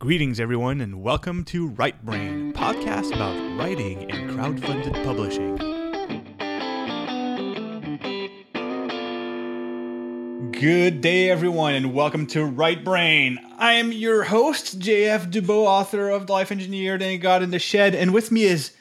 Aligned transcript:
Greetings, 0.00 0.40
everyone, 0.40 0.80
and 0.80 1.02
welcome 1.02 1.44
to 1.44 1.68
Right 1.68 2.02
Brain, 2.02 2.54
podcast 2.54 3.14
about 3.14 3.36
writing 3.58 4.10
and 4.10 4.30
crowdfunded 4.30 5.04
publishing. 5.04 5.58
Good 10.52 11.02
day, 11.02 11.28
everyone, 11.28 11.74
and 11.74 11.92
welcome 11.92 12.26
to 12.28 12.46
Right 12.46 12.82
Brain. 12.82 13.38
I 13.58 13.74
am 13.74 13.92
your 13.92 14.22
host, 14.22 14.80
JF 14.80 15.30
Dubois, 15.30 15.66
author 15.66 16.08
of 16.08 16.26
The 16.28 16.32
Life 16.32 16.50
Engineered 16.50 17.02
and 17.02 17.20
God 17.20 17.42
in 17.42 17.50
the 17.50 17.58
Shed, 17.58 17.94
and 17.94 18.14
with 18.14 18.32
me 18.32 18.44
is 18.44 18.72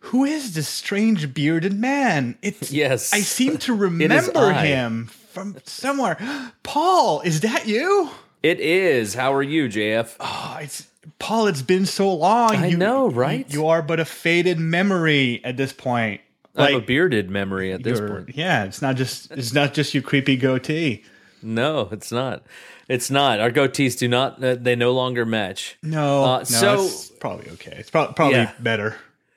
who 0.00 0.24
is 0.24 0.54
this 0.54 0.66
strange 0.66 1.34
bearded 1.34 1.74
man? 1.74 2.38
It's 2.40 2.72
Yes. 2.72 3.12
I 3.12 3.18
seem 3.18 3.58
to 3.58 3.74
remember 3.76 4.54
him 4.54 5.08
from 5.08 5.58
somewhere. 5.64 6.16
Paul, 6.62 7.20
is 7.20 7.40
that 7.40 7.68
you? 7.68 8.08
It 8.44 8.60
is. 8.60 9.14
How 9.14 9.32
are 9.32 9.42
you, 9.42 9.68
JF? 9.68 10.16
Oh, 10.20 10.58
it's 10.60 10.86
Paul. 11.18 11.46
It's 11.46 11.62
been 11.62 11.86
so 11.86 12.12
long. 12.14 12.54
I 12.56 12.70
know, 12.70 13.08
right? 13.08 13.46
You, 13.50 13.60
you 13.60 13.66
are 13.68 13.80
but 13.80 14.00
a 14.00 14.04
faded 14.04 14.58
memory 14.58 15.40
at 15.44 15.56
this 15.56 15.72
point. 15.72 16.20
I'm 16.54 16.74
a 16.76 16.80
bearded 16.80 17.30
memory 17.30 17.72
at 17.72 17.82
this 17.82 17.98
point. 17.98 18.36
yeah, 18.36 18.64
it's 18.64 18.82
not 18.82 18.96
just 18.96 19.30
it's 19.32 19.52
not 19.54 19.72
just 19.74 19.94
your 19.94 20.02
creepy 20.02 20.36
goatee. 20.36 21.02
No, 21.42 21.88
it's 21.90 22.12
not. 22.12 22.42
It's 22.86 23.10
not. 23.10 23.40
Our 23.40 23.50
goatees 23.50 23.98
do 23.98 24.08
not. 24.08 24.44
Uh, 24.44 24.54
they 24.56 24.76
no 24.76 24.92
longer 24.92 25.24
match. 25.24 25.76
No, 25.82 26.22
Uh, 26.24 26.38
no, 26.40 26.44
so- 26.44 26.84
it's 26.84 27.08
probably 27.18 27.50
okay. 27.52 27.74
It's 27.78 27.90
prob- 27.90 28.14
probably 28.14 28.36
Yeah. 28.36 28.52
better. 28.60 28.96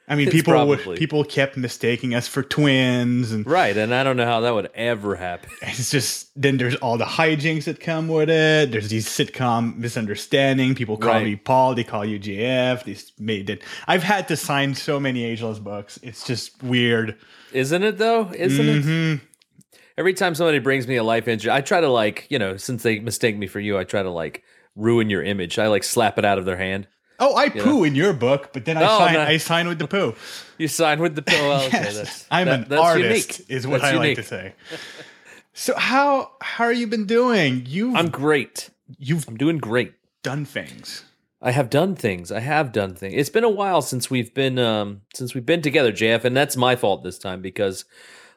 I 0.10 0.16
mean, 0.16 0.30
people 0.32 0.54
would- 0.68 0.78
probably. 0.80 0.98
people 0.98 1.24
kept 1.26 1.58
mistaking 1.58 2.16
us 2.16 2.28
for 2.30 2.42
twins, 2.42 3.34
and 3.34 3.46
Right, 3.46 3.76
and 3.76 3.94
I 3.94 4.04
don't 4.06 4.16
know 4.16 4.26
how 4.26 4.40
that 4.40 4.54
would 4.54 4.70
ever 4.74 5.16
happen. 5.18 5.50
it's 5.62 5.92
just 5.92 6.30
then 6.42 6.56
there's 6.58 6.76
all 6.76 6.98
the 6.98 7.04
hijinks 7.06 7.66
that 7.66 7.80
come 7.82 8.08
with 8.08 8.30
it. 8.30 8.72
There's 8.72 8.88
these 8.90 9.08
sitcom 9.08 9.76
misunderstanding. 9.78 10.76
People 10.76 10.96
call 10.98 11.12
Right. 11.12 11.26
me 11.26 11.36
Paul, 11.36 11.76
they 11.76 11.84
call 11.84 12.06
you 12.06 12.20
JF. 12.20 12.84
These 12.86 13.12
made 13.20 13.50
it. 13.50 13.62
I've 13.88 14.04
had 14.04 14.28
to 14.30 14.38
sign 14.38 14.76
so 14.76 15.00
many 15.00 15.26
ageless 15.26 15.60
books. 15.60 16.00
It's 16.02 16.26
just 16.26 16.64
weird. 16.64 17.18
Isn't 17.52 17.84
it 17.84 17.98
though? 17.98 18.32
Isn't 18.34 18.66
Mm-hmm. 18.66 19.14
it? 19.16 19.20
Every 19.98 20.14
time 20.14 20.36
somebody 20.36 20.60
brings 20.60 20.88
me 20.88 20.96
a 20.98 21.04
Life 21.04 21.28
Engineered, 21.28 21.58
I 21.58 21.62
try 21.62 21.82
to 21.82 21.90
like, 21.90 22.28
you 22.30 22.38
know, 22.40 22.56
since 22.56 22.84
they 22.84 23.00
mistake 23.00 23.36
me 23.36 23.48
for 23.48 23.60
you, 23.60 23.78
I 23.78 23.84
try 23.84 24.04
to 24.04 24.12
like 24.12 24.44
ruin 24.76 25.10
your 25.10 25.24
image. 25.24 25.58
I 25.60 25.68
like 25.68 25.84
slap 25.84 26.18
it 26.20 26.24
out 26.24 26.38
of 26.38 26.46
their 26.46 26.58
hand. 26.58 26.88
Oh, 27.20 27.36
I 27.36 27.50
poo 27.50 27.84
in 27.84 27.96
your 27.96 28.14
book, 28.14 28.50
but 28.54 28.66
then 28.66 28.78
I 28.78 28.86
sign. 28.98 29.16
I 29.18 29.38
sign 29.38 29.68
with 29.68 29.80
the 29.80 29.88
poo. 29.88 30.14
You 30.60 30.68
sign 30.68 31.00
with 31.00 31.16
the 31.16 31.22
poo. 31.22 31.34
Well, 31.36 31.62
okay, 31.68 31.78
Yes, 31.84 31.96
that's, 31.98 32.26
I'm 32.32 32.48
that- 32.48 32.60
an 32.64 32.66
that's 32.70 32.82
artist, 32.82 33.40
unique. 33.40 33.50
is 33.52 33.68
what 33.68 33.82
That's 33.82 33.94
I 33.94 33.96
unique. 33.96 34.18
like 34.18 34.26
to 34.26 34.30
say. 34.30 34.54
So 35.54 35.76
how 35.76 36.32
how 36.42 36.66
are 36.66 36.74
you 36.74 36.88
been 36.88 37.06
doing? 37.06 37.64
You've 37.68 37.96
I'm 37.96 38.10
great. 38.10 38.70
you've 38.98 39.28
I'm 39.28 39.38
doing 39.38 39.58
great. 39.60 39.94
done 40.24 40.46
things. 40.46 41.04
I 41.42 41.52
have 41.52 41.70
done 41.70 41.96
things. 41.96 42.32
I 42.32 42.40
have 42.40 42.72
done 42.72 42.96
things. 42.96 43.14
It's 43.16 43.30
been 43.30 43.44
a 43.44 43.50
while 43.50 43.82
since 43.84 44.10
we've 44.10 44.34
been 44.34 44.58
um 44.60 45.02
since 45.14 45.34
we've 45.36 45.46
been 45.46 45.62
together, 45.62 45.92
JF, 45.92 46.24
and 46.26 46.36
that's 46.36 46.58
my 46.58 46.76
fault 46.76 47.04
this 47.04 47.18
time 47.20 47.42
because 47.42 47.86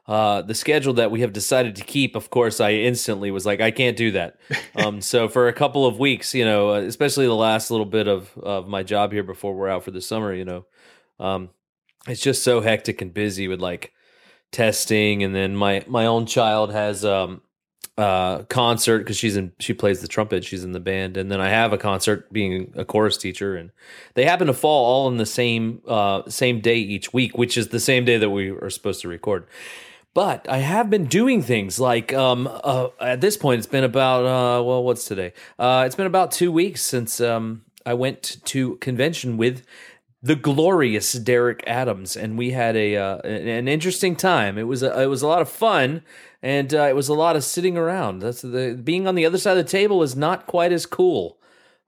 uh 0.06 0.42
the 0.42 0.54
schedule 0.54 0.94
that 0.94 1.10
we 1.10 1.20
have 1.20 1.32
decided 1.32 1.76
to 1.76 1.84
keep, 1.84 2.16
of 2.16 2.30
course, 2.30 2.60
I 2.60 2.72
instantly 2.72 3.30
was 3.30 3.46
like, 3.46 3.60
I 3.60 3.70
can't 3.70 3.96
do 3.96 4.10
that. 4.12 4.38
um 4.76 5.00
so 5.00 5.28
for 5.28 5.48
a 5.48 5.52
couple 5.52 5.86
of 5.86 5.98
weeks, 5.98 6.34
you 6.34 6.44
know, 6.44 6.70
uh, 6.70 6.80
especially 6.80 7.26
the 7.26 7.34
last 7.34 7.70
little 7.70 7.86
bit 7.86 8.08
of 8.08 8.36
of 8.38 8.68
my 8.68 8.82
job 8.82 9.12
here 9.12 9.22
before 9.24 9.54
we're 9.54 9.68
out 9.68 9.84
for 9.84 9.90
the 9.90 10.00
summer, 10.00 10.34
you 10.34 10.44
know, 10.44 10.66
um 11.18 11.50
it's 12.08 12.22
just 12.22 12.42
so 12.42 12.60
hectic 12.60 13.02
and 13.02 13.12
busy 13.12 13.46
with 13.48 13.60
like 13.60 13.92
testing. 14.52 15.22
And 15.22 15.34
then 15.34 15.54
my 15.56 15.84
my 15.86 16.06
own 16.06 16.26
child 16.26 16.72
has 16.72 17.04
um 17.04 17.42
uh 17.98 18.44
concert 18.44 19.00
because 19.00 19.16
she's 19.16 19.36
in 19.36 19.52
she 19.58 19.74
plays 19.74 20.00
the 20.00 20.08
trumpet 20.08 20.44
she's 20.44 20.64
in 20.64 20.72
the 20.72 20.80
band. 20.80 21.16
And 21.16 21.30
then 21.30 21.40
i 21.40 21.48
have 21.48 21.72
a 21.72 21.78
concert 21.78 22.32
being 22.32 22.72
a 22.76 22.84
chorus 22.84 23.16
teacher 23.16 23.56
and 23.56 23.70
they 24.14 24.24
happen 24.24 24.46
to 24.46 24.54
fall 24.54 24.86
all 24.86 25.08
in 25.08 25.18
the 25.18 25.26
same 25.26 25.82
uh 25.86 26.22
same 26.28 26.60
day 26.60 26.76
each 26.76 27.12
week 27.12 27.36
which 27.36 27.58
is 27.58 27.68
the 27.68 27.80
same 27.80 28.04
day 28.04 28.16
that 28.16 28.30
we 28.30 28.50
are 28.50 28.70
supposed 28.70 29.02
to 29.02 29.08
record 29.08 29.46
but 30.14 30.48
i 30.48 30.58
have 30.58 30.90
been 30.90 31.06
doing 31.06 31.42
things 31.42 31.78
like 31.78 32.12
um 32.12 32.48
uh, 32.64 32.88
at 33.00 33.20
this 33.20 33.36
point 33.36 33.58
it's 33.58 33.66
been 33.66 33.84
about 33.84 34.24
uh 34.24 34.62
well 34.62 34.82
what's 34.82 35.04
today 35.04 35.32
uh 35.58 35.82
it's 35.86 35.96
been 35.96 36.06
about 36.06 36.30
two 36.30 36.50
weeks 36.52 36.82
since 36.82 37.20
um 37.20 37.62
i 37.84 37.94
went 37.94 38.38
to 38.44 38.76
convention 38.76 39.36
with 39.36 39.64
the 40.22 40.36
glorious 40.36 41.12
Derek 41.14 41.64
Adams, 41.66 42.16
and 42.16 42.36
we 42.36 42.50
had 42.50 42.76
a 42.76 42.96
uh, 42.96 43.18
an, 43.18 43.68
interesting 43.68 44.16
time. 44.16 44.58
It 44.58 44.64
was 44.64 44.82
a, 44.82 45.02
it 45.02 45.06
was 45.06 45.22
a 45.22 45.26
lot 45.26 45.40
of 45.40 45.48
fun, 45.48 46.02
and 46.42 46.72
uh, 46.74 46.82
it 46.82 46.94
was 46.94 47.08
a 47.08 47.14
lot 47.14 47.36
of 47.36 47.44
sitting 47.44 47.76
around. 47.76 48.20
That's 48.20 48.42
the 48.42 48.78
being 48.82 49.06
on 49.06 49.14
the 49.14 49.24
other 49.24 49.38
side 49.38 49.56
of 49.56 49.64
the 49.64 49.70
table 49.70 50.02
is 50.02 50.14
not 50.14 50.46
quite 50.46 50.72
as 50.72 50.84
cool. 50.84 51.38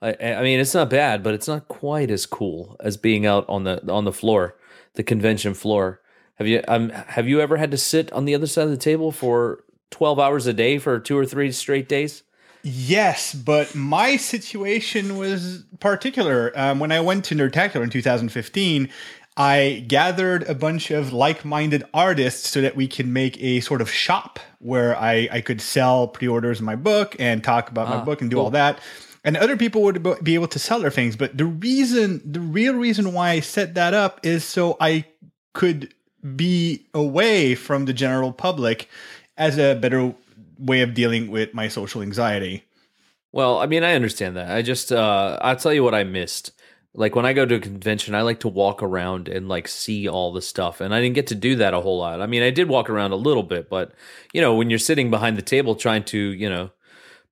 I, 0.00 0.16
I 0.20 0.42
mean, 0.42 0.60
it's 0.60 0.74
not 0.74 0.90
bad, 0.90 1.22
but 1.22 1.34
it's 1.34 1.46
not 1.46 1.68
quite 1.68 2.10
as 2.10 2.26
cool 2.26 2.76
as 2.80 2.96
being 2.96 3.26
out 3.26 3.44
on 3.48 3.64
the 3.64 3.90
on 3.90 4.04
the 4.04 4.12
floor, 4.12 4.56
the 4.94 5.02
convention 5.02 5.52
floor. 5.52 6.00
Have 6.42 6.48
you 6.48 6.60
um 6.66 6.88
have 6.90 7.28
you 7.28 7.40
ever 7.40 7.56
had 7.56 7.70
to 7.70 7.76
sit 7.78 8.12
on 8.12 8.24
the 8.24 8.34
other 8.34 8.48
side 8.48 8.64
of 8.64 8.70
the 8.70 8.76
table 8.76 9.12
for 9.12 9.62
twelve 9.92 10.18
hours 10.18 10.48
a 10.48 10.52
day 10.52 10.76
for 10.78 10.98
two 10.98 11.16
or 11.16 11.24
three 11.24 11.52
straight 11.52 11.88
days? 11.88 12.24
Yes, 12.64 13.32
but 13.32 13.76
my 13.76 14.16
situation 14.16 15.16
was 15.18 15.62
particular. 15.78 16.50
Um, 16.56 16.80
when 16.80 16.90
I 16.90 17.00
went 17.00 17.24
to 17.26 17.36
Nerdtacular 17.36 17.84
in 17.84 17.90
2015, 17.90 18.88
I 19.36 19.84
gathered 19.86 20.42
a 20.48 20.54
bunch 20.56 20.90
of 20.90 21.12
like-minded 21.12 21.84
artists 21.94 22.48
so 22.50 22.60
that 22.60 22.74
we 22.74 22.88
can 22.88 23.12
make 23.12 23.40
a 23.40 23.60
sort 23.60 23.80
of 23.80 23.88
shop 23.88 24.40
where 24.58 24.96
I, 24.96 25.28
I 25.30 25.40
could 25.42 25.60
sell 25.60 26.08
pre-orders 26.08 26.58
of 26.58 26.66
my 26.66 26.74
book 26.76 27.14
and 27.20 27.42
talk 27.44 27.68
about 27.70 27.88
my 27.88 27.96
Ah, 27.96 28.04
book 28.04 28.20
and 28.20 28.28
do 28.30 28.36
cool. 28.36 28.44
all 28.46 28.50
that. 28.50 28.80
And 29.24 29.36
other 29.36 29.56
people 29.56 29.82
would 29.82 30.02
be 30.24 30.34
able 30.34 30.48
to 30.48 30.58
sell 30.58 30.80
their 30.80 30.90
things. 30.90 31.14
But 31.14 31.38
the 31.38 31.46
reason, 31.46 32.20
the 32.24 32.40
real 32.40 32.74
reason 32.74 33.12
why 33.12 33.30
I 33.30 33.40
set 33.40 33.74
that 33.74 33.94
up 33.94 34.20
is 34.24 34.44
so 34.44 34.76
I 34.80 35.04
could 35.52 35.92
be 36.36 36.86
away 36.94 37.54
from 37.54 37.84
the 37.86 37.92
general 37.92 38.32
public 38.32 38.88
as 39.36 39.58
a 39.58 39.74
better 39.74 40.14
way 40.58 40.82
of 40.82 40.94
dealing 40.94 41.30
with 41.30 41.52
my 41.54 41.68
social 41.68 42.02
anxiety. 42.02 42.64
Well, 43.32 43.58
I 43.58 43.66
mean, 43.66 43.82
I 43.82 43.94
understand 43.94 44.36
that. 44.36 44.50
I 44.50 44.62
just, 44.62 44.92
uh, 44.92 45.38
I'll 45.40 45.56
tell 45.56 45.72
you 45.72 45.82
what 45.82 45.94
I 45.94 46.04
missed. 46.04 46.52
Like 46.94 47.16
when 47.16 47.24
I 47.24 47.32
go 47.32 47.46
to 47.46 47.54
a 47.54 47.60
convention, 47.60 48.14
I 48.14 48.20
like 48.20 48.40
to 48.40 48.48
walk 48.48 48.82
around 48.82 49.26
and 49.28 49.48
like 49.48 49.66
see 49.66 50.06
all 50.06 50.32
the 50.32 50.42
stuff. 50.42 50.82
And 50.82 50.94
I 50.94 51.00
didn't 51.00 51.14
get 51.14 51.28
to 51.28 51.34
do 51.34 51.56
that 51.56 51.72
a 51.72 51.80
whole 51.80 51.96
lot. 51.98 52.20
I 52.20 52.26
mean, 52.26 52.42
I 52.42 52.50
did 52.50 52.68
walk 52.68 52.90
around 52.90 53.12
a 53.12 53.16
little 53.16 53.42
bit, 53.42 53.70
but 53.70 53.92
you 54.34 54.42
know, 54.42 54.54
when 54.54 54.68
you're 54.68 54.78
sitting 54.78 55.10
behind 55.10 55.38
the 55.38 55.42
table 55.42 55.74
trying 55.74 56.04
to, 56.04 56.18
you 56.18 56.50
know, 56.50 56.70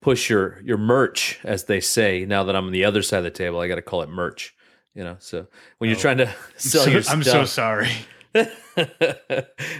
push 0.00 0.30
your 0.30 0.58
your 0.64 0.78
merch, 0.78 1.38
as 1.44 1.64
they 1.64 1.78
say. 1.80 2.24
Now 2.24 2.42
that 2.44 2.56
I'm 2.56 2.64
on 2.66 2.72
the 2.72 2.86
other 2.86 3.02
side 3.02 3.18
of 3.18 3.24
the 3.24 3.30
table, 3.30 3.60
I 3.60 3.68
got 3.68 3.74
to 3.74 3.82
call 3.82 4.00
it 4.00 4.08
merch. 4.08 4.54
You 4.94 5.04
know, 5.04 5.16
so 5.18 5.46
when 5.76 5.90
you're 5.90 5.98
trying 5.98 6.16
to 6.18 6.34
sell 6.56 6.84
So- 6.84 6.90
your 6.90 7.02
I'm 7.10 7.22
so 7.22 7.44
sorry. 7.44 7.90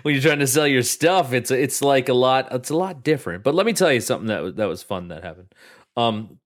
when 0.03 0.15
you're 0.15 0.21
trying 0.21 0.41
to 0.41 0.47
sell 0.47 0.67
your 0.67 0.83
stuff, 0.83 1.33
it's 1.33 1.51
it's 1.51 1.83
like 1.83 2.09
a 2.09 2.15
lot. 2.15 2.49
It's 2.51 2.71
a 2.71 2.77
lot 2.77 3.05
different. 3.05 3.45
But 3.45 3.55
let 3.55 3.65
me 3.65 3.73
tell 3.73 3.93
you 3.93 4.01
something 4.01 4.27
that 4.27 4.57
that 4.57 4.67
was 4.67 4.83
fun 4.83 5.09
that 5.09 5.23
happened. 5.23 5.55
Um, 5.97 6.41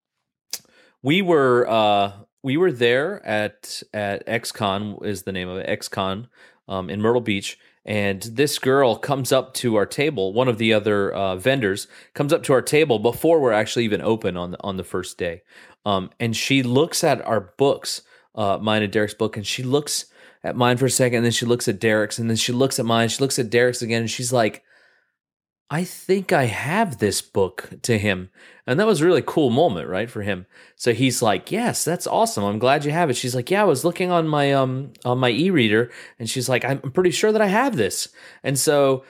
we 1.03 1.23
were 1.23 1.67
uh, 1.69 2.13
we 2.43 2.57
were 2.57 2.73
there 2.73 3.25
at 3.27 3.83
at 3.95 4.27
XCon 4.27 5.05
is 5.05 5.23
the 5.23 5.33
name 5.33 5.49
of 5.49 5.59
it 5.59 5.81
XCon 5.81 6.29
um, 6.69 6.91
in 6.91 7.01
Myrtle 7.01 7.23
Beach, 7.23 7.59
and 7.87 8.23
this 8.23 8.59
girl 8.59 8.97
comes 8.97 9.33
up 9.33 9.55
to 9.55 9.77
our 9.77 9.87
table. 9.87 10.35
One 10.35 10.49
of 10.49 10.59
the 10.59 10.75
other 10.75 11.11
uh, 11.13 11.37
vendors 11.37 11.89
comes 12.13 12.35
up 12.35 12.43
to 12.45 12.53
our 12.53 12.63
table 12.63 12.99
before 12.99 13.41
we're 13.41 13.53
actually 13.53 13.85
even 13.87 14.03
open 14.03 14.37
on 14.37 14.51
the, 14.53 14.59
on 14.63 14.77
the 14.77 14.85
first 14.85 15.17
day, 15.17 15.43
um, 15.87 16.11
and 16.21 16.37
she 16.37 16.63
looks 16.63 17.03
at 17.03 17.25
our 17.27 17.53
books, 17.57 18.03
uh, 18.35 18.59
mine 18.61 18.83
and 18.83 18.93
Derek's 18.93 19.15
book, 19.15 19.39
and 19.39 19.47
she 19.47 19.63
looks 19.63 20.07
at 20.44 20.55
mine 20.56 20.77
for 20.77 20.87
a 20.87 20.91
second, 20.91 21.16
and 21.16 21.25
then 21.25 21.32
she 21.32 21.47
looks 21.47 21.66
at 21.66 21.81
Derek's, 21.81 22.19
and 22.19 22.28
then 22.31 22.37
she 22.37 22.53
looks 22.53 22.78
at 22.78 22.87
mine. 22.87 23.09
She 23.09 23.21
looks 23.21 23.38
at 23.38 23.50
Derek's 23.50 23.82
again, 23.82 24.03
and 24.03 24.10
she's 24.10 24.32
like, 24.32 24.62
"I 25.71 25.82
think 25.82 26.32
I 26.32 26.44
have 26.44 26.99
this 26.99 27.22
book 27.22 27.71
to 27.82 27.99
him," 27.99 28.31
and 28.66 28.78
that 28.78 28.87
was 28.87 29.00
a 29.00 29.06
really 29.06 29.22
cool 29.27 29.50
moment, 29.50 29.88
right, 29.88 30.10
for 30.10 30.22
him. 30.22 30.47
So 30.77 30.93
he's 30.93 31.22
like, 31.22 31.50
"Yes, 31.50 31.84
that's 31.84 32.06
awesome. 32.06 32.44
I'm 32.44 32.59
glad 32.59 32.84
you 32.84 32.93
have 32.93 33.10
it." 33.10 33.16
She's 33.16 33.35
like, 33.35 33.50
"Yeah, 33.50 33.62
I 33.62 33.64
was 33.64 33.85
looking 33.85 34.11
on 34.12 34.29
my 34.29 34.52
um 34.52 34.93
on 35.05 35.19
my 35.19 35.31
e-reader," 35.31 35.91
and 36.19 36.31
she's 36.31 36.49
like, 36.49 36.64
"I'm 36.64 36.79
pretty 36.93 37.11
sure 37.11 37.32
that 37.32 37.43
I 37.43 37.49
have 37.49 37.76
this," 37.76 38.08
and 38.44 38.58
so. 38.58 39.05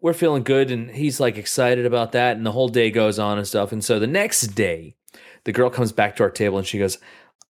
We're 0.00 0.12
feeling 0.12 0.42
good, 0.42 0.72
and 0.72 0.90
he's 0.90 1.20
like 1.20 1.36
excited 1.38 1.86
about 1.86 2.10
that, 2.10 2.36
and 2.36 2.44
the 2.44 2.50
whole 2.50 2.68
day 2.68 2.90
goes 2.90 3.20
on 3.20 3.38
and 3.38 3.46
stuff. 3.46 3.70
And 3.70 3.82
so 3.82 4.00
the 4.00 4.08
next 4.08 4.48
day, 4.48 4.96
the 5.44 5.52
girl 5.52 5.70
comes 5.70 5.92
back 5.92 6.16
to 6.16 6.24
our 6.24 6.30
table 6.30 6.58
and 6.58 6.66
she 6.66 6.80
goes, 6.80 6.98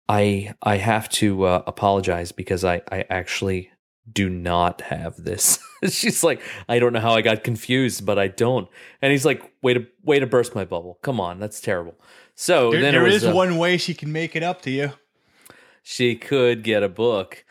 I 0.08 0.54
I 0.62 0.76
have 0.76 1.08
to 1.10 1.44
uh, 1.44 1.62
apologize 1.66 2.32
because 2.32 2.64
I 2.64 2.82
I 2.90 3.04
actually 3.10 3.70
do 4.10 4.28
not 4.28 4.82
have 4.82 5.16
this. 5.16 5.58
She's 5.88 6.22
like, 6.22 6.42
I 6.68 6.78
don't 6.78 6.92
know 6.92 7.00
how 7.00 7.14
I 7.14 7.22
got 7.22 7.42
confused, 7.42 8.04
but 8.04 8.18
I 8.18 8.28
don't. 8.28 8.68
And 9.00 9.12
he's 9.12 9.24
like, 9.24 9.42
way 9.62 9.74
to 9.74 9.86
way 10.02 10.18
to 10.18 10.26
burst 10.26 10.54
my 10.54 10.64
bubble. 10.64 10.98
Come 11.02 11.20
on, 11.20 11.38
that's 11.38 11.60
terrible. 11.60 11.94
So 12.34 12.70
There, 12.70 12.80
then 12.80 12.92
there 12.92 13.02
was, 13.02 13.16
is 13.16 13.26
uh, 13.26 13.32
one 13.32 13.58
way 13.58 13.76
she 13.76 13.94
can 13.94 14.12
make 14.12 14.34
it 14.34 14.42
up 14.42 14.60
to 14.62 14.70
you 14.70 14.92
she 15.84 16.16
could 16.16 16.64
get 16.64 16.82
a 16.82 16.88
book. 16.88 17.44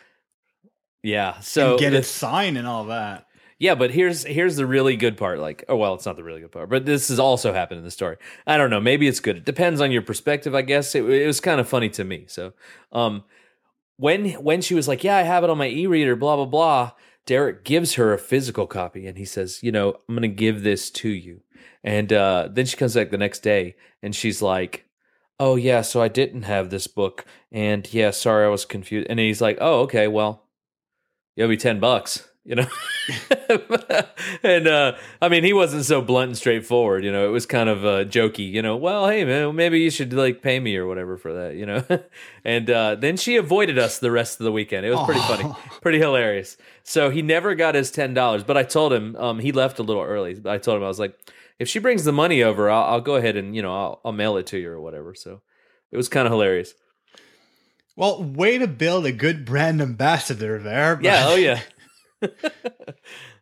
Yeah. 1.04 1.40
So 1.40 1.72
and 1.72 1.80
get 1.80 1.94
it 1.94 2.04
signed 2.04 2.58
and 2.58 2.68
all 2.68 2.86
that. 2.86 3.28
Yeah, 3.60 3.76
but 3.76 3.92
here's 3.92 4.24
here's 4.24 4.56
the 4.56 4.66
really 4.66 4.96
good 4.96 5.18
part. 5.18 5.40
Like, 5.40 5.64
oh 5.70 5.76
well, 5.76 5.94
it's 5.94 6.06
not 6.06 6.16
the 6.16 6.24
really 6.24 6.42
good 6.42 6.52
part, 6.52 6.70
but 6.70 6.86
this 6.86 7.08
has 7.10 7.20
also 7.20 7.54
happened 7.54 7.80
in 7.80 7.86
the 7.86 7.92
story. 7.92 8.18
I 8.46 8.58
don't 8.58 8.70
know. 8.70 8.82
Maybe 8.82 9.08
it's 9.08 9.20
good. 9.20 9.38
It 9.38 9.46
depends 9.46 9.80
on 9.82 9.92
your 9.92 10.02
perspective, 10.02 10.56
I 10.56 10.62
guess. 10.64 10.96
It, 10.96 11.04
it 11.06 11.28
was 11.28 11.40
kind 11.40 11.60
of 11.60 11.68
funny 11.68 11.90
to 11.90 12.04
me. 12.04 12.26
So, 12.28 12.54
um, 12.92 13.24
when 13.98 14.32
when 14.34 14.62
she 14.62 14.76
was 14.76 14.88
like, 14.88 15.04
"Yeah, 15.04 15.18
I 15.18 15.24
have 15.24 15.44
it 15.44 15.50
on 15.50 15.58
my 15.58 15.68
e-reader," 15.68 16.16
blah 16.16 16.36
blah 16.36 16.46
blah. 16.46 16.92
Derek 17.26 17.64
gives 17.64 17.94
her 17.94 18.14
a 18.14 18.18
physical 18.20 18.68
copy, 18.68 19.08
and 19.08 19.18
he 19.18 19.26
says, 19.26 19.62
"You 19.64 19.72
know, 19.72 19.96
I'm 20.10 20.22
to 20.22 20.28
give 20.28 20.64
this 20.64 20.90
to 20.92 21.10
you." 21.10 21.42
And 21.84 22.12
uh, 22.12 22.50
then 22.52 22.66
she 22.66 22.78
comes 22.78 22.96
back 22.96 23.12
the 23.12 23.18
next 23.18 23.40
day, 23.42 23.76
and 24.02 24.16
she's 24.16 24.42
like, 24.42 24.86
"Oh 25.40 25.56
yeah, 25.56 25.82
so 25.82 26.02
I 26.02 26.08
didn't 26.10 26.44
have 26.44 26.70
this 26.70 26.88
book, 26.88 27.26
and 27.52 27.92
yeah, 27.94 28.12
sorry, 28.12 28.46
I 28.46 28.50
was 28.50 28.66
confused." 28.66 29.08
And 29.10 29.20
he's 29.20 29.42
like, 29.42 29.58
"Oh 29.62 29.82
okay, 29.82 30.08
well, 30.08 30.48
you 31.36 31.46
owe 31.46 31.48
me 31.48 31.58
ten 31.58 31.80
bucks." 31.80 32.28
You 32.46 32.56
know? 32.56 32.68
And 34.44 34.68
uh 34.68 34.96
i 35.22 35.30
mean 35.30 35.44
he 35.44 35.54
wasn't 35.54 35.86
so 35.86 36.02
blunt 36.02 36.30
and 36.30 36.38
straightforward 36.38 37.04
you 37.04 37.12
know? 37.12 37.26
It 37.28 37.32
was 37.32 37.46
kind 37.46 37.70
of 37.70 37.86
uh 37.86 38.04
jokey 38.06 38.50
you 38.50 38.62
know? 38.62 38.76
Well 38.78 39.08
hey 39.08 39.24
man 39.26 39.56
maybe 39.56 39.80
you 39.80 39.90
should 39.90 40.12
like 40.14 40.42
pay 40.42 40.60
me 40.60 40.76
or 40.76 40.86
whatever 40.88 41.18
for 41.18 41.34
that 41.34 41.56
you 41.56 41.66
know? 41.66 41.84
And 42.46 42.70
uh 42.70 42.96
then 42.96 43.18
she 43.18 43.36
avoided 43.38 43.78
us 43.78 44.00
the 44.00 44.12
rest 44.12 44.40
of 44.40 44.44
the 44.46 44.52
weekend. 44.52 44.86
It 44.86 44.92
was 44.92 45.06
pretty 45.06 45.22
funny. 45.22 45.54
Pretty 45.82 46.00
hilarious. 46.00 46.58
So 46.84 47.10
he 47.10 47.22
never 47.22 47.56
got 47.56 47.76
his 47.76 47.92
ten 47.92 48.14
dollars 48.14 48.44
but 48.44 48.58
i 48.58 48.64
told 48.64 48.92
him 48.94 49.16
um 49.18 49.40
he 49.40 49.52
left 49.52 49.80
a 49.80 49.84
little 49.84 50.04
early. 50.04 50.34
But 50.36 50.52
i 50.52 50.58
told 50.58 50.78
him 50.78 50.84
i 50.84 50.88
was 50.88 51.00
like 51.00 51.18
if 51.60 51.68
she 51.70 51.80
brings 51.80 52.04
the 52.04 52.12
money 52.14 52.44
over 52.44 52.70
i'll, 52.70 52.84
I'll 52.96 53.02
go 53.02 53.16
ahead 53.16 53.36
and 53.38 53.56
you 53.56 53.62
know 53.62 53.74
I'll, 53.74 54.02
I'll 54.06 54.12
mail 54.12 54.38
it 54.38 54.48
to 54.48 54.58
you 54.58 54.70
or 54.70 54.82
whatever. 54.82 55.16
So 55.16 55.42
it 55.92 55.98
was 55.98 56.10
kind 56.10 56.26
of 56.26 56.32
hilarious. 56.32 56.74
Well 57.96 58.24
way 58.24 58.58
to 58.58 58.68
build 58.68 59.06
a 59.06 59.12
good 59.12 59.46
brand 59.46 59.82
ambassador 59.82 60.58
there 60.60 61.00
yeah 61.02 61.26
oh 61.28 61.36
yeah 61.36 61.62
uh, 62.44 62.88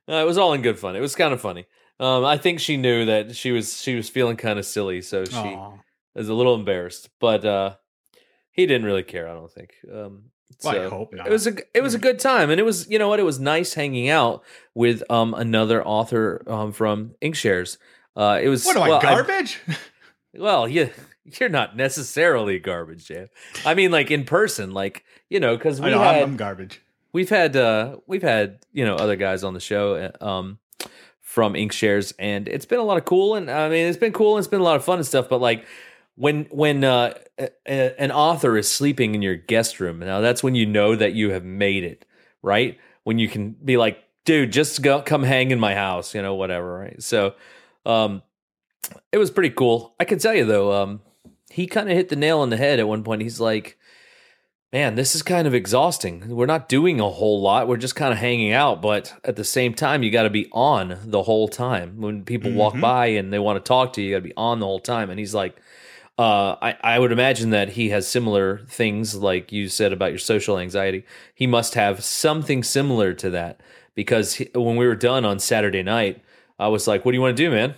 it 0.07 0.25
was 0.25 0.37
all 0.37 0.53
in 0.53 0.61
good 0.61 0.79
fun. 0.79 0.95
It 0.95 1.01
was 1.01 1.15
kind 1.15 1.33
of 1.33 1.41
funny. 1.41 1.65
Um, 1.99 2.25
I 2.25 2.37
think 2.37 2.59
she 2.59 2.77
knew 2.77 3.05
that 3.05 3.35
she 3.35 3.51
was 3.51 3.79
she 3.79 3.95
was 3.95 4.09
feeling 4.09 4.35
kind 4.35 4.57
of 4.57 4.65
silly, 4.65 5.01
so 5.01 5.23
she 5.23 5.31
Aww. 5.33 5.79
was 6.15 6.29
a 6.29 6.33
little 6.33 6.55
embarrassed. 6.55 7.09
But 7.19 7.45
uh, 7.45 7.75
he 8.51 8.65
didn't 8.65 8.85
really 8.85 9.03
care. 9.03 9.27
I 9.27 9.33
don't 9.33 9.51
think. 9.51 9.75
Um, 9.91 10.31
so 10.59 10.71
well, 10.71 10.81
I 10.81 10.89
hope 10.89 11.13
not. 11.13 11.27
It 11.27 11.31
was 11.31 11.47
a 11.47 11.55
it 11.75 11.81
was 11.81 11.93
a 11.93 11.99
good 11.99 12.19
time, 12.19 12.49
and 12.49 12.59
it 12.59 12.63
was 12.63 12.89
you 12.89 12.97
know 12.97 13.07
what 13.07 13.19
it 13.19 13.23
was 13.23 13.39
nice 13.39 13.75
hanging 13.75 14.09
out 14.09 14.43
with 14.73 15.03
um 15.09 15.33
another 15.35 15.85
author 15.85 16.43
um 16.47 16.71
from 16.71 17.13
Inkshares. 17.21 17.77
Uh, 18.15 18.39
it 18.41 18.49
was 18.49 18.65
what 18.65 18.77
am 18.77 18.87
well, 18.87 18.97
I 18.97 19.01
garbage? 19.01 19.59
I, 19.67 19.77
well, 20.39 20.67
yeah, 20.67 20.89
you're 21.39 21.49
not 21.49 21.77
necessarily 21.77 22.59
garbage, 22.59 23.05
Jeff. 23.05 23.29
I 23.65 23.75
mean, 23.75 23.91
like 23.91 24.11
in 24.11 24.23
person, 24.23 24.71
like 24.71 25.03
you 25.29 25.39
know, 25.39 25.55
because 25.55 25.79
we 25.79 25.87
I 25.87 25.91
know, 25.91 26.01
had, 26.01 26.23
I'm 26.23 26.35
garbage 26.35 26.81
we've 27.13 27.29
had 27.29 27.55
uh 27.55 27.97
we've 28.07 28.21
had 28.21 28.59
you 28.71 28.85
know 28.85 28.95
other 28.95 29.15
guys 29.15 29.43
on 29.43 29.53
the 29.53 29.59
show 29.59 30.11
uh, 30.21 30.25
um 30.25 30.59
from 31.19 31.53
Inkshares 31.53 32.13
and 32.19 32.49
it's 32.49 32.65
been 32.65 32.79
a 32.79 32.83
lot 32.83 32.97
of 32.97 33.05
cool 33.05 33.35
and 33.35 33.49
I 33.49 33.69
mean 33.69 33.87
it's 33.87 33.97
been 33.97 34.11
cool 34.11 34.35
and 34.35 34.39
it's 34.39 34.49
been 34.49 34.59
a 34.59 34.65
lot 34.65 34.75
of 34.75 34.83
fun 34.83 34.97
and 34.97 35.07
stuff 35.07 35.29
but 35.29 35.39
like 35.39 35.65
when 36.15 36.45
when 36.51 36.83
uh, 36.83 37.13
a, 37.39 37.49
a, 37.65 38.01
an 38.01 38.11
author 38.11 38.57
is 38.57 38.69
sleeping 38.69 39.15
in 39.15 39.21
your 39.21 39.37
guest 39.37 39.79
room 39.79 39.99
now 39.99 40.19
that's 40.19 40.43
when 40.43 40.55
you 40.55 40.65
know 40.65 40.95
that 40.95 41.13
you 41.13 41.31
have 41.31 41.45
made 41.45 41.83
it 41.83 42.05
right? 42.41 42.77
When 43.03 43.17
you 43.17 43.27
can 43.27 43.51
be 43.51 43.77
like 43.77 44.03
dude 44.25 44.51
just 44.51 44.81
go 44.81 45.01
come 45.01 45.23
hang 45.23 45.51
in 45.51 45.59
my 45.59 45.73
house 45.73 46.13
you 46.13 46.21
know 46.21 46.35
whatever 46.35 46.79
right? 46.79 47.01
So 47.01 47.35
um 47.85 48.23
it 49.11 49.17
was 49.17 49.31
pretty 49.31 49.51
cool. 49.51 49.95
I 49.99 50.05
can 50.05 50.19
tell 50.19 50.33
you 50.33 50.45
though 50.45 50.73
um 50.73 51.01
he 51.49 51.67
kind 51.67 51.89
of 51.89 51.95
hit 51.95 52.09
the 52.09 52.15
nail 52.15 52.39
on 52.39 52.49
the 52.49 52.57
head 52.57 52.79
at 52.79 52.87
one 52.87 53.03
point. 53.03 53.21
He's 53.21 53.39
like 53.39 53.77
man, 54.71 54.95
this 54.95 55.15
is 55.15 55.21
kind 55.21 55.47
of 55.47 55.53
exhausting. 55.53 56.29
We're 56.29 56.45
not 56.45 56.69
doing 56.69 56.99
a 56.99 57.09
whole 57.09 57.41
lot. 57.41 57.67
We're 57.67 57.77
just 57.77 57.95
kind 57.95 58.13
of 58.13 58.19
hanging 58.19 58.53
out, 58.53 58.81
but 58.81 59.13
at 59.23 59.35
the 59.35 59.43
same 59.43 59.73
time, 59.73 60.01
you 60.01 60.11
got 60.11 60.23
to 60.23 60.29
be 60.29 60.47
on 60.51 60.97
the 61.03 61.23
whole 61.23 61.47
time. 61.47 61.99
When 61.99 62.23
people 62.23 62.49
mm-hmm. 62.49 62.59
walk 62.59 62.79
by 62.79 63.07
and 63.07 63.33
they 63.33 63.39
want 63.39 63.63
to 63.63 63.67
talk 63.67 63.93
to 63.93 64.01
you, 64.01 64.09
you 64.09 64.15
got 64.15 64.23
to 64.23 64.29
be 64.29 64.33
on 64.37 64.59
the 64.59 64.65
whole 64.65 64.79
time. 64.79 65.09
And 65.09 65.19
he's 65.19 65.33
like, 65.33 65.57
uh, 66.17 66.55
I, 66.61 66.77
I 66.81 66.99
would 66.99 67.11
imagine 67.11 67.49
that 67.49 67.69
he 67.69 67.89
has 67.89 68.07
similar 68.07 68.59
things, 68.67 69.15
like 69.15 69.51
you 69.51 69.67
said 69.67 69.91
about 69.91 70.11
your 70.11 70.19
social 70.19 70.57
anxiety. 70.57 71.05
He 71.33 71.47
must 71.47 71.73
have 71.73 72.03
something 72.03 72.63
similar 72.63 73.13
to 73.13 73.29
that 73.31 73.61
because 73.95 74.35
he, 74.35 74.49
when 74.53 74.75
we 74.75 74.85
were 74.85 74.95
done 74.95 75.25
on 75.25 75.39
Saturday 75.39 75.83
night, 75.83 76.21
I 76.59 76.67
was 76.67 76.87
like, 76.87 77.03
"What 77.03 77.11
do 77.11 77.17
you 77.17 77.21
want 77.21 77.35
to 77.35 77.43
do, 77.43 77.49
man?" 77.49 77.75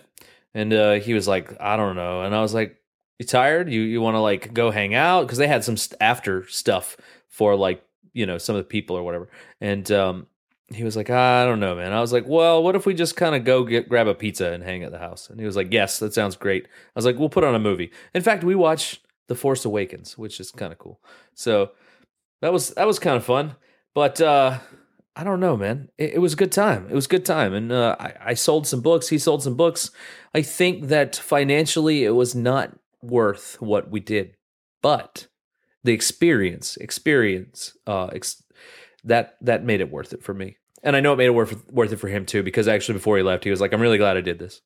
And 0.53 0.73
uh, 0.73 0.93
he 0.93 1.13
was 1.13 1.27
like, 1.27 1.55
"I 1.61 1.77
don't 1.77 1.95
know." 1.95 2.23
And 2.23 2.35
I 2.35 2.41
was 2.41 2.53
like, 2.53 2.82
you 3.19 3.25
tired? 3.25 3.71
You 3.71 3.81
you 3.81 4.01
want 4.01 4.15
to 4.15 4.19
like 4.19 4.53
go 4.53 4.71
hang 4.71 4.93
out 4.95 5.21
because 5.21 5.37
they 5.37 5.47
had 5.47 5.63
some 5.63 5.77
after 5.99 6.47
stuff 6.47 6.97
for 7.27 7.55
like 7.55 7.83
you 8.13 8.25
know 8.25 8.37
some 8.37 8.55
of 8.55 8.61
the 8.61 8.67
people 8.67 8.95
or 8.95 9.03
whatever. 9.03 9.29
And 9.61 9.89
um, 9.91 10.27
he 10.73 10.83
was 10.83 10.95
like, 10.95 11.09
I 11.09 11.45
don't 11.45 11.59
know, 11.59 11.75
man. 11.75 11.93
I 11.93 12.01
was 12.01 12.13
like, 12.13 12.25
well, 12.27 12.63
what 12.63 12.75
if 12.75 12.85
we 12.85 12.93
just 12.93 13.15
kind 13.15 13.35
of 13.35 13.43
go 13.43 13.63
get 13.63 13.89
grab 13.89 14.07
a 14.07 14.15
pizza 14.15 14.51
and 14.51 14.63
hang 14.63 14.83
at 14.83 14.91
the 14.91 14.99
house? 14.99 15.29
And 15.29 15.39
he 15.39 15.45
was 15.45 15.55
like, 15.55 15.71
yes, 15.71 15.99
that 15.99 16.13
sounds 16.13 16.35
great. 16.35 16.65
I 16.65 16.69
was 16.95 17.05
like, 17.05 17.17
we'll 17.17 17.29
put 17.29 17.43
on 17.43 17.55
a 17.55 17.59
movie. 17.59 17.91
In 18.13 18.21
fact, 18.21 18.43
we 18.43 18.55
watched 18.55 19.01
The 19.27 19.35
Force 19.35 19.65
Awakens, 19.65 20.17
which 20.17 20.39
is 20.39 20.51
kind 20.51 20.71
of 20.71 20.79
cool. 20.79 20.99
So 21.35 21.71
that 22.41 22.51
was 22.51 22.69
that 22.71 22.87
was 22.87 22.99
kind 22.99 23.17
of 23.17 23.25
fun. 23.25 23.55
But 23.93 24.19
uh, 24.21 24.59
I 25.15 25.23
don't 25.23 25.39
know, 25.39 25.55
man. 25.55 25.89
It, 25.97 26.13
it, 26.13 26.19
was 26.19 26.33
a 26.33 26.37
good 26.37 26.51
time. 26.51 26.87
It 26.89 26.95
was 26.95 27.05
a 27.05 27.09
good 27.09 27.25
time, 27.25 27.53
and 27.53 27.71
uh, 27.71 27.95
I, 27.99 28.13
I 28.25 28.33
sold 28.33 28.65
some 28.65 28.81
books. 28.81 29.09
He 29.09 29.19
sold 29.19 29.43
some 29.43 29.55
books. 29.55 29.91
I 30.33 30.41
think 30.41 30.87
that 30.87 31.15
financially, 31.15 32.03
it 32.03 32.11
was 32.11 32.33
not 32.33 32.75
worth 33.03 33.61
what 33.61 33.89
we 33.89 33.99
did, 33.99 34.35
but 34.81 35.27
the 35.83 35.93
experience, 35.93 36.77
experience, 36.77 37.77
uh, 37.85 38.07
ex- 38.07 38.43
that 39.03 39.35
that 39.41 39.63
made 39.63 39.81
it 39.81 39.91
worth 39.91 40.13
it 40.13 40.23
for 40.23 40.33
me. 40.33 40.57
And 40.81 40.95
I 40.95 40.99
know 40.99 41.13
it 41.13 41.17
made 41.17 41.27
it 41.27 41.35
worth 41.35 41.69
worth 41.71 41.91
it 41.91 41.97
for 41.97 42.07
him 42.07 42.25
too, 42.25 42.43
because 42.43 42.67
actually 42.67 42.95
before 42.95 43.17
he 43.17 43.23
left, 43.23 43.43
he 43.43 43.51
was 43.51 43.61
like, 43.61 43.73
"I'm 43.73 43.81
really 43.81 43.97
glad 43.97 44.17
I 44.17 44.21
did 44.21 44.39
this." 44.39 44.61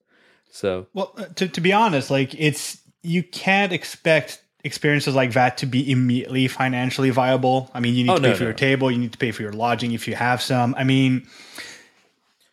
So, 0.51 0.87
well, 0.93 1.13
uh, 1.17 1.25
to 1.35 1.47
to 1.47 1.61
be 1.61 1.73
honest, 1.73 2.09
like 2.11 2.33
it's 2.39 2.79
you 3.03 3.23
can't 3.23 3.73
expect 3.73 4.41
experiences 4.63 5.15
like 5.15 5.33
that 5.33 5.57
to 5.57 5.65
be 5.65 5.89
immediately 5.89 6.47
financially 6.47 7.09
viable. 7.09 7.71
I 7.73 7.79
mean, 7.79 7.95
you 7.95 8.03
need 8.03 8.11
oh, 8.11 8.15
to 8.15 8.21
pay 8.21 8.29
no, 8.29 8.35
for 8.35 8.43
no. 8.43 8.47
your 8.47 8.55
table, 8.55 8.91
you 8.91 8.97
need 8.97 9.13
to 9.13 9.17
pay 9.17 9.31
for 9.31 9.41
your 9.41 9.53
lodging 9.53 9.91
if 9.93 10.07
you 10.07 10.15
have 10.15 10.41
some. 10.41 10.75
I 10.77 10.83
mean, 10.83 11.27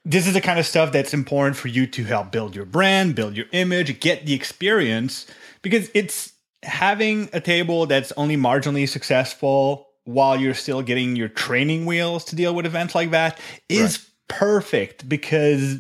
this 0.05 0.27
is 0.27 0.35
the 0.35 0.41
kind 0.41 0.59
of 0.59 0.67
stuff 0.67 0.93
that's 0.93 1.15
important 1.15 1.57
for 1.57 1.69
you 1.69 1.87
to 1.89 2.05
help 2.05 2.31
build 2.31 2.55
your 2.55 2.67
brand, 2.67 3.15
build 3.15 3.37
your 3.37 3.47
image, 3.53 4.01
get 4.01 4.27
the 4.27 4.35
experience 4.35 5.27
because 5.65 5.91
it's 5.95 6.33
having 6.63 7.29
a 7.33 7.41
table 7.41 7.87
that's 7.87 8.13
only 8.13 8.37
marginally 8.37 8.89
successful 8.89 9.89
while 10.05 10.39
you're 10.39 10.55
still 10.55 10.83
getting 10.83 11.17
your 11.17 11.29
training 11.29 11.87
wheels 11.87 12.25
to 12.27 12.37
deal 12.37 12.55
with 12.55 12.67
events 12.67 12.95
like 12.95 13.11
that 13.11 13.41
is 13.69 13.99
right. 13.99 14.39
perfect 14.39 15.09
because 15.09 15.79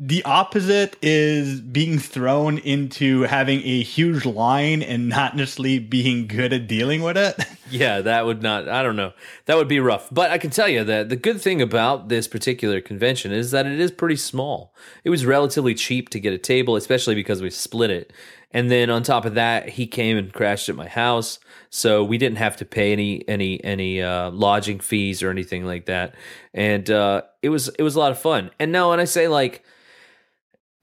the 0.00 0.22
opposite 0.24 0.96
is 1.02 1.60
being 1.60 1.98
thrown 1.98 2.58
into 2.58 3.22
having 3.22 3.60
a 3.62 3.82
huge 3.82 4.24
line 4.24 4.80
and 4.80 5.08
not 5.08 5.34
necessarily 5.34 5.80
being 5.80 6.28
good 6.28 6.52
at 6.52 6.68
dealing 6.68 7.02
with 7.02 7.16
it. 7.16 7.36
yeah, 7.70 8.00
that 8.02 8.24
would 8.24 8.40
not, 8.40 8.68
I 8.68 8.84
don't 8.84 8.94
know. 8.94 9.12
That 9.46 9.56
would 9.56 9.66
be 9.66 9.80
rough. 9.80 10.08
But 10.12 10.30
I 10.30 10.38
can 10.38 10.50
tell 10.50 10.68
you 10.68 10.84
that 10.84 11.08
the 11.08 11.16
good 11.16 11.40
thing 11.40 11.60
about 11.60 12.08
this 12.08 12.28
particular 12.28 12.80
convention 12.80 13.32
is 13.32 13.50
that 13.50 13.66
it 13.66 13.80
is 13.80 13.90
pretty 13.90 14.14
small. 14.14 14.72
It 15.02 15.10
was 15.10 15.26
relatively 15.26 15.74
cheap 15.74 16.10
to 16.10 16.20
get 16.20 16.32
a 16.32 16.38
table, 16.38 16.76
especially 16.76 17.16
because 17.16 17.42
we 17.42 17.50
split 17.50 17.90
it. 17.90 18.12
And 18.50 18.70
then 18.70 18.88
on 18.88 19.02
top 19.02 19.26
of 19.26 19.34
that, 19.34 19.68
he 19.68 19.86
came 19.86 20.16
and 20.16 20.32
crashed 20.32 20.68
at 20.70 20.76
my 20.76 20.88
house, 20.88 21.38
so 21.68 22.02
we 22.02 22.16
didn't 22.16 22.38
have 22.38 22.56
to 22.58 22.64
pay 22.64 22.92
any 22.92 23.26
any 23.28 23.62
any 23.62 24.00
uh, 24.00 24.30
lodging 24.30 24.80
fees 24.80 25.22
or 25.22 25.30
anything 25.30 25.66
like 25.66 25.86
that. 25.86 26.14
And 26.54 26.88
uh, 26.88 27.22
it 27.42 27.50
was 27.50 27.68
it 27.68 27.82
was 27.82 27.94
a 27.94 27.98
lot 27.98 28.10
of 28.10 28.18
fun. 28.18 28.50
And 28.58 28.72
now, 28.72 28.90
when 28.90 29.00
I 29.00 29.04
say 29.04 29.28
like 29.28 29.64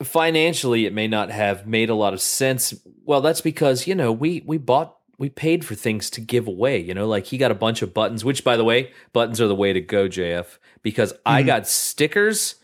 financially, 0.03 0.85
it 0.85 0.93
may 0.93 1.07
not 1.07 1.31
have 1.31 1.65
made 1.65 1.89
a 1.89 1.95
lot 1.95 2.13
of 2.13 2.21
sense. 2.21 2.75
Well, 3.03 3.21
that's 3.21 3.41
because 3.41 3.87
you 3.87 3.95
know 3.95 4.11
we 4.11 4.43
we 4.45 4.59
bought 4.59 4.97
we 5.17 5.29
paid 5.29 5.65
for 5.65 5.73
things 5.73 6.11
to 6.11 6.21
give 6.21 6.47
away. 6.47 6.77
You 6.79 6.93
know, 6.93 7.07
like 7.07 7.25
he 7.25 7.37
got 7.39 7.49
a 7.49 7.55
bunch 7.55 7.81
of 7.81 7.95
buttons, 7.95 8.23
which 8.23 8.43
by 8.43 8.57
the 8.57 8.63
way, 8.63 8.91
buttons 9.11 9.41
are 9.41 9.47
the 9.47 9.55
way 9.55 9.73
to 9.73 9.81
go, 9.81 10.07
JF, 10.07 10.59
because 10.83 11.13
mm-hmm. 11.13 11.21
I 11.25 11.41
got 11.41 11.67
stickers 11.67 12.55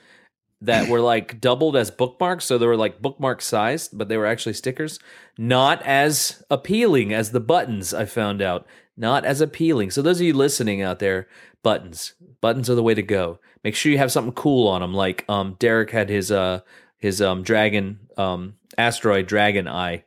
that 0.61 0.87
were 0.87 1.01
like 1.01 1.41
doubled 1.41 1.75
as 1.75 1.91
bookmarks. 1.91 2.45
So 2.45 2.57
they 2.57 2.67
were 2.67 2.77
like 2.77 3.01
bookmark 3.01 3.41
sized, 3.41 3.97
but 3.97 4.07
they 4.07 4.17
were 4.17 4.25
actually 4.25 4.53
stickers. 4.53 4.99
Not 5.37 5.81
as 5.83 6.43
appealing 6.49 7.13
as 7.13 7.31
the 7.31 7.39
buttons, 7.39 7.93
I 7.93 8.05
found 8.05 8.41
out. 8.41 8.65
Not 8.95 9.25
as 9.25 9.41
appealing. 9.41 9.91
So 9.91 10.01
those 10.01 10.19
of 10.19 10.25
you 10.27 10.33
listening 10.33 10.81
out 10.81 10.99
there, 10.99 11.27
buttons. 11.63 12.13
Buttons 12.41 12.69
are 12.69 12.75
the 12.75 12.83
way 12.83 12.93
to 12.93 13.01
go. 13.01 13.39
Make 13.63 13.75
sure 13.75 13.91
you 13.91 13.97
have 13.97 14.11
something 14.11 14.33
cool 14.33 14.67
on 14.67 14.81
them. 14.81 14.93
Like 14.93 15.25
um, 15.27 15.55
Derek 15.59 15.91
had 15.91 16.09
his 16.09 16.31
uh 16.31 16.61
his 16.97 17.21
um 17.21 17.43
dragon 17.43 17.99
um 18.17 18.55
asteroid 18.77 19.27
dragon 19.27 19.67
eye 19.67 20.03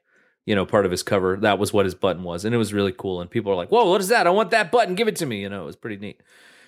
you 0.47 0.55
know, 0.55 0.67
part 0.67 0.85
of 0.85 0.91
his 0.91 1.03
cover. 1.03 1.39
That 1.39 1.59
was 1.59 1.73
what 1.73 1.87
his 1.87 1.95
button 1.95 2.23
was, 2.23 2.45
and 2.45 2.55
it 2.55 2.59
was 2.59 2.75
really 2.75 2.93
cool. 2.93 3.21
And 3.21 3.31
people 3.31 3.51
are 3.51 3.55
like, 3.55 3.71
"Whoa, 3.71 3.89
what 3.89 4.01
is 4.01 4.09
that? 4.09 4.27
I 4.27 4.31
want 4.31 4.51
that 4.51 4.71
button. 4.71 4.95
Give 4.95 5.09
it 5.09 5.17
to 5.17 5.27
me." 5.27 5.41
You 5.41 5.49
know, 5.49 5.63
it 5.63 5.67
was 5.67 5.77
pretty 5.77 5.97
neat. 5.97 6.21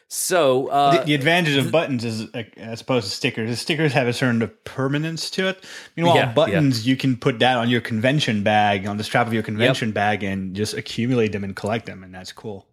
So 0.08 0.68
uh, 0.68 0.98
the, 0.98 1.04
the, 1.06 1.14
advantage 1.14 1.56
of 1.56 1.72
buttons 1.72 2.04
is 2.04 2.32
uh, 2.32 2.44
as 2.56 2.80
opposed 2.80 3.08
to 3.08 3.14
stickers. 3.14 3.50
The 3.50 3.56
stickers 3.56 3.92
have 3.92 4.06
a 4.06 4.12
certain 4.12 4.48
permanence 4.62 5.30
to 5.30 5.48
it. 5.48 5.64
Meanwhile, 5.96 6.16
yeah, 6.16 6.32
buttons 6.32 6.86
yeah. 6.86 6.90
you 6.90 6.96
can 6.96 7.16
put 7.16 7.40
that 7.40 7.56
on 7.56 7.68
your 7.68 7.80
convention 7.80 8.44
bag, 8.44 8.86
on 8.86 8.98
the 8.98 9.04
strap 9.04 9.26
of 9.26 9.34
your 9.34 9.42
convention 9.42 9.88
yep. 9.88 9.94
bag, 9.94 10.22
and 10.22 10.54
just 10.54 10.74
accumulate 10.74 11.32
them 11.32 11.42
and 11.42 11.56
collect 11.56 11.86
them, 11.86 12.04
and 12.04 12.14
that's 12.14 12.30
cool. 12.30 12.66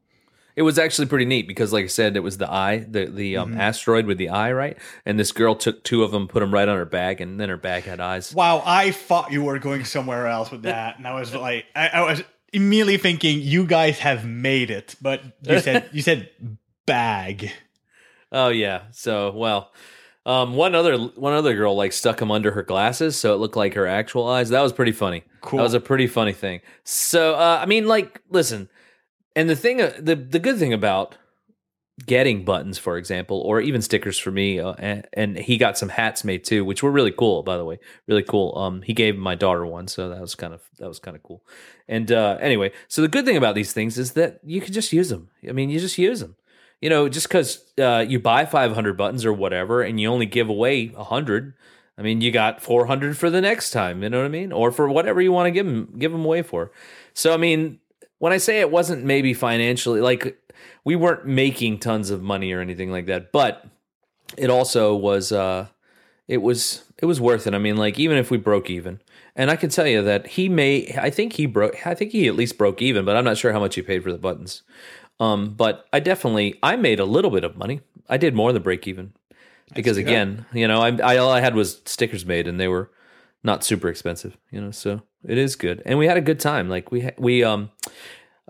It 0.56 0.62
was 0.62 0.78
actually 0.78 1.08
pretty 1.08 1.26
neat 1.26 1.48
because, 1.48 1.74
like 1.74 1.86
I 1.86 1.88
said, 1.88 2.16
it 2.16 2.20
was 2.20 2.38
the 2.38 2.52
eye, 2.52 2.86
the 2.88 3.08
the 3.08 3.38
um, 3.38 3.54
Mm-hmm. 3.54 3.62
asteroid 3.62 4.06
with 4.06 4.20
the 4.20 4.30
eye, 4.30 4.52
right? 4.52 4.78
And 5.04 5.20
this 5.20 5.32
girl 5.32 5.56
took 5.56 5.84
two 5.84 6.04
of 6.04 6.12
them, 6.12 6.28
put 6.28 6.42
them 6.42 6.54
right 6.54 6.68
on 6.68 6.78
her 6.78 6.86
bag, 6.86 7.20
and 7.20 7.40
then 7.40 7.50
her 7.50 7.58
bag 7.58 7.86
had 7.86 8.00
eyes. 8.00 8.32
Wow, 8.32 8.62
I 8.64 8.92
thought 8.92 9.32
you 9.32 9.44
were 9.44 9.58
going 9.58 9.86
somewhere 9.86 10.28
else 10.28 10.52
with 10.52 10.64
that, 10.64 11.00
and 11.00 11.08
I 11.08 11.20
was 11.20 11.34
like, 11.34 11.66
I, 11.76 11.88
I 11.88 12.02
was 12.02 12.24
immediately 12.52 12.98
thinking 12.98 13.42
you 13.42 13.66
guys 13.66 13.98
have 14.00 14.24
made 14.24 14.70
it, 14.70 14.96
but 15.02 15.24
you 15.42 15.60
said 15.60 15.90
you 15.92 16.04
said 16.04 16.30
bag. 16.86 17.52
Oh 18.32 18.50
yeah. 18.50 18.84
So 18.92 19.32
well, 19.32 19.72
um, 20.26 20.56
one 20.56 20.76
other 20.76 20.98
one 20.98 21.34
other 21.34 21.56
girl 21.56 21.76
like 21.76 21.94
stuck 21.94 22.18
them 22.18 22.32
under 22.32 22.52
her 22.52 22.64
glasses, 22.64 23.16
so 23.16 23.34
it 23.34 23.38
looked 23.38 23.56
like 23.56 23.74
her 23.74 23.88
actual 23.88 24.28
eyes. 24.28 24.50
That 24.50 24.62
was 24.62 24.74
pretty 24.74 24.92
funny. 24.92 25.24
Cool. 25.42 25.58
That 25.58 25.64
was 25.64 25.74
a 25.74 25.80
pretty 25.80 26.08
funny 26.08 26.34
thing. 26.34 26.62
So 26.84 27.36
uh, 27.36 27.60
I 27.62 27.66
mean, 27.66 27.88
like, 27.88 28.22
listen, 28.30 28.70
and 29.36 29.50
the 29.50 29.56
thing, 29.56 29.82
uh, 29.82 29.94
the 30.00 30.16
the 30.16 30.40
good 30.40 30.58
thing 30.58 30.74
about 30.74 31.18
getting 32.06 32.44
buttons, 32.44 32.78
for 32.78 32.98
example, 32.98 33.42
or 33.42 33.62
even 33.62 33.82
stickers 33.82 34.18
for 34.18 34.32
me, 34.32 34.60
uh, 34.60 34.74
and, 34.80 35.08
and 35.14 35.38
he 35.38 35.58
got 35.58 35.78
some 35.78 35.90
hats 35.90 36.24
made 36.24 36.44
too, 36.44 36.66
which 36.66 36.82
were 36.82 36.92
really 36.92 37.12
cool, 37.12 37.44
by 37.44 37.56
the 37.56 37.66
way, 37.66 37.80
really 38.08 38.24
cool. 38.24 38.58
Um, 38.58 38.82
he 38.82 38.94
gave 38.94 39.16
my 39.16 39.36
daughter 39.36 39.66
one, 39.66 39.88
so 39.88 40.10
that 40.10 40.20
was 40.20 40.36
kind 40.36 40.54
of 40.54 40.62
that 40.80 40.88
was 40.88 41.00
kind 41.00 41.16
of 41.16 41.24
cool. 41.24 41.44
And 41.88 42.12
uh, 42.12 42.38
anyway, 42.42 42.72
so 42.88 43.02
the 43.02 43.08
good 43.08 43.26
thing 43.26 43.38
about 43.38 43.56
these 43.56 43.74
things 43.74 43.98
is 43.98 44.14
that 44.14 44.40
you 44.44 44.62
can 44.62 44.74
just 44.74 44.94
use 44.94 45.10
them. 45.10 45.30
I 45.48 45.52
mean, 45.52 45.70
you 45.70 45.80
just 45.80 45.98
use 45.98 46.20
them. 46.20 46.36
You 46.84 46.90
know, 46.90 47.08
just 47.08 47.30
because 47.30 47.64
uh, 47.80 48.04
you 48.06 48.20
buy 48.20 48.46
500 48.46 48.98
buttons 48.98 49.24
or 49.24 49.32
whatever, 49.32 49.82
and 49.82 50.02
you 50.02 50.10
only 50.10 50.26
give 50.26 50.50
away 50.50 50.88
100, 50.88 51.54
I 51.98 52.02
mean, 52.02 52.20
you 52.20 52.30
got 52.30 52.62
400 52.62 53.18
for 53.18 53.30
the 53.30 53.40
next 53.40 53.72
time. 53.72 54.04
You 54.04 54.10
know 54.10 54.18
what 54.18 54.26
I 54.26 54.28
mean? 54.28 54.52
Or 54.52 54.70
for 54.70 54.90
whatever 54.90 55.22
you 55.22 55.32
want 55.32 55.48
to 55.48 55.52
give 55.52 55.66
them, 55.66 55.94
give 55.98 56.12
them 56.12 56.26
away 56.26 56.42
for. 56.42 56.74
So, 57.14 57.34
I 57.34 57.38
mean, 57.38 57.80
when 58.18 58.34
I 58.34 58.38
say 58.38 58.60
it 58.60 58.70
wasn't 58.70 59.06
maybe 59.06 59.34
financially, 59.34 60.02
like 60.02 60.38
we 60.84 60.98
weren't 60.98 61.26
making 61.26 61.80
tons 61.80 62.10
of 62.10 62.22
money 62.22 62.52
or 62.52 62.60
anything 62.60 62.92
like 62.92 63.06
that, 63.06 63.32
but 63.32 63.66
it 64.38 64.50
also 64.50 64.94
was, 64.94 65.32
uh, 65.32 65.68
it 66.28 66.42
was, 66.42 66.84
it 66.98 67.06
was 67.06 67.22
worth 67.22 67.48
it. 67.48 67.54
I 67.54 67.60
mean, 67.60 67.78
like 67.78 67.98
even 67.98 68.18
if 68.18 68.30
we 68.30 68.38
broke 68.38 68.70
even, 68.70 69.00
and 69.38 69.50
I 69.50 69.56
can 69.56 69.70
tell 69.70 69.88
you 69.88 70.02
that 70.04 70.28
he 70.28 70.50
may, 70.50 70.94
I 71.00 71.10
think 71.10 71.34
he 71.34 71.46
broke, 71.46 71.88
I 71.88 71.96
think 71.96 72.12
he 72.12 72.28
at 72.28 72.36
least 72.36 72.58
broke 72.58 72.82
even, 72.82 73.06
but 73.06 73.16
I'm 73.16 73.24
not 73.24 73.38
sure 73.38 73.54
how 73.54 73.62
much 73.62 73.76
he 73.76 73.82
paid 73.82 74.04
for 74.04 74.12
the 74.12 74.18
buttons. 74.18 74.64
Um, 75.24 75.54
but 75.54 75.86
I 75.94 76.00
definitely, 76.00 76.60
I 76.62 76.76
made 76.76 77.00
a 77.00 77.06
little 77.06 77.32
bit 77.32 77.44
of 77.44 77.56
money. 77.58 77.82
I 78.10 78.18
did 78.18 78.36
more 78.36 78.52
than 78.52 78.62
break 78.62 78.88
even 78.88 79.14
because 79.74 79.98
again, 79.98 80.46
you 80.54 80.68
know, 80.68 80.82
I, 80.82 80.90
I 80.98 81.18
all 81.18 81.32
I 81.32 81.40
had 81.40 81.56
was 81.56 81.82
stickers 81.86 82.26
made, 82.26 82.48
and 82.48 82.60
they 82.60 82.68
were 82.68 82.92
not 83.44 83.64
super 83.64 83.88
expensive, 83.88 84.38
you 84.52 84.62
know. 84.62 84.72
So 84.72 85.02
it 85.26 85.38
is 85.38 85.56
good, 85.56 85.82
and 85.86 85.98
we 85.98 86.08
had 86.08 86.18
a 86.18 86.22
good 86.22 86.40
time. 86.40 86.70
Like 86.70 86.92
we 86.92 87.10
we 87.18 87.44
um, 87.44 87.72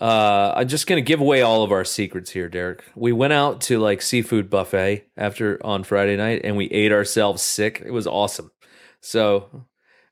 uh, 0.02 0.54
I'm 0.56 0.68
just 0.68 0.88
gonna 0.88 1.02
give 1.02 1.22
away 1.22 1.42
all 1.42 1.64
of 1.64 1.72
our 1.72 1.86
secrets 1.86 2.32
here, 2.32 2.50
Derek. 2.50 2.84
We 2.96 3.12
went 3.12 3.34
out 3.34 3.62
to 3.62 3.80
like 3.80 4.02
seafood 4.02 4.50
buffet 4.50 5.06
after 5.16 5.64
on 5.66 5.84
Friday 5.84 6.18
night, 6.18 6.42
and 6.44 6.58
we 6.58 6.66
ate 6.66 6.92
ourselves 6.92 7.42
sick. 7.42 7.82
It 7.86 7.92
was 7.92 8.08
awesome. 8.08 8.52
So. 9.02 9.66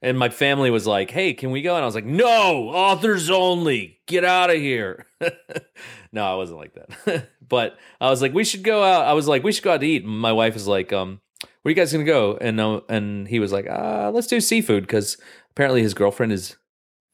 And 0.04 0.18
my 0.18 0.30
family 0.30 0.72
was 0.72 0.88
like, 0.88 1.12
"Hey, 1.12 1.34
can 1.34 1.52
we 1.52 1.62
go?" 1.62 1.76
And 1.76 1.84
I 1.84 1.86
was 1.86 1.94
like, 1.96 2.06
"No, 2.06 2.70
authors 2.70 3.30
only. 3.30 4.00
Get 4.08 4.26
out 4.26 4.50
of 4.50 4.56
here." 4.56 5.06
no, 6.12 6.26
I 6.26 6.36
wasn't 6.36 6.58
like 6.60 6.74
that. 6.74 7.30
but 7.48 7.78
I 8.00 8.10
was 8.10 8.22
like, 8.22 8.34
"We 8.34 8.44
should 8.44 8.64
go 8.64 8.84
out." 8.84 9.06
I 9.06 9.14
was 9.14 9.28
like, 9.28 9.44
"We 9.44 9.52
should 9.52 9.64
go 9.64 9.74
out 9.74 9.82
to 9.82 9.88
eat." 9.88 10.04
And 10.04 10.18
my 10.20 10.32
wife 10.32 10.56
was 10.56 10.68
like, 10.68 10.92
"Um, 10.92 11.22
where 11.62 11.70
are 11.70 11.72
you 11.72 11.76
guys 11.76 11.92
gonna 11.92 12.04
go?" 12.04 12.38
And 12.42 12.60
uh, 12.60 12.82
and 12.90 13.28
he 13.28 13.40
was 13.40 13.52
like, 13.52 13.68
"Uh, 13.70 14.10
let's 14.12 14.28
do 14.28 14.42
seafood 14.42 14.84
because 14.84 15.18
apparently 15.52 15.84
his 15.84 15.94
girlfriend 15.94 16.32
is 16.32 16.58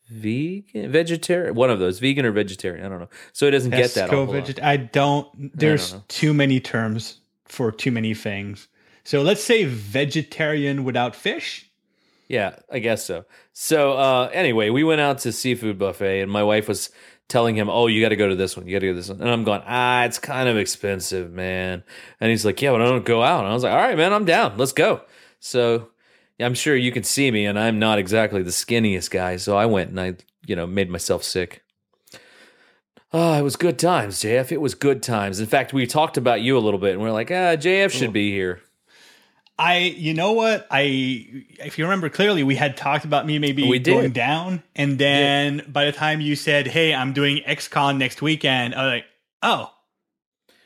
vegan, 0.09 0.91
vegetarian, 0.91 1.55
one 1.55 1.69
of 1.69 1.79
those, 1.79 1.99
vegan 1.99 2.25
or 2.25 2.31
vegetarian. 2.31 2.85
I 2.85 2.89
don't 2.89 2.99
know. 2.99 3.09
So 3.33 3.45
he 3.47 3.51
doesn't 3.51 3.71
get 3.71 3.93
that. 3.95 4.09
whole 4.09 4.25
lot. 4.25 4.45
veget- 4.45 4.63
I 4.63 4.77
don't. 4.77 5.27
There's 5.57 5.95
too 6.07 6.33
many 6.33 6.59
terms 6.59 7.19
for 7.45 7.71
too 7.71 7.91
many 7.91 8.13
things. 8.13 8.67
So 9.03 9.21
let's 9.21 9.43
say 9.43 9.63
vegetarian 9.65 10.83
without 10.83 11.15
fish. 11.15 11.66
Yeah, 12.27 12.57
I 12.69 12.79
guess 12.79 13.05
so. 13.05 13.25
So 13.53 13.93
uh, 13.93 14.29
anyway, 14.33 14.69
we 14.69 14.83
went 14.83 15.01
out 15.01 15.19
to 15.19 15.31
seafood 15.31 15.77
buffet, 15.77 16.21
and 16.21 16.31
my 16.31 16.43
wife 16.43 16.67
was 16.67 16.89
telling 17.29 17.55
him, 17.55 17.69
"Oh, 17.69 17.87
you 17.87 18.01
got 18.01 18.09
to 18.09 18.15
go 18.15 18.27
to 18.27 18.35
this 18.35 18.57
one. 18.57 18.67
You 18.67 18.73
got 18.73 18.79
to 18.79 18.87
go 18.87 18.91
to 18.93 18.97
this 18.97 19.09
one." 19.09 19.21
And 19.21 19.29
I'm 19.29 19.43
going, 19.43 19.61
"Ah, 19.65 20.03
it's 20.03 20.19
kind 20.19 20.49
of 20.49 20.57
expensive, 20.57 21.31
man." 21.31 21.83
And 22.19 22.29
he's 22.29 22.45
like, 22.45 22.61
"Yeah, 22.61 22.71
but 22.71 22.81
I 22.81 22.85
don't 22.85 23.05
go 23.05 23.23
out." 23.23 23.39
And 23.39 23.49
I 23.49 23.53
was 23.53 23.63
like, 23.63 23.71
"All 23.71 23.77
right, 23.77 23.97
man, 23.97 24.13
I'm 24.13 24.25
down. 24.25 24.57
Let's 24.57 24.73
go." 24.73 25.01
So 25.39 25.89
I'm 26.39 26.53
sure 26.53 26.75
you 26.75 26.91
can 26.91 27.03
see 27.03 27.31
me, 27.31 27.45
and 27.45 27.57
I'm 27.57 27.79
not 27.79 27.99
exactly 27.99 28.43
the 28.43 28.51
skinniest 28.51 29.09
guy. 29.09 29.37
So 29.37 29.55
I 29.55 29.65
went 29.65 29.89
and 29.89 29.99
I, 29.99 30.15
you 30.45 30.55
know, 30.55 30.67
made 30.67 30.89
myself 30.89 31.23
sick. 31.23 31.63
Oh, 33.13 33.33
it 33.33 33.41
was 33.41 33.55
good 33.55 33.79
times, 33.79 34.19
JF. 34.19 34.51
It 34.51 34.59
was 34.59 34.75
good 34.75 35.01
times. 35.01 35.39
In 35.39 35.45
fact, 35.45 35.71
we 35.71 35.87
talked 35.87 36.17
about 36.17 36.41
you 36.41 36.57
a 36.57 36.59
little 36.59 36.79
bit, 36.79 36.91
and 36.91 37.01
we 37.01 37.07
are 37.07 37.13
like, 37.13 37.31
ah, 37.31 37.55
JF 37.55 37.91
should 37.91 38.11
be 38.11 38.31
here. 38.31 38.61
I, 39.59 39.77
you 39.79 40.13
know 40.13 40.33
what? 40.33 40.67
I, 40.69 40.81
if 41.59 41.77
you 41.79 41.85
remember 41.85 42.09
clearly, 42.09 42.43
we 42.43 42.55
had 42.55 42.77
talked 42.77 43.05
about 43.05 43.25
me 43.25 43.39
maybe 43.39 43.67
We 43.67 43.79
did. 43.79 43.91
going 43.93 44.11
down, 44.11 44.61
and 44.75 44.99
then 44.99 45.63
by 45.67 45.85
the 45.85 45.91
time 45.91 46.21
you 46.21 46.35
said, 46.35 46.67
"Hey, 46.67 46.93
I'm 46.93 47.11
doing 47.13 47.37
XCon 47.45 47.97
next 47.97 48.21
weekend," 48.21 48.75
I 48.75 48.83
was 48.85 48.91
like, 48.93 49.05
"Oh, 49.41 49.71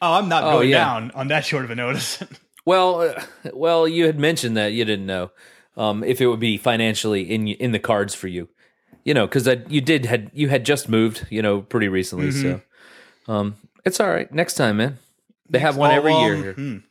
oh, 0.02 0.14
I'm 0.14 0.28
not 0.28 0.44
Oh, 0.44 0.52
going 0.58 0.70
yeah. 0.70 0.84
down 0.84 1.12
on 1.12 1.30
that 1.30 1.46
short 1.50 1.64
of 1.66 1.72
a 1.72 1.76
notice." 1.76 2.22
Well, 2.64 3.02
uh, 3.02 3.24
well, 3.56 3.88
you 3.88 4.06
had 4.06 4.20
mentioned 4.20 4.56
that 4.56 4.72
you 4.74 4.86
didn't 4.86 5.08
know 5.08 5.32
um, 5.76 6.04
if 6.04 6.22
it 6.22 6.28
would 6.28 6.40
be 6.40 6.58
financially 6.58 7.24
in 7.24 7.48
in 7.48 7.72
the 7.72 7.80
cards 7.80 8.14
for 8.14 8.28
you. 8.28 8.50
You 9.04 9.16
know, 9.16 9.26
because 9.26 9.48
you 9.68 9.82
did 9.82 10.06
had 10.06 10.30
you 10.36 10.48
had 10.50 10.64
just 10.64 10.88
moved, 10.88 11.26
you 11.32 11.42
know, 11.42 11.62
pretty 11.62 11.88
recently. 11.88 12.30
So, 12.30 12.62
um, 13.28 13.56
it's 13.84 14.00
all 14.00 14.10
right. 14.12 14.32
Next 14.32 14.54
time, 14.54 14.78
man. 14.78 15.00
They 15.50 15.58
have 15.58 15.76
one 15.76 15.90
every 15.90 16.14
year 16.14 16.36
here. 16.36 16.84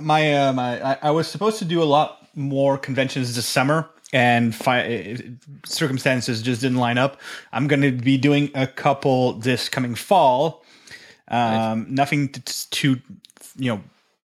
My, 0.00 0.34
uh, 0.34 0.52
my, 0.52 0.92
I, 0.92 0.98
I 1.02 1.10
was 1.10 1.26
supposed 1.28 1.58
to 1.60 1.64
do 1.64 1.82
a 1.82 1.84
lot 1.84 2.26
more 2.34 2.76
conventions 2.76 3.34
this 3.34 3.46
summer, 3.46 3.88
and 4.12 4.54
fi- 4.54 5.18
circumstances 5.64 6.42
just 6.42 6.60
didn't 6.60 6.76
line 6.78 6.98
up. 6.98 7.18
I'm 7.52 7.66
going 7.66 7.80
to 7.82 7.92
be 7.92 8.18
doing 8.18 8.50
a 8.54 8.66
couple 8.66 9.34
this 9.34 9.68
coming 9.68 9.94
fall. 9.94 10.64
Um, 11.28 11.86
Nothing 11.88 12.28
t- 12.28 12.40
t- 12.44 12.52
too, 12.70 13.00
you 13.56 13.72
know, 13.74 13.80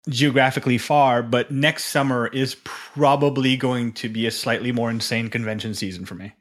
geographically 0.08 0.78
far, 0.78 1.22
but 1.22 1.50
next 1.50 1.86
summer 1.86 2.28
is 2.28 2.56
probably 2.64 3.56
going 3.56 3.92
to 3.94 4.08
be 4.08 4.26
a 4.26 4.30
slightly 4.30 4.72
more 4.72 4.90
insane 4.90 5.28
convention 5.28 5.74
season 5.74 6.04
for 6.06 6.14
me. 6.14 6.32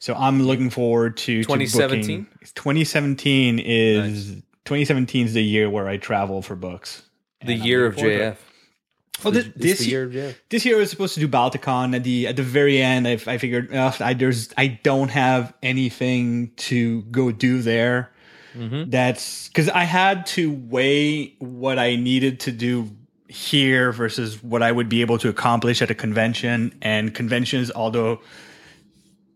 So 0.00 0.14
I'm 0.14 0.42
looking 0.42 0.70
forward 0.70 1.16
to 1.18 1.38
to 1.38 1.42
2017? 1.44 2.22
booking- 2.24 2.26
2017 2.54 3.58
is 3.58 4.26
2017 4.64 5.26
is 5.26 5.34
the 5.34 5.42
year 5.42 5.70
where 5.70 5.88
I 5.88 5.96
travel 5.96 6.42
for 6.42 6.56
books. 6.56 7.02
The 7.44 7.54
year 7.54 7.86
of 7.86 7.96
looking 7.96 8.04
forward 8.04 8.18
to 8.18 8.24
it. 8.24 8.34
JF. 8.34 9.24
Well, 9.24 9.32
this, 9.32 9.48
this 9.54 9.86
year, 9.86 10.08
JF. 10.08 10.34
this 10.48 10.64
year 10.64 10.76
I 10.76 10.78
was 10.78 10.90
supposed 10.90 11.14
to 11.14 11.20
do 11.20 11.28
Balticon 11.28 11.94
at 11.94 12.04
the 12.04 12.26
at 12.26 12.36
the 12.36 12.42
very 12.42 12.80
end. 12.80 13.06
I, 13.06 13.12
I 13.12 13.38
figured 13.38 13.74
I 13.74 14.14
there's 14.14 14.48
I 14.56 14.78
don't 14.82 15.10
have 15.10 15.52
anything 15.62 16.52
to 16.56 17.02
go 17.02 17.30
do 17.30 17.60
there. 17.60 18.12
Mm-hmm. 18.54 18.90
That's 18.90 19.48
because 19.48 19.68
I 19.68 19.84
had 19.84 20.26
to 20.26 20.50
weigh 20.50 21.34
what 21.38 21.78
I 21.78 21.96
needed 21.96 22.40
to 22.40 22.52
do 22.52 22.90
here 23.28 23.92
versus 23.92 24.42
what 24.42 24.62
I 24.62 24.72
would 24.72 24.88
be 24.88 25.02
able 25.02 25.18
to 25.18 25.28
accomplish 25.28 25.82
at 25.82 25.90
a 25.90 25.94
convention. 25.94 26.76
And 26.82 27.14
conventions, 27.14 27.70
although 27.70 28.20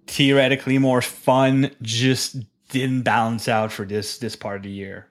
theoretically 0.06 0.78
more 0.78 1.00
fun, 1.00 1.70
just 1.82 2.36
didn't 2.70 3.02
balance 3.02 3.48
out 3.48 3.70
for 3.70 3.84
this 3.84 4.18
this 4.18 4.34
part 4.34 4.56
of 4.56 4.62
the 4.62 4.70
year. 4.70 5.08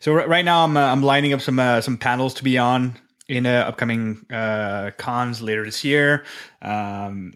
So 0.00 0.12
right, 0.12 0.28
right 0.28 0.44
now 0.44 0.64
I'm 0.64 0.76
uh, 0.76 0.80
I'm 0.80 1.02
lining 1.02 1.32
up 1.32 1.40
some 1.40 1.58
uh, 1.58 1.80
some 1.80 1.98
panels 1.98 2.34
to 2.34 2.44
be 2.44 2.58
on 2.58 2.96
in 3.28 3.46
uh, 3.46 3.64
upcoming 3.68 4.26
uh, 4.30 4.90
cons 4.98 5.40
later 5.40 5.64
this 5.64 5.84
year. 5.84 6.24
Um, 6.62 7.34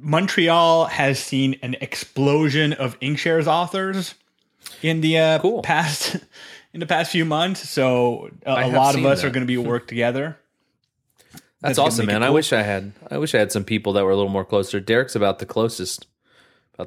Montreal 0.00 0.86
has 0.86 1.18
seen 1.18 1.56
an 1.62 1.76
explosion 1.80 2.72
of 2.72 2.98
Inkshares 3.00 3.46
authors 3.46 4.14
in 4.82 5.00
the 5.00 5.18
uh, 5.18 5.38
Cool. 5.40 5.62
past 5.62 6.16
in 6.72 6.80
the 6.80 6.86
past 6.86 7.10
few 7.10 7.24
months. 7.24 7.68
So 7.68 8.30
a, 8.46 8.64
have 8.64 8.72
lot 8.72 8.94
of 8.94 9.04
us 9.04 9.20
that. 9.20 9.26
are 9.26 9.30
going 9.30 9.42
to 9.42 9.46
be 9.46 9.58
work 9.58 9.88
together. 9.88 10.38
That's, 11.60 11.76
gonna 11.76 11.88
awesome, 11.88 12.06
man. 12.06 12.22
I 12.22 12.30
wish 12.30 12.52
I 12.54 12.62
had. 12.62 12.92
I 13.10 13.18
wish 13.18 13.34
I 13.34 13.38
had 13.38 13.52
some 13.52 13.64
people 13.64 13.92
that 13.94 14.04
were 14.04 14.12
a 14.12 14.16
little 14.16 14.30
more 14.30 14.46
closer. 14.46 14.80
Derek's 14.80 15.14
about 15.14 15.40
the 15.40 15.46
closest, 15.46 16.06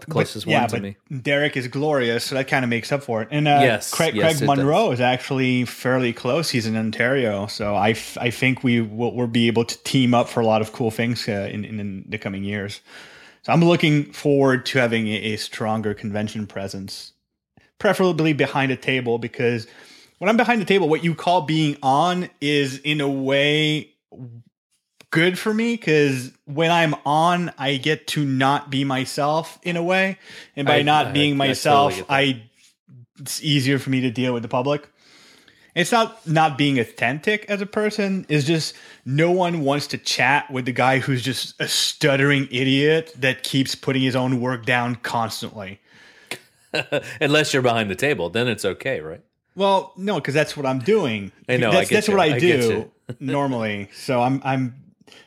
the 0.02 0.08
closest 0.08 0.46
yeah, 0.46 0.62
one 0.62 0.70
to 0.70 0.76
but 0.76 0.82
me. 0.82 0.98
Derek 1.22 1.58
is 1.58 1.68
glorious, 1.68 2.26
so 2.26 2.36
that 2.36 2.48
kind 2.48 2.64
of 2.64 2.70
makes 2.70 2.92
up 2.92 3.04
for 3.04 3.22
it. 3.22 3.28
And 3.32 3.48
uh, 3.48 3.60
Yes, 3.62 3.92
Craig, 3.92 4.16
yes, 4.16 4.38
Craig 4.38 4.48
Monroe 4.48 4.92
is 4.92 5.02
actually 5.02 5.66
fairly 5.66 6.14
close. 6.14 6.50
He's 6.50 6.66
in 6.66 6.76
Ontario, 6.76 7.48
so 7.48 7.76
I, 7.76 7.92
f- 7.92 8.18
I 8.20 8.30
think 8.30 8.64
we 8.64 8.82
will 8.82 9.16
we'll 9.16 9.28
be 9.28 9.48
able 9.48 9.66
to 9.66 9.78
team 9.84 10.14
up 10.14 10.30
for 10.30 10.40
a 10.40 10.46
lot 10.46 10.62
of 10.62 10.72
cool 10.72 10.92
things 10.92 11.28
uh, 11.28 11.50
in, 11.52 11.66
in 11.66 11.80
in 11.80 12.06
the 12.08 12.18
coming 12.18 12.44
years. 12.44 12.82
So 13.44 13.52
I'm 13.52 13.64
looking 13.64 14.12
forward 14.14 14.66
to 14.68 14.80
having 14.80 15.08
a, 15.08 15.34
a 15.34 15.36
stronger 15.36 15.94
convention 15.94 16.48
presence, 16.48 17.14
preferably 17.78 18.34
behind 18.34 18.72
a 18.72 18.78
table, 18.78 19.18
because 19.18 19.68
when 20.20 20.30
I'm 20.30 20.38
behind 20.38 20.62
the 20.62 20.66
table, 20.66 20.88
what 20.88 21.04
you 21.04 21.16
call 21.16 21.42
being 21.42 21.76
on 21.84 22.30
is 22.40 22.80
in 22.80 23.02
a 23.02 23.10
way 23.10 23.90
good 25.13 25.38
for 25.38 25.53
me 25.53 25.75
because 25.75 26.32
when 26.46 26.72
I'm 26.72 26.96
on, 27.05 27.53
I 27.58 27.77
get 27.77 28.08
to 28.08 28.25
not 28.25 28.72
be 28.72 28.84
myself 28.84 29.60
in 29.62 29.77
a 29.77 29.84
way, 29.84 30.17
and 30.55 30.65
by 30.67 30.77
I- 30.77 30.82
not 30.82 31.08
I- 31.08 31.12
being 31.12 31.34
I 31.36 31.38
myself, 31.38 31.96
that. 31.96 32.05
I 32.10 32.43
it's 33.20 33.41
easier 33.43 33.77
for 33.77 33.91
me 33.91 34.01
to 34.01 34.10
deal 34.12 34.34
with 34.34 34.41
the 34.41 34.50
public. 34.50 34.89
It's 35.75 35.91
not 35.91 36.27
not 36.27 36.58
being 36.58 36.79
authentic 36.79 37.46
as 37.48 37.62
a 37.62 37.65
person. 37.67 38.25
It's 38.27 38.46
just 38.46 38.75
no 39.05 39.29
one 39.32 39.62
wants 39.62 39.88
to 39.88 39.98
chat 40.00 40.51
with 40.51 40.65
the 40.65 40.72
guy 40.72 40.98
who's 41.00 41.22
just 41.22 41.60
a 41.62 41.67
stuttering 41.67 42.48
idiot 42.51 43.13
that 43.17 43.43
keeps 43.43 43.75
putting 43.75 44.01
his 44.01 44.15
own 44.15 44.41
work 44.41 44.65
down 44.65 44.96
constantly. 44.96 45.79
Unless 47.22 47.53
you're 47.53 47.62
behind 47.62 47.89
the 47.91 47.96
table, 47.96 48.29
then 48.32 48.48
it's 48.48 48.65
okay, 48.65 49.00
right? 49.00 49.22
Well, 49.55 49.93
no, 49.96 50.15
because 50.15 50.34
that's 50.34 50.58
what 50.58 50.65
I'm 50.65 50.79
doing. 50.79 51.32
I 51.48 51.58
know. 51.58 51.72
That's, 51.72 51.91
I 51.91 51.93
that's 51.93 52.10
what 52.10 52.20
I, 52.20 52.36
I 52.36 52.39
do 52.39 52.91
normally. 53.20 53.89
So 53.93 54.22
I'm 54.22 54.41
I'm. 54.43 54.75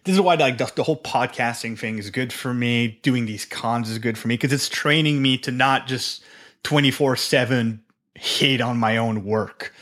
This 0.04 0.14
is 0.14 0.21
why 0.21 0.35
like 0.35 0.59
the, 0.59 0.71
the 0.75 0.83
whole 0.83 1.00
podcasting 1.00 1.78
thing 1.78 1.99
is 1.99 2.11
good 2.11 2.33
for 2.33 2.54
me. 2.54 2.99
Doing 3.02 3.26
these 3.26 3.45
cons 3.45 3.90
is 3.90 3.99
good 3.99 4.16
for 4.16 4.28
me 4.28 4.35
because 4.35 4.52
it's 4.52 4.68
training 4.68 5.21
me 5.23 5.38
to 5.38 5.50
not 5.50 5.87
just 5.87 6.23
twenty 6.62 6.90
four 6.90 7.16
seven 7.16 7.83
hate 8.14 8.61
on 8.61 8.78
my 8.78 8.97
own 8.97 9.25
work. 9.25 9.73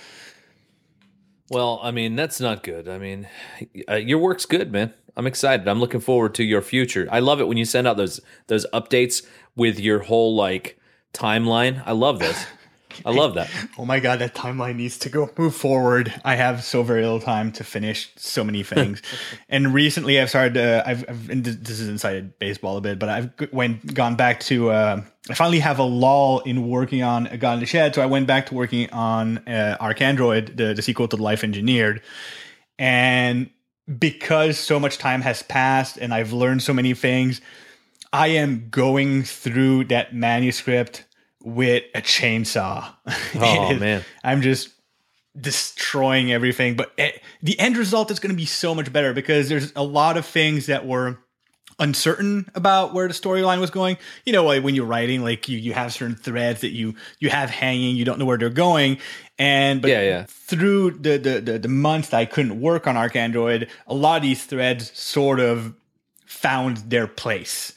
Well, 1.50 1.78
I 1.82 1.90
mean, 1.90 2.16
that's 2.16 2.40
not 2.40 2.62
good. 2.62 2.88
I 2.88 2.98
mean, 2.98 3.28
uh, 3.88 3.96
your 3.96 4.18
work's 4.18 4.46
good, 4.46 4.72
man. 4.72 4.92
I'm 5.16 5.26
excited. 5.26 5.68
I'm 5.68 5.78
looking 5.78 6.00
forward 6.00 6.34
to 6.36 6.44
your 6.44 6.62
future. 6.62 7.06
I 7.10 7.20
love 7.20 7.40
it 7.40 7.46
when 7.46 7.56
you 7.56 7.64
send 7.64 7.86
out 7.86 7.96
those 7.96 8.20
those 8.46 8.66
updates 8.72 9.24
with 9.56 9.78
your 9.78 10.00
whole 10.00 10.34
like 10.34 10.78
timeline. 11.12 11.82
I 11.86 11.92
love 11.92 12.18
this. 12.18 12.46
I 13.04 13.10
love 13.10 13.34
that. 13.34 13.50
Oh 13.76 13.84
my 13.84 13.98
god, 13.98 14.20
that 14.20 14.34
timeline 14.34 14.76
needs 14.76 14.98
to 14.98 15.08
go 15.08 15.28
move 15.36 15.54
forward. 15.54 16.14
I 16.24 16.36
have 16.36 16.62
so 16.62 16.82
very 16.82 17.02
little 17.02 17.20
time 17.20 17.50
to 17.52 17.64
finish 17.64 18.12
so 18.16 18.44
many 18.44 18.62
things. 18.74 19.02
and 19.48 19.74
recently, 19.74 20.20
I've 20.20 20.28
started. 20.28 20.56
Uh, 20.56 20.82
I've, 20.86 21.04
I've 21.08 21.30
and 21.30 21.44
this 21.44 21.80
is 21.80 21.88
inside 21.88 22.38
baseball 22.38 22.76
a 22.76 22.80
bit, 22.80 22.98
but 22.98 23.08
I've 23.08 23.30
went 23.52 23.94
gone 23.94 24.14
back 24.16 24.40
to. 24.40 24.70
Uh, 24.70 25.02
I 25.28 25.34
finally 25.34 25.60
have 25.60 25.78
a 25.78 25.84
lull 25.84 26.40
in 26.40 26.68
working 26.68 27.02
on 27.02 27.26
a 27.28 27.36
God 27.36 27.54
in 27.54 27.60
the 27.60 27.66
Shed, 27.66 27.94
so 27.94 28.02
I 28.02 28.06
went 28.06 28.26
back 28.26 28.46
to 28.46 28.54
working 28.54 28.90
on 28.90 29.38
uh, 29.38 29.76
ArcAndroid, 29.80 30.56
the, 30.56 30.74
the 30.74 30.82
sequel 30.82 31.08
to 31.08 31.16
Life 31.16 31.42
Engineered, 31.42 32.02
and 32.78 33.50
because 33.98 34.58
so 34.58 34.80
much 34.80 34.98
time 34.98 35.22
has 35.22 35.42
passed 35.42 35.96
and 35.96 36.14
I've 36.14 36.32
learned 36.32 36.62
so 36.62 36.72
many 36.72 36.94
things, 36.94 37.40
I 38.12 38.28
am 38.28 38.68
going 38.70 39.24
through 39.24 39.84
that 39.86 40.14
manuscript 40.14 41.04
with 41.44 41.84
a 41.94 42.02
chainsaw. 42.02 42.92
Oh 43.36 43.76
man, 43.76 44.04
I'm 44.22 44.42
just 44.42 44.70
destroying 45.38 46.32
everything. 46.32 46.76
But 46.76 46.92
it, 46.96 47.22
the 47.42 47.58
end 47.58 47.76
result 47.76 48.10
is 48.10 48.18
going 48.18 48.30
to 48.30 48.36
be 48.36 48.46
so 48.46 48.74
much 48.74 48.92
better 48.92 49.12
because 49.12 49.48
there's 49.48 49.72
a 49.76 49.82
lot 49.82 50.16
of 50.16 50.24
things 50.24 50.66
that 50.66 50.86
were 50.86 51.18
uncertain 51.78 52.48
about 52.54 52.94
where 52.94 53.08
the 53.08 53.14
storyline 53.14 53.60
was 53.60 53.70
going. 53.70 53.98
You 54.24 54.32
know, 54.32 54.44
like 54.44 54.62
when 54.62 54.74
you're 54.74 54.86
writing, 54.86 55.22
like 55.22 55.48
you 55.48 55.58
you 55.58 55.72
have 55.72 55.92
certain 55.92 56.16
threads 56.16 56.60
that 56.60 56.70
you 56.70 56.94
you 57.18 57.30
have 57.30 57.50
hanging, 57.50 57.96
you 57.96 58.04
don't 58.04 58.18
know 58.18 58.24
where 58.24 58.38
they're 58.38 58.50
going. 58.50 58.98
And 59.38 59.82
but 59.82 59.90
yeah, 59.90 60.02
yeah. 60.02 60.24
through 60.28 60.92
the 60.92 61.18
the 61.18 61.40
the, 61.40 61.58
the 61.58 61.68
months 61.68 62.10
that 62.10 62.18
I 62.18 62.24
couldn't 62.24 62.60
work 62.60 62.86
on 62.86 62.94
ArcAndroid, 62.94 63.68
a 63.86 63.94
lot 63.94 64.16
of 64.16 64.22
these 64.22 64.44
threads 64.44 64.96
sort 64.98 65.40
of 65.40 65.74
found 66.24 66.78
their 66.78 67.06
place. 67.06 67.72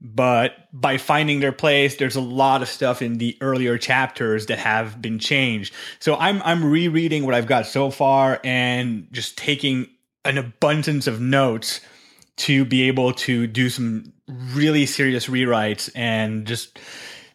But 0.00 0.68
by 0.72 0.98
finding 0.98 1.40
their 1.40 1.52
place, 1.52 1.96
there's 1.96 2.16
a 2.16 2.20
lot 2.20 2.60
of 2.60 2.68
stuff 2.68 3.00
in 3.00 3.18
the 3.18 3.38
earlier 3.40 3.78
chapters 3.78 4.46
that 4.46 4.58
have 4.58 5.00
been 5.00 5.18
changed. 5.18 5.72
So 5.98 6.16
I'm 6.16 6.42
I'm 6.42 6.64
rereading 6.64 7.24
what 7.24 7.34
I've 7.34 7.46
got 7.46 7.66
so 7.66 7.90
far 7.90 8.40
and 8.44 9.08
just 9.12 9.38
taking 9.38 9.88
an 10.24 10.36
abundance 10.36 11.06
of 11.06 11.20
notes 11.20 11.80
to 12.36 12.64
be 12.64 12.82
able 12.82 13.12
to 13.12 13.46
do 13.46 13.70
some 13.70 14.12
really 14.26 14.84
serious 14.84 15.26
rewrites 15.26 15.90
and 15.94 16.46
just 16.46 16.78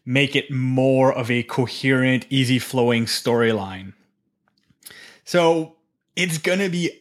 make 0.05 0.35
it 0.35 0.51
more 0.51 1.13
of 1.13 1.31
a 1.31 1.43
coherent, 1.43 2.25
easy 2.29 2.59
flowing 2.59 3.05
storyline. 3.05 3.93
So 5.23 5.75
it's 6.15 6.37
gonna 6.37 6.69
be 6.69 6.91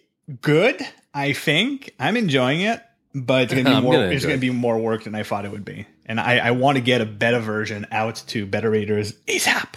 good, 0.40 0.80
I 1.12 1.32
think. 1.32 1.94
I'm 1.98 2.16
enjoying 2.16 2.60
it 2.60 2.82
but 3.14 3.44
it's 3.44 3.54
gonna 3.54 3.76
be 3.76 3.80
more. 3.82 3.92
Gonna 3.94 4.08
it's 4.08 4.24
gonna 4.24 4.38
be 4.38 4.50
more 4.50 4.78
work 4.78 5.04
than 5.04 5.14
I 5.14 5.22
thought 5.22 5.44
it 5.44 5.50
would 5.50 5.64
be, 5.64 5.86
and 6.06 6.20
I, 6.20 6.38
I 6.38 6.50
want 6.52 6.76
to 6.76 6.82
get 6.82 7.00
a 7.00 7.06
beta 7.06 7.40
version 7.40 7.86
out 7.90 8.22
to 8.28 8.46
beta 8.46 8.68
readers 8.68 9.12
ASAP. 9.26 9.74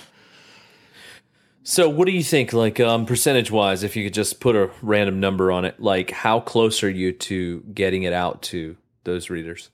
So, 1.64 1.88
what 1.88 2.06
do 2.06 2.12
you 2.12 2.24
think, 2.24 2.54
like 2.54 2.80
um, 2.80 3.06
percentage 3.06 3.52
wise, 3.52 3.84
if 3.84 3.96
you 3.96 4.04
could 4.04 4.16
just 4.16 4.40
put 4.40 4.56
a 4.56 4.72
random 4.82 5.20
number 5.20 5.52
on 5.52 5.64
it, 5.64 5.80
like 5.80 6.10
how 6.10 6.40
close 6.40 6.84
are 6.84 6.90
you 6.90 7.12
to 7.14 7.62
getting 7.74 8.04
it 8.04 8.14
out 8.14 8.42
to 8.44 8.78
those 9.04 9.30
readers? 9.30 9.70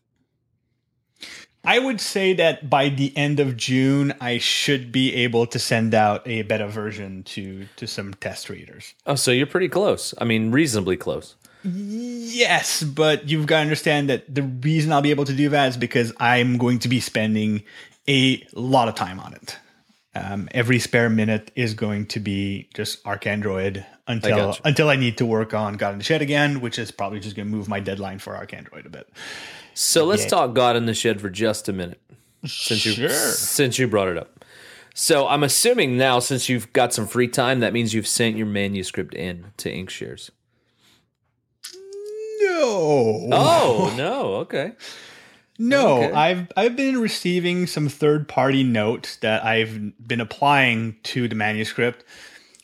I 1.64 1.80
would 1.80 2.00
say 2.00 2.34
that 2.34 2.70
by 2.70 2.90
the 2.90 3.16
end 3.18 3.40
of 3.40 3.58
June, 3.58 4.14
I 4.22 4.38
should 4.38 4.92
be 4.92 5.14
able 5.16 5.48
to 5.48 5.60
send 5.60 5.94
out 5.94 6.26
a 6.28 6.42
beta 6.44 6.68
version 6.68 7.24
to 7.24 7.68
to 7.78 7.88
some 7.88 8.14
test 8.16 8.50
readers. 8.50 8.94
Oh, 9.06 9.16
so 9.16 9.32
you're 9.32 9.48
pretty 9.48 9.70
close. 9.70 10.14
I 10.18 10.26
mean, 10.26 10.52
reasonably 10.52 10.98
close. 10.98 11.36
Yes, 11.70 12.82
but 12.82 13.30
you've 13.30 13.46
got 13.46 13.58
to 13.58 13.62
understand 13.64 14.10
that 14.10 14.34
the 14.34 14.44
reason 14.44 14.94
I'll 14.94 15.02
be 15.02 15.12
able 15.12 15.26
to 15.26 15.34
do 15.34 15.50
that 15.50 15.70
is 15.70 15.78
because 15.78 16.14
I'm 16.20 16.58
going 16.58 16.80
to 16.80 16.88
be 16.88 17.00
spending 17.00 17.64
a 18.08 18.46
lot 18.54 18.88
of 18.88 18.96
time 18.96 19.20
on 19.20 19.34
it. 19.34 19.58
Um, 20.16 20.48
every 20.52 20.80
spare 20.80 21.10
minute 21.10 21.52
is 21.56 21.74
going 21.74 22.08
to 22.08 22.20
be 22.20 22.70
just 22.74 23.04
ArcAndroid 23.04 23.86
until 24.08 24.52
I 24.52 24.58
until 24.64 24.90
I 24.90 24.96
need 24.96 25.18
to 25.18 25.26
work 25.26 25.54
on 25.54 25.76
God 25.76 25.92
in 25.92 25.98
the 26.00 26.04
Shed 26.04 26.22
again, 26.22 26.62
which 26.62 26.80
is 26.80 26.90
probably 26.90 27.20
just 27.20 27.36
going 27.36 27.48
to 27.50 27.54
move 27.54 27.68
my 27.68 27.80
deadline 27.80 28.20
for 28.20 28.34
ArcAndroid 28.34 28.86
a 28.86 28.90
bit. 28.90 29.10
So 29.74 30.06
let's 30.06 30.24
yeah. 30.24 30.30
talk 30.30 30.54
God 30.54 30.76
in 30.76 30.86
the 30.86 30.94
Shed 30.94 31.22
for 31.22 31.30
just 31.30 31.70
a 31.70 31.74
minute, 31.74 32.02
since 32.46 32.86
you 32.86 33.10
since 33.10 33.78
you 33.78 33.88
brought 33.88 34.08
it 34.08 34.18
up. 34.18 34.44
So 34.96 35.28
I'm 35.28 35.44
assuming 35.44 35.98
now, 35.98 36.18
since 36.18 36.50
you've 36.50 36.74
got 36.74 36.94
some 36.94 37.06
free 37.06 37.28
time, 37.28 37.60
that 37.60 37.74
means 37.74 37.94
you've 37.94 38.08
sent 38.08 38.38
your 38.38 38.48
manuscript 38.48 39.14
in 39.14 39.52
to 39.58 39.72
Inkshares. 39.72 40.32
No. 42.40 43.30
Oh 43.32 43.94
no. 43.98 44.36
Okay. 44.36 44.74
No, 45.60 46.04
Okay. 46.04 46.14
I've 46.14 46.52
I've 46.56 46.76
been 46.76 47.00
receiving 47.00 47.66
some 47.66 47.90
third 47.90 48.28
party 48.28 48.64
notes 48.64 49.16
that 49.18 49.44
I've 49.44 49.92
been 50.08 50.22
applying 50.22 50.98
to 51.04 51.28
the 51.28 51.34
manuscript, 51.36 52.04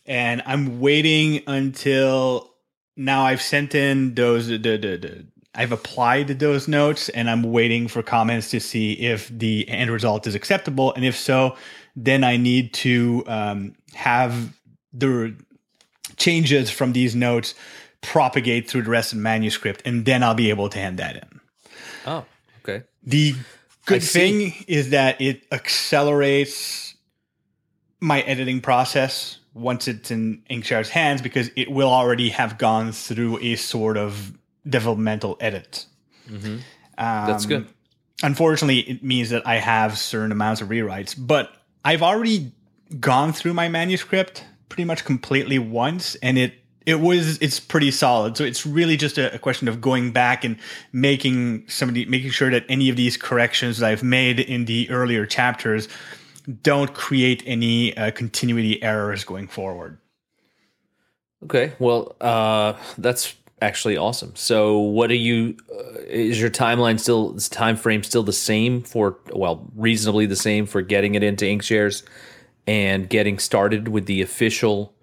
and 0.06 0.44
I'm 0.46 0.80
waiting 0.80 1.42
until 1.48 2.54
now. 2.96 3.24
I've 3.26 3.42
sent 3.42 3.74
in 3.74 4.14
those 4.14 4.48
the, 4.48 4.58
the, 4.58 4.78
the 4.78 5.26
I've 5.56 5.72
applied 5.72 6.28
those 6.40 6.68
notes, 6.68 7.10
and 7.10 7.30
I'm 7.30 7.42
waiting 7.44 7.88
for 7.88 8.04
comments 8.04 8.52
to 8.52 8.60
see 8.60 8.94
if 8.94 9.28
the 9.30 9.68
end 9.68 9.90
result 9.90 10.28
is 10.28 10.36
acceptable, 10.36 10.94
and 10.94 11.04
if 11.04 11.16
so, 11.18 11.56
then 11.96 12.24
I 12.24 12.38
need 12.38 12.74
to 12.76 13.24
um, 13.26 13.74
have 13.96 14.56
the 14.94 15.36
changes 16.18 16.70
from 16.70 16.94
these 16.94 17.16
notes 17.16 17.56
propagate 18.04 18.70
through 18.70 18.84
the 18.84 18.92
rest 18.92 19.14
of 19.14 19.18
the 19.18 19.24
manuscript, 19.24 19.82
and 19.86 20.06
then 20.06 20.22
I'll 20.22 20.36
be 20.36 20.50
able 20.52 20.70
to 20.70 20.78
hand 20.78 21.00
that 21.00 21.16
in. 21.16 21.40
Oh, 22.06 22.26
okay. 22.62 22.84
The 23.04 23.36
good 23.86 24.04
thing 24.04 24.54
is 24.68 24.92
that 24.92 25.20
it 25.20 25.44
accelerates 25.52 26.96
my 28.00 28.22
editing 28.22 28.62
process 28.62 29.40
once 29.54 29.88
it's 29.88 30.12
in 30.12 30.44
Inkshare's 30.50 30.90
hands 30.90 31.22
because 31.22 31.50
it 31.56 31.72
will 31.72 31.90
already 31.90 32.30
have 32.30 32.58
gone 32.58 32.92
through 32.92 33.40
a 33.40 33.56
sort 33.56 33.98
of 33.98 34.34
developmental 34.68 35.38
edit. 35.40 35.86
Mm-hmm. 36.30 36.56
Um, 36.56 36.60
That's 36.98 37.46
good. 37.46 37.68
Unfortunately, 38.22 38.80
it 38.80 39.04
means 39.04 39.30
that 39.30 39.46
I 39.48 39.56
have 39.56 39.98
certain 39.98 40.32
amounts 40.32 40.62
of 40.62 40.70
rewrites, 40.70 41.16
but 41.18 41.52
I've 41.84 42.02
already 42.02 42.52
gone 43.00 43.34
through 43.34 43.54
my 43.54 43.70
manuscript 43.70 44.46
pretty 44.70 44.86
much 44.86 45.06
completely 45.06 45.60
once, 45.60 46.16
and 46.16 46.38
it 46.38 46.56
it 46.86 47.00
was 47.00 47.38
it's 47.40 47.60
pretty 47.60 47.92
solid. 47.92 48.38
So 48.38 48.44
it's 48.44 48.66
really 48.66 48.98
just 48.98 49.18
a, 49.18 49.40
question 49.40 49.68
of 49.68 49.82
going 49.82 50.12
back 50.12 50.44
and 50.44 50.58
making 50.92 51.68
somebody 51.68 52.06
making 52.06 52.32
sure 52.32 52.50
that 52.52 52.66
any 52.70 52.90
of 52.90 52.96
these 52.96 53.18
corrections 53.18 53.80
that 53.80 53.90
I've 53.90 54.04
made 54.04 54.40
in 54.40 54.66
the 54.66 54.90
earlier 54.90 55.26
chapters 55.26 55.88
don't 56.62 56.94
create 56.94 57.44
any 57.46 57.96
uh, 57.96 58.12
continuity 58.12 58.82
errors 58.84 59.24
going 59.24 59.48
forward. 59.48 59.98
Okay. 61.44 61.74
Well, 61.80 62.16
uh, 62.22 62.74
that's 62.98 63.36
actually 63.62 63.98
awesome. 63.98 64.34
So, 64.36 64.78
what 64.78 65.10
are 65.12 65.16
you? 65.16 65.58
Uh, 65.72 66.00
is 66.08 66.40
your 66.40 66.50
timeline 66.50 67.00
still? 67.00 67.38
Time 67.38 67.76
frame 67.76 68.04
still 68.04 68.24
the 68.24 68.34
same 68.34 68.82
for? 68.82 69.18
Well, 69.34 69.70
reasonably 69.76 70.26
the 70.26 70.36
same 70.36 70.66
for 70.66 70.82
getting 70.82 71.16
it 71.16 71.24
into 71.24 71.46
Inkshares 71.46 72.04
and 72.68 73.10
getting 73.10 73.40
started 73.40 73.90
with 73.90 74.06
the 74.06 74.22
official, 74.22 74.94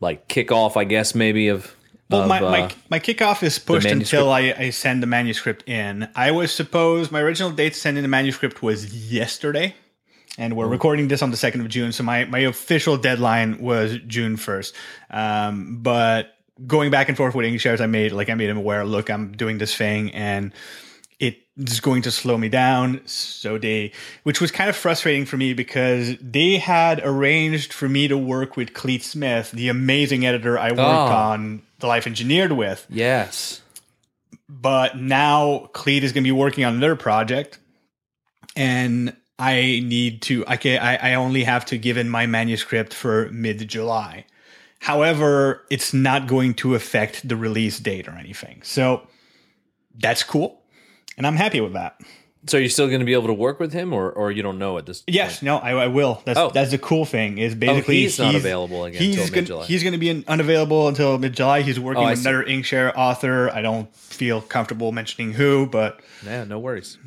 like 0.00 0.28
kickoff, 0.28 0.76
I 0.76 0.84
guess 0.84 1.14
maybe 1.14 1.48
of. 1.48 1.74
Well, 2.08 2.22
of, 2.22 2.28
my, 2.28 2.38
uh, 2.40 2.50
my 2.50 2.74
my 2.88 3.00
kickoff 3.00 3.42
is 3.42 3.58
pushed 3.58 3.88
until 3.88 4.30
I, 4.30 4.54
I 4.56 4.70
send 4.70 5.02
the 5.02 5.08
manuscript 5.08 5.68
in. 5.68 6.08
I 6.14 6.30
was 6.30 6.52
supposed 6.52 7.10
my 7.10 7.20
original 7.20 7.50
date 7.50 7.72
to 7.72 7.78
send 7.80 7.96
in 7.98 8.02
the 8.02 8.08
manuscript 8.08 8.62
was 8.62 9.10
yesterday, 9.10 9.74
and 10.38 10.52
Mm. 10.52 10.56
we're 10.56 10.68
recording 10.68 11.08
this 11.08 11.20
on 11.22 11.32
the 11.32 11.36
second 11.36 11.62
of 11.62 11.68
June. 11.68 11.90
So 11.90 12.04
my 12.04 12.24
my 12.26 12.40
official 12.40 12.96
deadline 12.96 13.58
was 13.58 13.98
June 14.06 14.36
first. 14.36 14.72
Um, 15.10 15.78
but 15.82 16.36
going 16.64 16.92
back 16.92 17.08
and 17.08 17.16
forth 17.16 17.34
with 17.34 17.44
Inkshares, 17.44 17.80
I 17.80 17.86
made 17.86 18.12
like 18.12 18.30
I 18.30 18.34
made 18.34 18.50
him 18.50 18.56
aware. 18.56 18.84
Look, 18.84 19.10
I'm 19.10 19.32
doing 19.32 19.58
this 19.58 19.74
thing, 19.74 20.12
and 20.14 20.52
it's 21.58 21.80
going 21.80 22.02
to 22.02 22.10
slow 22.10 22.36
me 22.36 22.48
down. 22.48 23.00
So 23.06 23.56
they, 23.58 23.92
which 24.24 24.40
was 24.40 24.50
kind 24.50 24.68
of 24.68 24.76
frustrating 24.76 25.24
for 25.24 25.36
me 25.36 25.54
because 25.54 26.16
they 26.20 26.56
had 26.58 27.00
arranged 27.04 27.72
for 27.72 27.88
me 27.88 28.08
to 28.08 28.18
work 28.18 28.56
with 28.56 28.74
Clete 28.74 29.02
Smith, 29.02 29.50
the 29.52 29.68
amazing 29.68 30.26
editor 30.26 30.58
I 30.58 30.68
worked 30.70 30.80
Oh. 30.80 31.12
on 31.12 31.62
The 31.78 31.86
Life 31.86 32.06
Engineered 32.06 32.52
with. 32.52 32.86
Yes. 32.90 33.62
But 34.48 34.98
now 34.98 35.70
Clete 35.72 36.04
is 36.04 36.12
going 36.12 36.24
to 36.24 36.28
be 36.28 36.32
working 36.32 36.64
on 36.64 36.74
another 36.74 36.94
project, 36.96 37.58
and 38.54 39.16
I 39.38 39.80
need 39.84 40.22
to. 40.22 40.44
I 40.46 40.56
can. 40.56 40.78
I, 40.80 41.12
I 41.12 41.14
only 41.14 41.44
have 41.44 41.66
to 41.66 41.78
give 41.78 41.96
in 41.96 42.08
my 42.08 42.26
manuscript 42.26 42.94
for 42.94 43.28
mid 43.32 43.66
July. 43.68 44.24
However, 44.78 45.64
it's 45.70 45.92
not 45.92 46.26
going 46.28 46.54
to 46.54 46.74
affect 46.74 47.26
the 47.28 47.36
release 47.36 47.78
date 47.80 48.06
or 48.08 48.12
anything. 48.12 48.60
So 48.62 49.06
that's 49.98 50.22
cool, 50.22 50.62
and 51.16 51.26
I'm 51.26 51.36
happy 51.36 51.60
with 51.60 51.72
that. 51.74 52.00
So 52.48 52.58
you're 52.58 52.68
still 52.68 52.86
going 52.86 53.00
to 53.00 53.04
be 53.06 53.14
able 53.14 53.26
to 53.26 53.34
work 53.34 53.58
with 53.58 53.72
him, 53.72 53.92
or 53.92 54.08
or 54.12 54.30
you 54.30 54.40
don't 54.42 54.58
know 54.58 54.78
at 54.78 54.86
this? 54.86 55.02
Yes, 55.08 55.42
no, 55.42 55.56
I, 55.58 55.72
I 55.72 55.86
will. 55.88 56.22
That's 56.24 56.38
Oh. 56.38 56.50
that's 56.54 56.70
the 56.70 56.78
cool 56.78 57.04
thing 57.04 57.38
is 57.38 57.56
basically 57.56 58.02
he's 58.02 58.20
not 58.20 58.36
available 58.36 58.84
again 58.84 59.02
He's 59.02 59.30
gonna, 59.30 59.64
he's 59.64 59.82
going 59.82 59.94
to 59.94 59.98
be 59.98 60.24
unavailable 60.28 60.86
until 60.86 61.18
mid 61.18 61.34
July. 61.34 61.62
He's 61.62 61.80
working 61.80 62.04
Oh, 62.04 62.10
with 62.10 62.20
see. 62.20 62.28
another 62.28 62.44
Inkshare 62.44 62.92
author. 62.96 63.50
I 63.50 63.62
don't 63.62 63.92
feel 63.96 64.40
comfortable 64.42 64.92
mentioning 64.92 65.32
who, 65.32 65.66
but 65.66 66.00
Yeah, 66.24 66.44
no 66.44 66.60
worries. 66.60 66.98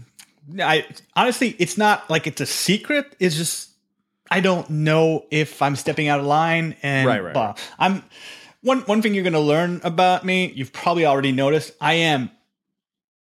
I 0.60 0.86
honestly, 1.16 1.56
it's 1.58 1.78
not 1.78 2.10
like 2.10 2.28
it's 2.28 2.42
a 2.42 2.46
secret. 2.46 3.16
It's 3.20 3.38
just 3.38 3.70
I 4.30 4.42
don't 4.42 4.70
know 4.70 5.26
if 5.32 5.62
I'm 5.62 5.78
stepping 5.78 6.10
out 6.10 6.20
of 6.20 6.26
line, 6.26 6.76
and 6.84 7.08
Right, 7.08 7.24
right, 7.24 7.34
blah. 7.34 7.56
I'm 7.78 8.04
one 8.62 8.82
one 8.82 9.02
thing 9.02 9.14
you're 9.14 9.24
going 9.24 9.34
to 9.34 9.40
learn 9.40 9.80
about 9.86 10.26
me. 10.26 10.52
You've 10.54 10.74
probably 10.74 11.06
already 11.06 11.32
noticed. 11.32 11.72
I 11.80 11.94
am 11.94 12.30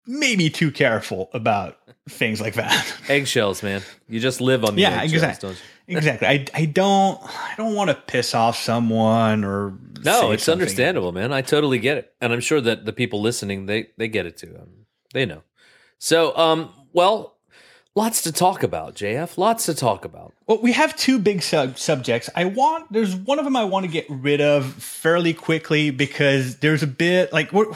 maybe 0.06 0.50
too 0.50 0.70
careful 0.70 1.30
about 1.32 1.78
things 2.08 2.40
like 2.40 2.54
that. 2.54 2.94
Eggshells, 3.08 3.62
man. 3.62 3.82
You 4.08 4.20
just 4.20 4.40
live 4.40 4.64
on 4.64 4.74
the 4.76 4.82
Yeah, 4.82 5.00
eggshells, 5.02 5.12
exactly. 5.12 5.48
don't 5.48 5.62
you? 5.88 5.96
exactly. 5.98 6.28
I 6.28 6.46
I 6.54 6.64
don't 6.66 7.20
I 7.22 7.54
don't 7.56 7.74
want 7.74 7.90
to 7.90 7.94
piss 7.96 8.34
off 8.34 8.56
someone 8.58 9.44
or 9.44 9.74
No, 10.04 10.30
it's 10.32 10.44
something. 10.44 10.62
understandable, 10.62 11.12
man. 11.12 11.32
I 11.32 11.40
totally 11.42 11.78
get 11.78 11.98
it, 11.98 12.12
and 12.20 12.32
I'm 12.32 12.40
sure 12.40 12.60
that 12.60 12.84
the 12.84 12.92
people 12.92 13.20
listening 13.20 13.66
they 13.66 13.88
they 13.98 14.08
get 14.08 14.26
it 14.26 14.36
too. 14.36 14.56
Um, 14.60 14.68
they 15.12 15.24
know. 15.26 15.42
So, 15.98 16.36
um, 16.36 16.70
well, 16.92 17.36
lots 17.94 18.22
to 18.22 18.32
talk 18.32 18.62
about, 18.62 18.94
JF. 18.96 19.38
Lots 19.38 19.64
to 19.66 19.74
talk 19.74 20.04
about. 20.04 20.32
Well, 20.46 20.60
we 20.60 20.72
have 20.72 20.94
two 20.96 21.18
big 21.18 21.42
sub- 21.42 21.78
subjects. 21.78 22.28
I 22.34 22.44
want 22.46 22.92
there's 22.92 23.14
one 23.16 23.38
of 23.38 23.44
them 23.46 23.56
I 23.56 23.64
want 23.64 23.86
to 23.86 23.90
get 23.92 24.04
rid 24.10 24.40
of 24.42 24.66
fairly 24.74 25.32
quickly 25.32 25.90
because 25.90 26.56
there's 26.58 26.82
a 26.82 26.86
bit 26.86 27.32
like 27.32 27.52
we're 27.52 27.72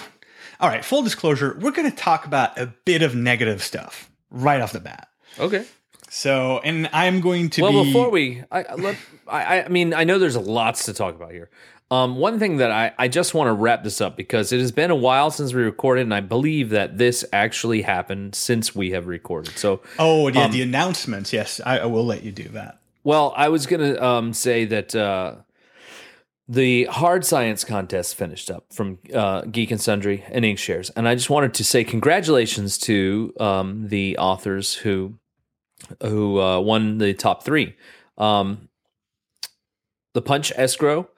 all 0.60 0.68
right. 0.68 0.84
Full 0.84 1.02
disclosure, 1.02 1.56
we're 1.60 1.70
going 1.72 1.90
to 1.90 1.96
talk 1.96 2.24
about 2.26 2.58
a 2.58 2.66
bit 2.84 3.02
of 3.02 3.14
negative 3.14 3.62
stuff 3.62 4.10
right 4.30 4.60
off 4.60 4.72
the 4.72 4.80
bat. 4.80 5.08
Okay. 5.38 5.64
So, 6.10 6.60
and 6.64 6.88
I'm 6.92 7.20
going 7.20 7.50
to 7.50 7.62
Well, 7.62 7.72
be 7.84 7.84
before 7.84 8.10
we, 8.10 8.42
I, 8.50 8.62
I- 8.64 8.74
let, 8.74 8.96
I, 9.26 9.62
I 9.62 9.68
mean, 9.68 9.92
I 9.94 10.04
know 10.04 10.18
there's 10.18 10.36
lots 10.36 10.84
to 10.86 10.94
talk 10.94 11.14
about 11.14 11.32
here. 11.32 11.50
Um, 11.90 12.16
one 12.16 12.38
thing 12.38 12.58
that 12.58 12.70
I, 12.70 12.92
I 12.98 13.08
just 13.08 13.32
want 13.32 13.48
to 13.48 13.52
wrap 13.54 13.82
this 13.82 14.00
up 14.02 14.14
because 14.16 14.52
it 14.52 14.60
has 14.60 14.72
been 14.72 14.90
a 14.90 14.94
while 14.96 15.30
since 15.30 15.54
we 15.54 15.62
recorded, 15.62 16.02
and 16.02 16.12
I 16.14 16.20
believe 16.20 16.68
that 16.70 16.98
this 16.98 17.24
actually 17.32 17.80
happened 17.80 18.34
since 18.34 18.74
we 18.74 18.90
have 18.90 19.06
recorded. 19.06 19.56
So, 19.58 19.80
oh 19.98 20.28
yeah, 20.28 20.44
um, 20.44 20.52
the 20.52 20.60
announcements. 20.60 21.32
Yes, 21.32 21.62
I, 21.64 21.78
I 21.78 21.86
will 21.86 22.04
let 22.04 22.22
you 22.24 22.30
do 22.30 22.44
that. 22.50 22.78
well, 23.04 23.32
I 23.34 23.48
was 23.48 23.66
gonna 23.66 23.98
um, 24.02 24.34
say 24.34 24.66
that 24.66 24.94
uh, 24.94 25.36
the 26.48 26.84
hard 26.84 27.24
science 27.24 27.62
contest 27.62 28.14
finished 28.14 28.50
up 28.50 28.72
from 28.72 28.98
uh, 29.12 29.42
Geek 29.42 29.70
and 29.70 29.80
Sundry 29.80 30.24
and 30.30 30.44
Inkshares, 30.44 30.90
and 30.96 31.06
I 31.06 31.14
just 31.14 31.28
wanted 31.30 31.54
to 31.54 31.64
say 31.64 31.84
congratulations 31.84 32.78
to 32.78 33.34
um, 33.38 33.88
the 33.88 34.16
authors 34.18 34.74
who 34.74 35.14
who 36.02 36.40
uh, 36.40 36.60
won 36.60 36.98
the 36.98 37.14
top 37.14 37.44
three. 37.44 37.76
Um, 38.16 38.68
the 40.14 40.22
Punch 40.22 40.50
Escrow, 40.56 41.08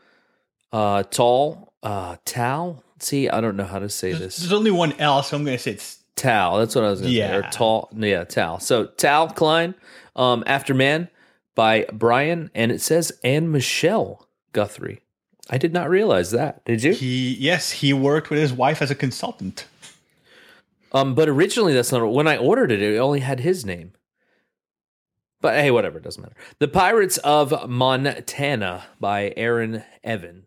uh, 0.72 1.04
Tall, 1.04 1.72
uh, 1.82 2.16
Tal. 2.24 2.82
See, 2.98 3.28
I 3.30 3.40
don't 3.40 3.56
know 3.56 3.64
how 3.64 3.78
to 3.78 3.88
say 3.88 4.12
this. 4.12 4.36
There's 4.36 4.52
only 4.52 4.70
one 4.70 4.92
L, 4.98 5.22
so 5.22 5.36
I'm 5.36 5.44
going 5.44 5.56
to 5.56 5.62
say 5.62 5.70
it's 5.70 6.00
Tal. 6.16 6.58
That's 6.58 6.74
what 6.74 6.84
I 6.84 6.90
was 6.90 7.00
going 7.00 7.14
to 7.14 7.18
say. 7.18 7.34
Or 7.34 7.40
Yeah. 7.40 7.50
Tall. 7.50 7.88
Yeah, 7.96 8.24
Tal. 8.24 8.60
So 8.60 8.86
Tal 8.86 9.28
Klein, 9.28 9.74
um, 10.16 10.44
After 10.46 10.74
Man 10.74 11.08
by 11.54 11.86
Brian, 11.92 12.50
and 12.54 12.70
it 12.70 12.80
says 12.82 13.12
and 13.24 13.50
Michelle 13.50 14.28
Guthrie. 14.52 15.00
I 15.50 15.58
did 15.58 15.72
not 15.72 15.90
realize 15.90 16.30
that. 16.30 16.64
Did 16.64 16.82
you? 16.84 16.92
he. 16.92 17.34
Yes, 17.34 17.72
he 17.72 17.92
worked 17.92 18.30
with 18.30 18.38
his 18.38 18.52
wife 18.52 18.80
as 18.80 18.90
a 18.90 18.94
consultant. 18.94 19.66
Um, 20.92 21.14
but 21.14 21.28
originally 21.28 21.74
that's 21.74 21.92
not 21.92 22.04
when 22.06 22.28
I 22.28 22.36
ordered 22.36 22.70
it. 22.70 22.80
It 22.80 22.98
only 22.98 23.20
had 23.20 23.40
his 23.40 23.66
name. 23.66 23.92
But 25.40 25.54
hey, 25.54 25.70
whatever, 25.70 25.98
it 25.98 26.04
doesn't 26.04 26.22
matter. 26.22 26.36
The 26.58 26.68
Pirates 26.68 27.18
of 27.18 27.68
Montana 27.68 28.84
by 28.98 29.32
Aaron 29.36 29.84
Evan. 30.04 30.46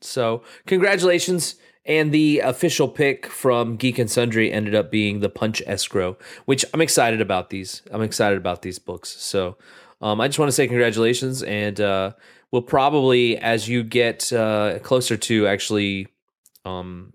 So 0.00 0.42
congratulations. 0.66 1.56
And 1.86 2.12
the 2.12 2.40
official 2.40 2.88
pick 2.88 3.26
from 3.26 3.76
Geek 3.76 3.98
and 3.98 4.10
Sundry 4.10 4.52
ended 4.52 4.74
up 4.74 4.90
being 4.90 5.20
the 5.20 5.30
Punch 5.30 5.62
Escrow, 5.66 6.18
which 6.44 6.64
I'm 6.74 6.82
excited 6.82 7.22
about 7.22 7.48
these. 7.48 7.82
I'm 7.90 8.02
excited 8.02 8.36
about 8.36 8.60
these 8.60 8.78
books. 8.78 9.08
So 9.08 9.56
um, 10.02 10.20
I 10.20 10.28
just 10.28 10.38
want 10.38 10.48
to 10.48 10.52
say 10.52 10.68
congratulations, 10.68 11.42
and 11.42 11.80
uh, 11.80 12.12
we'll 12.52 12.62
probably, 12.62 13.36
as 13.38 13.68
you 13.68 13.82
get 13.82 14.32
uh, 14.32 14.78
closer 14.80 15.16
to 15.16 15.46
actually 15.46 16.08
um, 16.64 17.12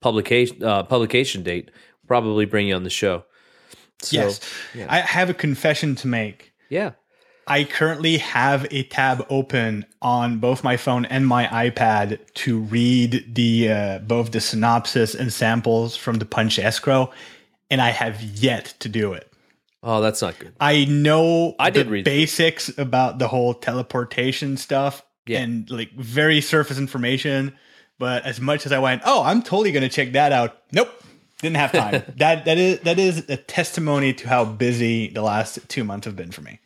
publication 0.00 0.62
uh, 0.62 0.82
publication 0.82 1.42
date, 1.42 1.70
probably 2.06 2.44
bring 2.44 2.68
you 2.68 2.74
on 2.74 2.84
the 2.84 2.90
show. 2.90 3.24
So, 4.00 4.16
yes, 4.16 4.40
yeah. 4.74 4.86
I 4.88 5.00
have 5.00 5.30
a 5.30 5.34
confession 5.34 5.94
to 5.96 6.06
make. 6.06 6.52
yeah. 6.68 6.92
I 7.48 7.62
currently 7.62 8.18
have 8.18 8.66
a 8.72 8.82
tab 8.82 9.24
open 9.30 9.86
on 10.02 10.40
both 10.40 10.64
my 10.64 10.76
phone 10.76 11.04
and 11.04 11.24
my 11.28 11.46
iPad 11.46 12.18
to 12.34 12.58
read 12.58 13.34
the 13.34 13.70
uh, 13.70 13.98
both 14.00 14.32
the 14.32 14.40
synopsis 14.40 15.14
and 15.14 15.32
samples 15.32 15.94
from 15.94 16.16
the 16.16 16.24
Punch 16.24 16.58
Escrow, 16.58 17.12
and 17.70 17.80
I 17.80 17.90
have 17.90 18.20
yet 18.20 18.74
to 18.80 18.88
do 18.88 19.12
it. 19.12 19.32
Oh, 19.82 20.00
that's 20.00 20.22
not 20.22 20.38
good. 20.38 20.52
I 20.60 20.84
know 20.86 21.54
I 21.58 21.70
did 21.70 21.86
the 21.86 21.90
read- 21.90 22.04
basics 22.04 22.76
about 22.78 23.18
the 23.18 23.28
whole 23.28 23.54
teleportation 23.54 24.56
stuff 24.56 25.04
Yeah. 25.26 25.40
and 25.40 25.70
like 25.70 25.92
very 25.92 26.40
surface 26.40 26.78
information, 26.78 27.56
but 27.98 28.24
as 28.24 28.40
much 28.40 28.66
as 28.66 28.72
I 28.72 28.78
went, 28.78 29.02
oh, 29.04 29.22
I'm 29.22 29.42
totally 29.42 29.72
going 29.72 29.82
to 29.82 29.88
check 29.88 30.12
that 30.12 30.32
out. 30.32 30.56
Nope, 30.72 30.90
didn't 31.40 31.56
have 31.56 31.72
time. 31.72 32.02
that 32.16 32.44
that 32.46 32.58
is 32.58 32.80
that 32.80 32.98
is 32.98 33.28
a 33.28 33.36
testimony 33.36 34.12
to 34.14 34.28
how 34.28 34.44
busy 34.44 35.08
the 35.08 35.22
last 35.22 35.58
two 35.68 35.84
months 35.84 36.04
have 36.06 36.16
been 36.16 36.32
for 36.32 36.40
me. 36.42 36.58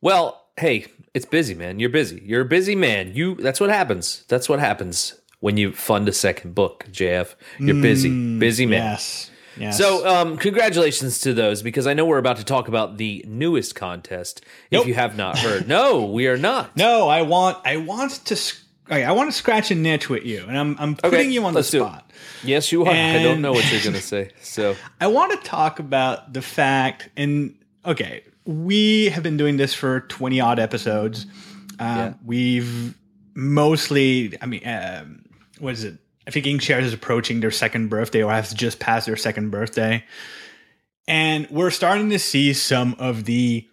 Well, 0.00 0.42
hey, 0.56 0.86
it's 1.14 1.26
busy, 1.26 1.54
man. 1.54 1.78
You're 1.80 1.90
busy. 1.90 2.22
You're 2.24 2.42
a 2.42 2.46
busy 2.46 2.74
man. 2.74 3.12
You. 3.14 3.34
That's 3.36 3.60
what 3.60 3.70
happens. 3.70 4.24
That's 4.28 4.48
what 4.48 4.58
happens 4.58 5.14
when 5.40 5.56
you 5.56 5.72
fund 5.72 6.08
a 6.08 6.12
second 6.12 6.54
book, 6.54 6.86
JF. 6.90 7.34
You're 7.58 7.80
busy, 7.82 8.10
mm, 8.10 8.38
busy 8.38 8.64
man. 8.66 8.82
Yes. 8.92 9.30
Yes. 9.56 9.76
So, 9.78 10.06
um, 10.06 10.36
congratulations 10.36 11.20
to 11.20 11.34
those 11.34 11.62
because 11.62 11.86
I 11.86 11.94
know 11.94 12.04
we're 12.06 12.18
about 12.18 12.38
to 12.38 12.44
talk 12.44 12.68
about 12.68 12.96
the 12.96 13.24
newest 13.28 13.74
contest. 13.74 14.44
If 14.70 14.86
you 14.86 14.94
have 14.94 15.16
not 15.16 15.38
heard, 15.38 15.68
no, 15.68 16.06
we 16.06 16.26
are 16.28 16.36
not. 16.38 16.76
no, 16.76 17.08
I 17.08 17.22
want 17.22 17.58
I 17.64 17.76
want 17.76 18.12
to 18.26 18.36
sc- 18.36 18.62
okay, 18.90 19.04
I 19.04 19.12
want 19.12 19.30
to 19.30 19.36
scratch 19.36 19.70
a 19.70 19.74
niche 19.74 20.08
with 20.08 20.24
you, 20.24 20.44
and 20.48 20.58
I'm 20.58 20.76
I'm 20.78 20.96
putting 20.96 21.32
you 21.32 21.44
on 21.44 21.52
the 21.52 21.58
let's 21.58 21.70
do 21.70 21.82
it. 21.84 21.86
spot. 21.86 22.10
Yes, 22.44 22.72
you 22.72 22.84
are. 22.84 22.90
I 22.92 23.22
don't 23.22 23.40
know 23.42 23.52
what 23.52 23.70
you're 23.70 23.80
going 23.82 23.94
to 23.96 24.00
say. 24.02 24.30
So, 24.40 24.74
I 25.00 25.06
want 25.08 25.32
to 25.32 25.48
talk 25.48 25.78
about 25.78 26.32
the 26.32 26.42
fact, 26.42 27.08
and 27.16 27.54
okay, 27.84 28.22
we 28.44 29.06
have 29.10 29.22
been 29.22 29.36
doing 29.36 29.56
this 29.56 29.74
for 29.74 30.00
20 30.00 30.40
odd 30.40 30.58
episodes. 30.58 31.26
Uh, 31.78 31.84
Yeah. 31.84 32.14
We've 32.24 32.94
mostly, 33.34 34.36
I 34.40 34.46
mean, 34.46 34.66
um, 34.66 35.24
what 35.58 35.72
is 35.74 35.84
it? 35.84 35.98
I 36.26 36.30
think 36.30 36.46
Inkshares 36.46 36.82
is 36.82 36.92
approaching 36.92 37.40
their 37.40 37.50
second 37.50 37.88
birthday 37.88 38.22
or 38.22 38.30
has 38.32 38.52
just 38.54 38.78
passed 38.78 39.06
their 39.06 39.16
second 39.16 39.50
birthday. 39.50 40.04
And 41.08 41.48
we're 41.50 41.70
starting 41.70 42.10
to 42.10 42.18
see 42.18 42.52
some 42.52 42.94
of 42.98 43.24
the 43.24 43.66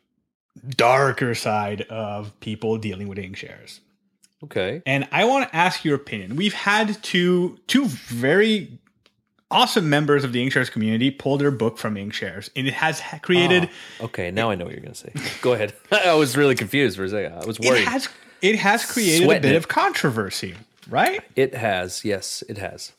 darker 0.67 1.35
side 1.35 1.81
of 1.83 2.37
people 2.39 2.77
dealing 2.77 3.07
with 3.07 3.17
Inkshares. 3.17 3.79
okay. 4.43 4.81
And 4.85 5.07
I 5.11 5.25
want 5.25 5.49
to 5.49 5.55
ask 5.55 5.85
your 5.85 5.95
opinion. 5.95 6.35
We've 6.35 6.53
had 6.53 7.01
two 7.03 7.59
two 7.67 7.85
very 7.85 8.79
awesome 9.51 9.89
members 9.89 10.23
of 10.23 10.31
the 10.33 10.45
Inkshares 10.45 10.71
community 10.71 11.11
pull 11.11 11.37
their 11.37 11.51
book 11.51 11.77
from 11.77 11.95
Inkshares, 11.95 12.49
and 12.55 12.67
it 12.67 12.73
has 12.73 13.01
created 13.21 13.69
Ah, 13.99 14.05
okay, 14.05 14.31
now 14.31 14.49
I 14.51 14.55
know 14.55 14.65
what 14.65 14.73
you're 14.73 14.81
going 14.83 14.93
to 14.93 14.99
say. 14.99 15.13
Go 15.41 15.53
ahead. 15.53 15.73
I 15.91 16.13
was 16.15 16.35
really 16.35 16.55
confused 16.55 16.97
for 16.97 17.03
a 17.03 17.09
second. 17.09 17.33
I 17.33 17.45
was 17.45 17.57
it 17.59 17.65
worried. 17.65 17.85
has 17.87 18.09
it 18.41 18.55
has 18.57 18.85
created 18.85 19.25
Sweating 19.25 19.37
a 19.37 19.47
bit 19.49 19.53
it. 19.53 19.57
of 19.57 19.67
controversy, 19.67 20.55
right? 20.89 21.21
it 21.35 21.53
has. 21.55 22.03
Yes, 22.03 22.43
it 22.49 22.57
has. 22.57 22.93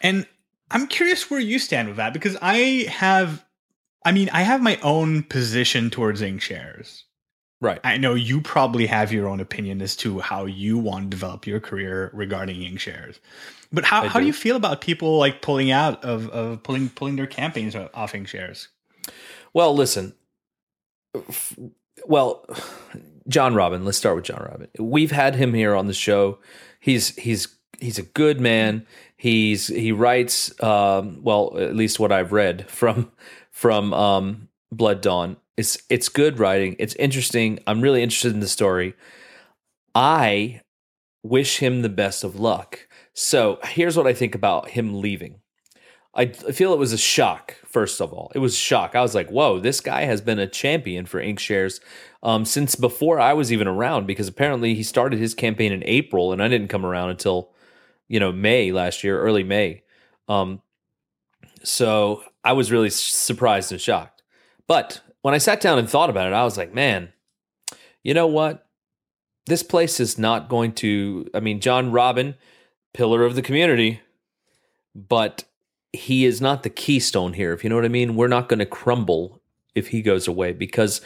And 0.00 0.26
I'm 0.70 0.86
curious 0.86 1.30
where 1.30 1.40
you 1.40 1.58
stand 1.58 1.88
with 1.88 1.96
that 1.98 2.12
because 2.12 2.36
I 2.42 2.86
have, 2.88 3.44
I 4.04 4.12
mean, 4.12 4.28
I 4.32 4.42
have 4.42 4.62
my 4.62 4.78
own 4.82 5.22
position 5.22 5.90
towards 5.90 6.20
Inkshares. 6.20 7.02
Right. 7.60 7.80
I 7.82 7.96
know 7.96 8.14
you 8.14 8.40
probably 8.40 8.86
have 8.86 9.12
your 9.12 9.28
own 9.28 9.40
opinion 9.40 9.80
as 9.80 9.96
to 9.96 10.20
how 10.20 10.44
you 10.44 10.76
want 10.76 11.04
to 11.04 11.10
develop 11.10 11.46
your 11.46 11.60
career 11.60 12.10
regarding 12.12 12.60
Inkshares. 12.60 13.20
But 13.72 13.84
how, 13.84 14.06
how 14.06 14.18
do. 14.18 14.20
do 14.20 14.26
you 14.26 14.32
feel 14.32 14.56
about 14.56 14.80
people 14.82 15.18
like 15.18 15.40
pulling 15.40 15.70
out 15.70 16.04
of, 16.04 16.28
of 16.28 16.62
pulling 16.62 16.90
pulling 16.90 17.16
their 17.16 17.26
campaigns 17.26 17.74
off 17.74 18.12
Inkshares? 18.12 18.68
Well, 19.54 19.74
listen. 19.74 20.14
Well, 22.06 22.44
John 23.28 23.54
Robin. 23.54 23.84
Let's 23.84 23.96
start 23.96 24.16
with 24.16 24.26
John 24.26 24.46
Robin. 24.50 24.68
We've 24.78 25.10
had 25.10 25.34
him 25.34 25.54
here 25.54 25.74
on 25.74 25.86
the 25.86 25.94
show. 25.94 26.38
He's 26.84 27.16
he's 27.16 27.48
he's 27.80 27.98
a 27.98 28.02
good 28.02 28.42
man. 28.42 28.86
He's 29.16 29.68
he 29.68 29.90
writes 29.90 30.52
um, 30.62 31.20
well, 31.22 31.56
at 31.58 31.74
least 31.74 31.98
what 31.98 32.12
I've 32.12 32.30
read 32.30 32.70
from 32.70 33.10
from 33.50 33.94
um, 33.94 34.48
Blood 34.70 35.00
Dawn. 35.00 35.38
It's 35.56 35.78
it's 35.88 36.10
good 36.10 36.38
writing. 36.38 36.76
It's 36.78 36.94
interesting. 36.96 37.58
I'm 37.66 37.80
really 37.80 38.02
interested 38.02 38.34
in 38.34 38.40
the 38.40 38.48
story. 38.48 38.92
I 39.94 40.60
wish 41.22 41.56
him 41.56 41.80
the 41.80 41.88
best 41.88 42.22
of 42.22 42.38
luck. 42.38 42.86
So 43.14 43.60
here's 43.64 43.96
what 43.96 44.06
I 44.06 44.12
think 44.12 44.34
about 44.34 44.68
him 44.68 45.00
leaving. 45.00 45.40
I 46.14 46.26
feel 46.26 46.74
it 46.74 46.78
was 46.78 46.92
a 46.92 46.98
shock. 46.98 47.56
First 47.64 48.02
of 48.02 48.12
all, 48.12 48.30
it 48.34 48.40
was 48.40 48.58
shock. 48.58 48.94
I 48.94 49.00
was 49.00 49.14
like, 49.14 49.30
"Whoa, 49.30 49.58
this 49.58 49.80
guy 49.80 50.02
has 50.02 50.20
been 50.20 50.38
a 50.38 50.46
champion 50.46 51.06
for 51.06 51.18
Inkshares 51.18 51.80
um, 52.24 52.44
since 52.44 52.74
before 52.74 53.20
I 53.20 53.32
was 53.32 53.52
even 53.52 53.68
around." 53.68 54.06
Because 54.06 54.28
apparently 54.28 54.74
he 54.74 54.82
started 54.82 55.18
his 55.18 55.34
campaign 55.34 55.72
in 55.72 55.84
April, 55.84 56.32
and 56.32 56.42
I 56.42 56.48
didn't 56.48 56.68
come 56.68 56.84
around 56.84 57.10
until 57.10 57.50
you 58.08 58.18
know 58.18 58.32
May 58.32 58.72
last 58.72 59.04
year, 59.04 59.20
early 59.20 59.44
May. 59.44 59.82
Um, 60.28 60.62
so 61.62 62.24
I 62.42 62.52
was 62.52 62.72
really 62.72 62.90
surprised 62.90 63.70
and 63.70 63.80
shocked. 63.80 64.22
But 64.66 65.00
when 65.22 65.34
I 65.34 65.38
sat 65.38 65.60
down 65.60 65.78
and 65.78 65.88
thought 65.88 66.10
about 66.10 66.26
it, 66.26 66.34
I 66.34 66.44
was 66.44 66.56
like, 66.56 66.74
"Man, 66.74 67.12
you 68.02 68.14
know 68.14 68.26
what? 68.26 68.66
This 69.46 69.62
place 69.62 70.00
is 70.00 70.18
not 70.18 70.48
going 70.48 70.72
to." 70.74 71.28
I 71.34 71.40
mean, 71.40 71.60
John 71.60 71.92
Robin, 71.92 72.34
pillar 72.92 73.24
of 73.24 73.34
the 73.34 73.42
community, 73.42 74.00
but 74.94 75.44
he 75.92 76.24
is 76.24 76.40
not 76.40 76.62
the 76.62 76.70
keystone 76.70 77.34
here, 77.34 77.52
if 77.52 77.62
you 77.62 77.70
know 77.70 77.76
what 77.76 77.84
I 77.84 77.88
mean. 77.88 78.16
We're 78.16 78.28
not 78.28 78.48
going 78.48 78.58
to 78.58 78.66
crumble 78.66 79.40
if 79.74 79.88
he 79.88 80.02
goes 80.02 80.26
away 80.26 80.52
because 80.52 81.00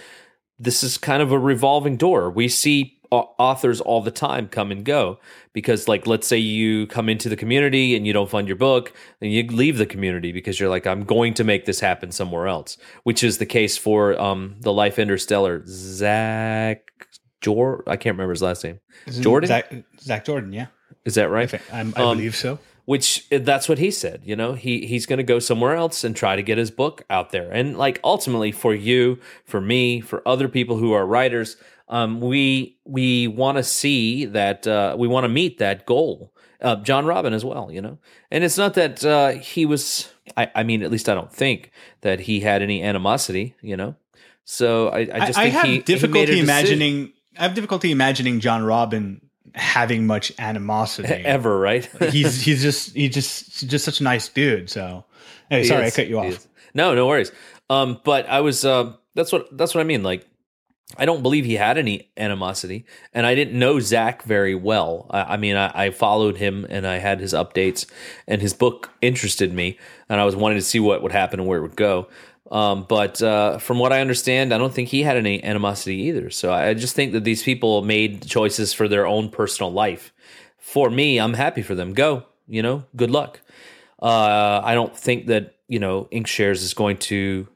this 0.59 0.83
is 0.83 0.99
kind 0.99 1.23
of 1.23 1.33
a 1.33 1.38
revolving 1.38 1.97
door. 1.97 2.31
We 2.31 2.49
see 2.49 2.99
authors 3.11 3.81
all 3.81 4.03
the 4.03 4.11
time 4.11 4.49
come 4.49 4.71
and 4.71 4.85
go 4.85 5.18
because 5.55 5.88
like 5.88 6.07
let's 6.07 6.27
say 6.27 6.37
you 6.37 6.87
come 6.88 7.09
into 7.09 7.29
the 7.29 7.37
community 7.37 7.97
and 7.97 8.07
you 8.07 8.12
don't 8.12 8.29
fund 8.29 8.47
your 8.47 8.57
book 8.57 8.92
and 9.23 9.33
you 9.33 9.42
leave 9.44 9.79
the 9.79 9.87
community 9.87 10.31
because 10.31 10.61
you're 10.61 10.68
like 10.68 10.87
i'm 10.87 11.05
going 11.05 11.33
to 11.33 11.42
make 11.42 11.64
this 11.64 11.81
happen 11.81 12.12
somewhere 12.12 12.47
else 12.47 12.77
which 13.05 13.25
is 13.25 13.38
the 13.38 13.47
case 13.47 13.79
for 13.79 14.21
um 14.21 14.57
the 14.61 14.73
life 14.73 14.99
interstellar. 14.99 15.62
Zach 15.66 16.92
Jor 17.40 17.83
i 17.87 17.97
can't 17.97 18.14
remember 18.14 18.33
his 18.33 18.42
last 18.42 18.62
name. 18.62 18.79
Jordan? 19.09 19.49
Zach, 19.49 19.73
zach 20.01 20.25
jordan 20.27 20.53
yeah. 20.53 20.66
Is 21.05 21.14
that 21.14 21.31
right? 21.31 21.55
I, 21.55 21.61
I, 21.73 21.81
um, 21.81 21.92
believe 21.92 22.37
so 22.37 22.59
which 22.88 23.27
eh, 23.31 23.37
that's 23.37 23.68
what 23.68 23.77
he 23.77 23.90
said 23.90 24.22
you 24.24 24.35
know? 24.35 24.55
He 24.55 24.87
he's 24.87 25.05
going 25.05 25.18
to 25.18 25.22
go 25.22 25.38
somewhere 25.38 25.77
else 25.77 26.05
and 26.05 26.16
try 26.16 26.37
to 26.37 26.42
get 26.42 26.57
his 26.57 26.70
book 26.70 27.05
out 27.11 27.33
there. 27.33 27.53
And 27.53 27.77
like 27.77 28.01
ultimately 28.03 28.51
for 28.51 28.74
you 28.74 29.18
for 29.44 29.61
me 29.61 30.01
for 30.01 30.27
other 30.27 30.48
people 30.48 30.79
who 30.79 30.94
are 30.94 31.05
writers 31.05 31.59
um, 31.90 32.22
we 32.22 32.79
we 32.87 33.29
want 33.29 33.59
to 33.59 33.62
see 33.62 34.24
that 34.24 34.66
uh, 34.66 34.96
we 34.98 35.07
want 35.07 35.24
to 35.24 35.29
meet 35.29 35.59
that 35.59 35.85
goal 35.85 36.33
uh, 36.62 36.77
john 36.77 37.05
robin 37.05 37.35
as 37.35 37.44
well 37.44 37.70
you 37.70 37.83
know? 37.83 37.98
And 38.31 38.42
it's 38.42 38.57
not 38.57 38.72
that 38.74 39.05
uh, 39.05 39.33
he 39.33 39.66
was 39.66 40.11
I, 40.35 40.51
I 40.55 40.62
mean 40.62 40.83
at 40.83 40.90
least 40.90 41.11
i 41.11 41.14
don't 41.14 41.33
think 41.33 41.70
that 42.01 42.20
he 42.20 42.40
had 42.40 42.62
any 42.62 42.83
animosity 42.83 43.55
you 43.61 43.77
know? 43.77 43.96
So 44.46 44.88
i, 44.88 45.01
I 45.01 45.27
just 45.27 45.38
I, 45.38 45.42
think 45.42 45.55
I 45.55 45.59
have 45.59 45.66
he, 45.66 45.79
difficulty 45.81 46.37
he 46.37 46.40
imagining 46.40 47.12
i 47.38 47.42
have 47.42 47.55
difficulty 47.55 47.92
imagining 47.92 48.40
john 48.40 48.64
robin 48.64 49.28
having 49.55 50.07
much 50.07 50.33
animosity 50.39 51.09
ever, 51.25 51.59
right? 51.59 51.85
he's 52.11 52.41
he's 52.41 52.63
just 52.63 52.95
he's 52.95 53.15
just 53.15 53.69
just 53.69 53.85
such 53.85 54.01
a 54.01 54.03
nice 54.03 54.29
dude. 54.29 54.71
So, 54.71 55.05
hey, 55.51 55.65
sorry, 55.65 55.87
is, 55.87 55.93
I 55.93 55.97
cut 55.97 56.09
you 56.09 56.19
off. 56.21 56.47
No, 56.75 56.95
no 56.95 57.07
worries. 57.07 57.33
Um, 57.71 58.01
but 58.05 58.29
I 58.29 58.41
was 58.41 58.65
uh, 58.65 58.95
that's 59.15 59.33
what 59.33 59.57
that's 59.57 59.75
what 59.75 59.81
I 59.81 59.85
mean. 59.85 60.03
Like, 60.03 60.27
I 60.97 61.05
don't 61.05 61.23
believe 61.23 61.45
he 61.45 61.55
had 61.55 61.77
any 61.77 62.11
animosity, 62.17 62.87
and 63.13 63.27
I 63.27 63.35
didn't 63.35 63.59
know 63.59 63.79
Zach 63.79 64.23
very 64.23 64.55
well. 64.55 65.07
I, 65.11 65.35
I 65.35 65.37
mean, 65.37 65.57
I, 65.57 65.71
I, 65.75 65.91
followed 65.91 66.39
him 66.39 66.67
and 66.71 66.87
I 66.87 66.97
had 66.99 67.21
his 67.21 67.35
updates, 67.35 67.85
and 68.27 68.41
his 68.41 68.55
book 68.55 68.91
interested 69.03 69.53
me, 69.53 69.79
and 70.09 70.21
I 70.21 70.25
was 70.25 70.35
wanting 70.35 70.59
to 70.59 70.65
see 70.65 70.81
what 70.81 71.03
would 71.03 71.13
happen 71.13 71.41
and 71.41 71.49
where 71.49 71.59
it 71.59 71.63
would 71.63 71.77
go. 71.77 72.09
Um, 72.51 72.87
but 72.89 73.23
uh, 73.23 73.59
from 73.59 73.79
what 73.79 73.93
I 73.93 74.01
understand, 74.01 74.55
I 74.55 74.59
don't 74.59 74.73
think 74.73 74.89
he 74.89 75.03
had 75.03 75.17
any 75.17 75.43
animosity 75.45 75.97
either. 76.03 76.31
So 76.31 76.53
I 76.53 76.75
just 76.75 76.95
think 76.95 77.13
that 77.13 77.25
these 77.25 77.43
people 77.43 77.83
made 77.83 78.27
choices 78.27 78.73
for 78.73 78.89
their 78.89 79.07
own 79.07 79.29
personal 79.29 79.71
life. 79.71 80.13
For 80.57 80.89
me, 80.89 81.19
I'm 81.19 81.35
happy 81.35 81.63
for 81.63 81.75
them. 81.75 81.93
Go, 81.93 82.25
you 82.47 82.63
know, 82.63 82.85
good 82.97 83.11
luck. 83.11 83.41
Uh, 84.01 84.61
I 84.65 84.75
don't 84.75 84.97
think 84.97 85.27
that 85.27 85.57
you 85.67 85.79
know 85.79 86.09
Inkshares 86.11 86.63
is 86.63 86.73
going 86.73 86.99
to, 86.99 87.49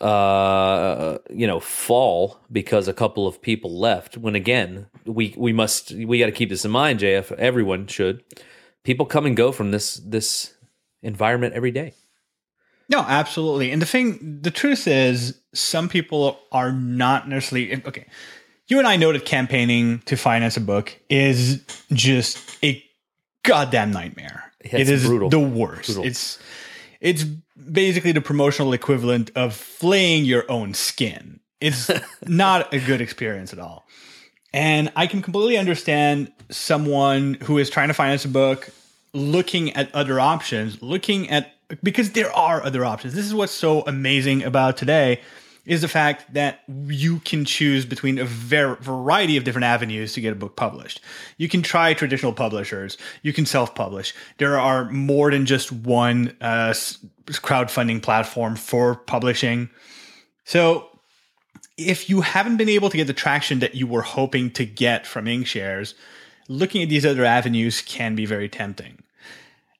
uh, 0.00 1.18
you 1.30 1.46
know, 1.46 1.58
fall 1.58 2.38
because 2.50 2.86
a 2.86 2.92
couple 2.92 3.26
of 3.26 3.42
people 3.42 3.78
left. 3.78 4.16
When 4.16 4.36
again, 4.36 4.86
we 5.04 5.34
we 5.36 5.52
must 5.52 5.92
we 5.92 6.18
got 6.18 6.26
to 6.26 6.32
keep 6.32 6.50
this 6.50 6.64
in 6.64 6.70
mind. 6.70 7.00
JF, 7.00 7.32
everyone 7.32 7.86
should. 7.86 8.22
People 8.84 9.06
come 9.06 9.26
and 9.26 9.36
go 9.36 9.50
from 9.50 9.70
this 9.72 9.96
this 9.96 10.54
environment 11.02 11.54
every 11.54 11.70
day. 11.70 11.94
No, 12.92 13.00
absolutely. 13.00 13.70
And 13.72 13.80
the 13.80 13.86
thing, 13.86 14.40
the 14.42 14.50
truth 14.50 14.86
is, 14.86 15.40
some 15.54 15.88
people 15.88 16.38
are 16.52 16.70
not 16.70 17.26
necessarily 17.26 17.82
okay. 17.86 18.04
You 18.68 18.78
and 18.78 18.86
I 18.86 18.96
know 18.96 19.12
that 19.12 19.24
campaigning 19.24 20.00
to 20.00 20.16
finance 20.16 20.58
a 20.58 20.60
book 20.60 20.94
is 21.08 21.64
just 21.92 22.58
a 22.62 22.84
goddamn 23.44 23.92
nightmare. 23.92 24.52
Yeah, 24.62 24.80
it 24.80 24.90
is 24.90 25.06
brutal. 25.06 25.30
the 25.30 25.40
worst. 25.40 25.86
Brutal. 25.86 26.04
It's 26.04 26.38
it's 27.00 27.24
basically 27.24 28.12
the 28.12 28.20
promotional 28.20 28.74
equivalent 28.74 29.30
of 29.36 29.54
flaying 29.54 30.26
your 30.26 30.44
own 30.50 30.74
skin. 30.74 31.40
It's 31.62 31.90
not 32.26 32.74
a 32.74 32.78
good 32.78 33.00
experience 33.00 33.54
at 33.54 33.58
all. 33.58 33.86
And 34.52 34.92
I 34.96 35.06
can 35.06 35.22
completely 35.22 35.56
understand 35.56 36.30
someone 36.50 37.38
who 37.42 37.56
is 37.56 37.70
trying 37.70 37.88
to 37.88 37.94
finance 37.94 38.26
a 38.26 38.28
book, 38.28 38.68
looking 39.14 39.72
at 39.72 39.94
other 39.94 40.20
options, 40.20 40.82
looking 40.82 41.30
at 41.30 41.54
because 41.82 42.10
there 42.12 42.32
are 42.32 42.62
other 42.62 42.84
options. 42.84 43.14
This 43.14 43.26
is 43.26 43.34
what's 43.34 43.52
so 43.52 43.82
amazing 43.82 44.42
about 44.42 44.76
today 44.76 45.20
is 45.64 45.80
the 45.80 45.88
fact 45.88 46.34
that 46.34 46.60
you 46.88 47.20
can 47.20 47.44
choose 47.44 47.86
between 47.86 48.18
a 48.18 48.24
ver- 48.24 48.74
variety 48.76 49.36
of 49.36 49.44
different 49.44 49.64
avenues 49.64 50.12
to 50.12 50.20
get 50.20 50.32
a 50.32 50.36
book 50.36 50.56
published. 50.56 51.00
You 51.36 51.48
can 51.48 51.62
try 51.62 51.94
traditional 51.94 52.32
publishers. 52.32 52.98
You 53.22 53.32
can 53.32 53.46
self-publish. 53.46 54.12
There 54.38 54.58
are 54.58 54.90
more 54.90 55.30
than 55.30 55.46
just 55.46 55.70
one 55.70 56.36
uh, 56.40 56.74
crowdfunding 57.26 58.02
platform 58.02 58.56
for 58.56 58.96
publishing. 58.96 59.70
So 60.44 60.88
if 61.78 62.10
you 62.10 62.22
haven't 62.22 62.56
been 62.56 62.68
able 62.68 62.90
to 62.90 62.96
get 62.96 63.06
the 63.06 63.12
traction 63.12 63.60
that 63.60 63.76
you 63.76 63.86
were 63.86 64.02
hoping 64.02 64.50
to 64.52 64.66
get 64.66 65.06
from 65.06 65.26
Inkshares, 65.26 65.94
looking 66.48 66.82
at 66.82 66.88
these 66.88 67.06
other 67.06 67.24
avenues 67.24 67.82
can 67.82 68.16
be 68.16 68.26
very 68.26 68.48
tempting. 68.48 69.00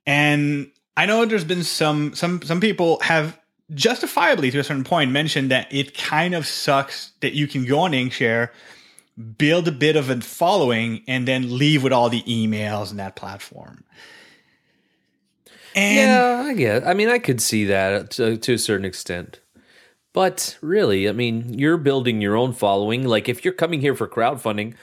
And 0.06 0.70
I 0.96 1.06
know 1.06 1.24
there's 1.24 1.44
been 1.44 1.64
some 1.64 2.14
some 2.14 2.42
some 2.42 2.60
people 2.60 3.00
have 3.00 3.38
justifiably 3.72 4.50
to 4.50 4.58
a 4.58 4.64
certain 4.64 4.84
point 4.84 5.10
mentioned 5.10 5.50
that 5.50 5.72
it 5.72 5.96
kind 5.96 6.34
of 6.34 6.46
sucks 6.46 7.12
that 7.20 7.32
you 7.32 7.46
can 7.46 7.64
go 7.64 7.80
on 7.80 7.92
Inkshare, 7.92 8.50
build 9.38 9.68
a 9.68 9.72
bit 9.72 9.96
of 9.96 10.10
a 10.10 10.20
following, 10.20 11.02
and 11.08 11.26
then 11.26 11.56
leave 11.56 11.82
with 11.82 11.92
all 11.92 12.10
the 12.10 12.22
emails 12.22 12.90
in 12.90 12.98
that 12.98 13.16
platform. 13.16 13.84
And 15.74 16.10
yeah, 16.10 16.42
I 16.46 16.54
guess. 16.54 16.82
I 16.86 16.92
mean, 16.92 17.08
I 17.08 17.18
could 17.18 17.40
see 17.40 17.64
that 17.66 18.10
to, 18.12 18.36
to 18.36 18.54
a 18.54 18.58
certain 18.58 18.84
extent. 18.84 19.40
But 20.12 20.58
really, 20.60 21.08
I 21.08 21.12
mean, 21.12 21.58
you're 21.58 21.78
building 21.78 22.20
your 22.20 22.36
own 22.36 22.52
following. 22.52 23.06
Like 23.06 23.28
if 23.28 23.44
you're 23.44 23.54
coming 23.54 23.80
here 23.80 23.94
for 23.94 24.06
crowdfunding, 24.06 24.74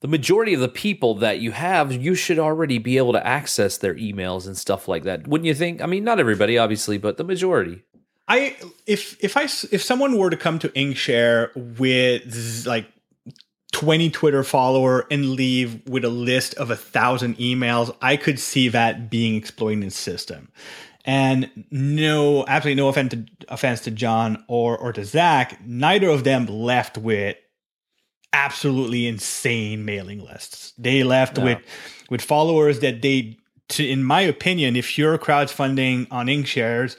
the 0.00 0.08
majority 0.08 0.54
of 0.54 0.60
the 0.60 0.68
people 0.68 1.14
that 1.16 1.40
you 1.40 1.52
have, 1.52 1.92
you 1.92 2.14
should 2.14 2.38
already 2.38 2.78
be 2.78 2.96
able 2.96 3.12
to 3.12 3.26
access 3.26 3.76
their 3.76 3.94
emails 3.94 4.46
and 4.46 4.56
stuff 4.56 4.88
like 4.88 5.02
that. 5.04 5.26
Wouldn't 5.26 5.46
you 5.46 5.54
think? 5.54 5.82
I 5.82 5.86
mean, 5.86 6.04
not 6.04 6.18
everybody, 6.18 6.56
obviously, 6.56 6.96
but 6.96 7.18
the 7.18 7.24
majority. 7.24 7.82
I 8.26 8.56
if 8.86 9.22
if 9.22 9.36
I 9.36 9.42
if 9.44 9.82
someone 9.82 10.16
were 10.16 10.30
to 10.30 10.36
come 10.36 10.58
to 10.60 10.68
Inkshare 10.70 11.54
with 11.78 12.64
like 12.66 12.86
20 13.72 14.10
Twitter 14.10 14.42
follower 14.42 15.06
and 15.10 15.30
leave 15.30 15.86
with 15.88 16.04
a 16.04 16.10
list 16.10 16.54
of 16.54 16.70
a 16.70 16.76
thousand 16.76 17.36
emails, 17.38 17.94
I 18.00 18.16
could 18.16 18.38
see 18.38 18.68
that 18.68 19.10
being 19.10 19.34
exploiting 19.34 19.80
the 19.80 19.90
system. 19.90 20.50
And 21.04 21.66
no, 21.70 22.44
absolutely 22.46 22.80
no 22.80 22.88
offense 22.88 23.12
to, 23.12 23.26
offense 23.48 23.80
to 23.82 23.90
John 23.90 24.44
or 24.48 24.78
or 24.78 24.92
to 24.92 25.04
Zach, 25.04 25.60
neither 25.66 26.08
of 26.08 26.24
them 26.24 26.46
left 26.46 26.96
with 26.96 27.36
absolutely 28.32 29.06
insane 29.06 29.84
mailing 29.84 30.24
lists. 30.24 30.72
They 30.78 31.02
left 31.02 31.38
yeah. 31.38 31.44
with 31.44 31.58
with 32.10 32.22
followers 32.22 32.80
that 32.80 33.02
they 33.02 33.38
to, 33.70 33.88
in 33.88 34.02
my 34.02 34.20
opinion, 34.20 34.76
if 34.76 34.98
you're 34.98 35.16
crowdfunding 35.18 36.08
on 36.10 36.26
Inkshares, 36.26 36.96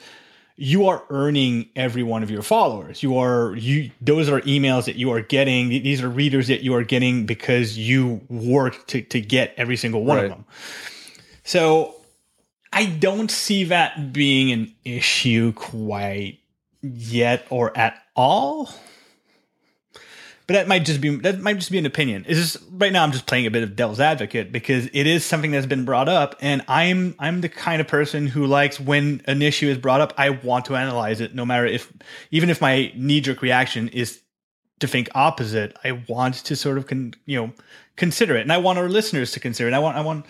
you 0.56 0.86
are 0.86 1.04
earning 1.10 1.68
every 1.76 2.02
one 2.02 2.22
of 2.22 2.30
your 2.30 2.42
followers. 2.42 3.02
You 3.02 3.18
are 3.18 3.54
you 3.56 3.90
those 4.00 4.28
are 4.28 4.40
emails 4.42 4.84
that 4.86 4.96
you 4.96 5.10
are 5.10 5.20
getting. 5.20 5.68
These 5.68 6.02
are 6.02 6.08
readers 6.08 6.48
that 6.48 6.62
you 6.62 6.74
are 6.74 6.84
getting 6.84 7.26
because 7.26 7.78
you 7.78 8.20
worked 8.28 8.88
to 8.88 9.02
to 9.02 9.20
get 9.20 9.54
every 9.56 9.76
single 9.76 10.04
one 10.04 10.18
right. 10.18 10.24
of 10.26 10.30
them. 10.30 10.44
So 11.44 11.96
I 12.72 12.86
don't 12.86 13.30
see 13.30 13.64
that 13.64 14.12
being 14.12 14.52
an 14.52 14.74
issue 14.84 15.52
quite 15.52 16.38
yet 16.80 17.46
or 17.50 17.76
at 17.76 18.02
all. 18.16 18.70
But 20.46 20.54
that 20.54 20.68
might 20.68 20.84
just 20.84 21.00
be 21.00 21.16
that 21.16 21.40
might 21.40 21.58
just 21.58 21.70
be 21.70 21.78
an 21.78 21.86
opinion. 21.86 22.24
Just 22.28 22.58
right 22.72 22.92
now 22.92 23.04
I'm 23.04 23.12
just 23.12 23.26
playing 23.26 23.46
a 23.46 23.50
bit 23.50 23.62
of 23.62 23.76
devil's 23.76 24.00
advocate 24.00 24.50
because 24.50 24.86
it 24.92 25.06
is 25.06 25.24
something 25.24 25.52
that's 25.52 25.66
been 25.66 25.84
brought 25.84 26.08
up, 26.08 26.36
and 26.40 26.62
I'm 26.68 27.14
I'm 27.18 27.40
the 27.40 27.48
kind 27.48 27.80
of 27.80 27.88
person 27.88 28.26
who 28.26 28.46
likes 28.46 28.80
when 28.80 29.22
an 29.26 29.40
issue 29.40 29.68
is 29.68 29.78
brought 29.78 30.00
up, 30.00 30.14
I 30.18 30.30
want 30.30 30.64
to 30.66 30.76
analyze 30.76 31.20
it, 31.20 31.34
no 31.34 31.46
matter 31.46 31.66
if 31.66 31.92
even 32.30 32.50
if 32.50 32.60
my 32.60 32.92
knee 32.96 33.20
jerk 33.20 33.40
reaction 33.40 33.88
is 33.88 34.20
to 34.80 34.88
think 34.88 35.08
opposite. 35.14 35.76
I 35.84 35.92
want 36.08 36.34
to 36.34 36.56
sort 36.56 36.76
of 36.76 36.86
con, 36.86 37.14
you 37.24 37.40
know 37.40 37.52
consider 37.96 38.36
it, 38.36 38.42
and 38.42 38.52
I 38.52 38.58
want 38.58 38.78
our 38.78 38.88
listeners 38.88 39.32
to 39.32 39.40
consider 39.40 39.68
it. 39.68 39.74
I 39.74 39.78
want 39.78 39.96
I 39.96 40.00
want 40.00 40.26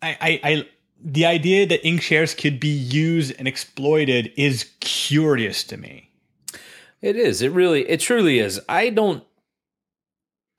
I 0.00 0.16
I, 0.20 0.40
I 0.44 0.68
the 1.04 1.26
idea 1.26 1.66
that 1.66 1.82
Inkshares 1.82 2.36
could 2.36 2.60
be 2.60 2.68
used 2.68 3.34
and 3.38 3.48
exploited 3.48 4.32
is 4.36 4.70
curious 4.80 5.64
to 5.64 5.76
me. 5.76 6.11
It 7.02 7.16
is. 7.16 7.42
It 7.42 7.50
really. 7.50 7.88
It 7.88 8.00
truly 8.00 8.38
is. 8.38 8.60
I 8.68 8.88
don't. 8.88 9.24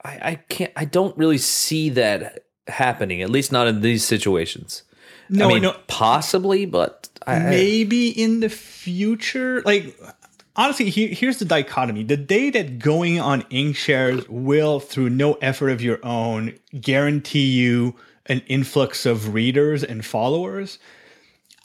I, 0.04 0.20
I 0.22 0.36
can't. 0.36 0.74
I 0.76 0.86
don't 0.86 1.18
really 1.18 1.38
see 1.38 1.90
that 1.92 2.46
happening. 2.68 3.22
At 3.22 3.30
least 3.30 3.52
not 3.52 3.68
in 3.68 3.82
these 3.82 4.04
situations. 4.04 4.84
No, 5.30 5.46
I 5.46 5.54
mean, 5.54 5.64
no, 5.64 5.76
possibly, 5.88 6.66
but 6.66 7.10
I, 7.26 7.40
maybe 7.40 8.10
in 8.10 8.42
the 8.42 8.50
future. 8.50 9.62
Like 9.66 9.98
honestly, 10.56 10.90
here's 10.90 11.40
the 11.40 11.46
dichotomy: 11.46 12.04
the 12.04 12.18
day 12.18 12.50
that 12.50 12.80
going 12.80 13.20
on 13.20 13.46
shares 13.74 14.28
will, 14.28 14.80
through 14.80 15.10
no 15.10 15.34
effort 15.36 15.70
of 15.70 15.82
your 15.82 16.00
own, 16.06 16.60
guarantee 16.80 17.52
you 17.52 17.96
an 18.26 18.42
influx 18.48 19.06
of 19.06 19.34
readers 19.34 19.84
and 19.84 20.06
followers. 20.06 20.80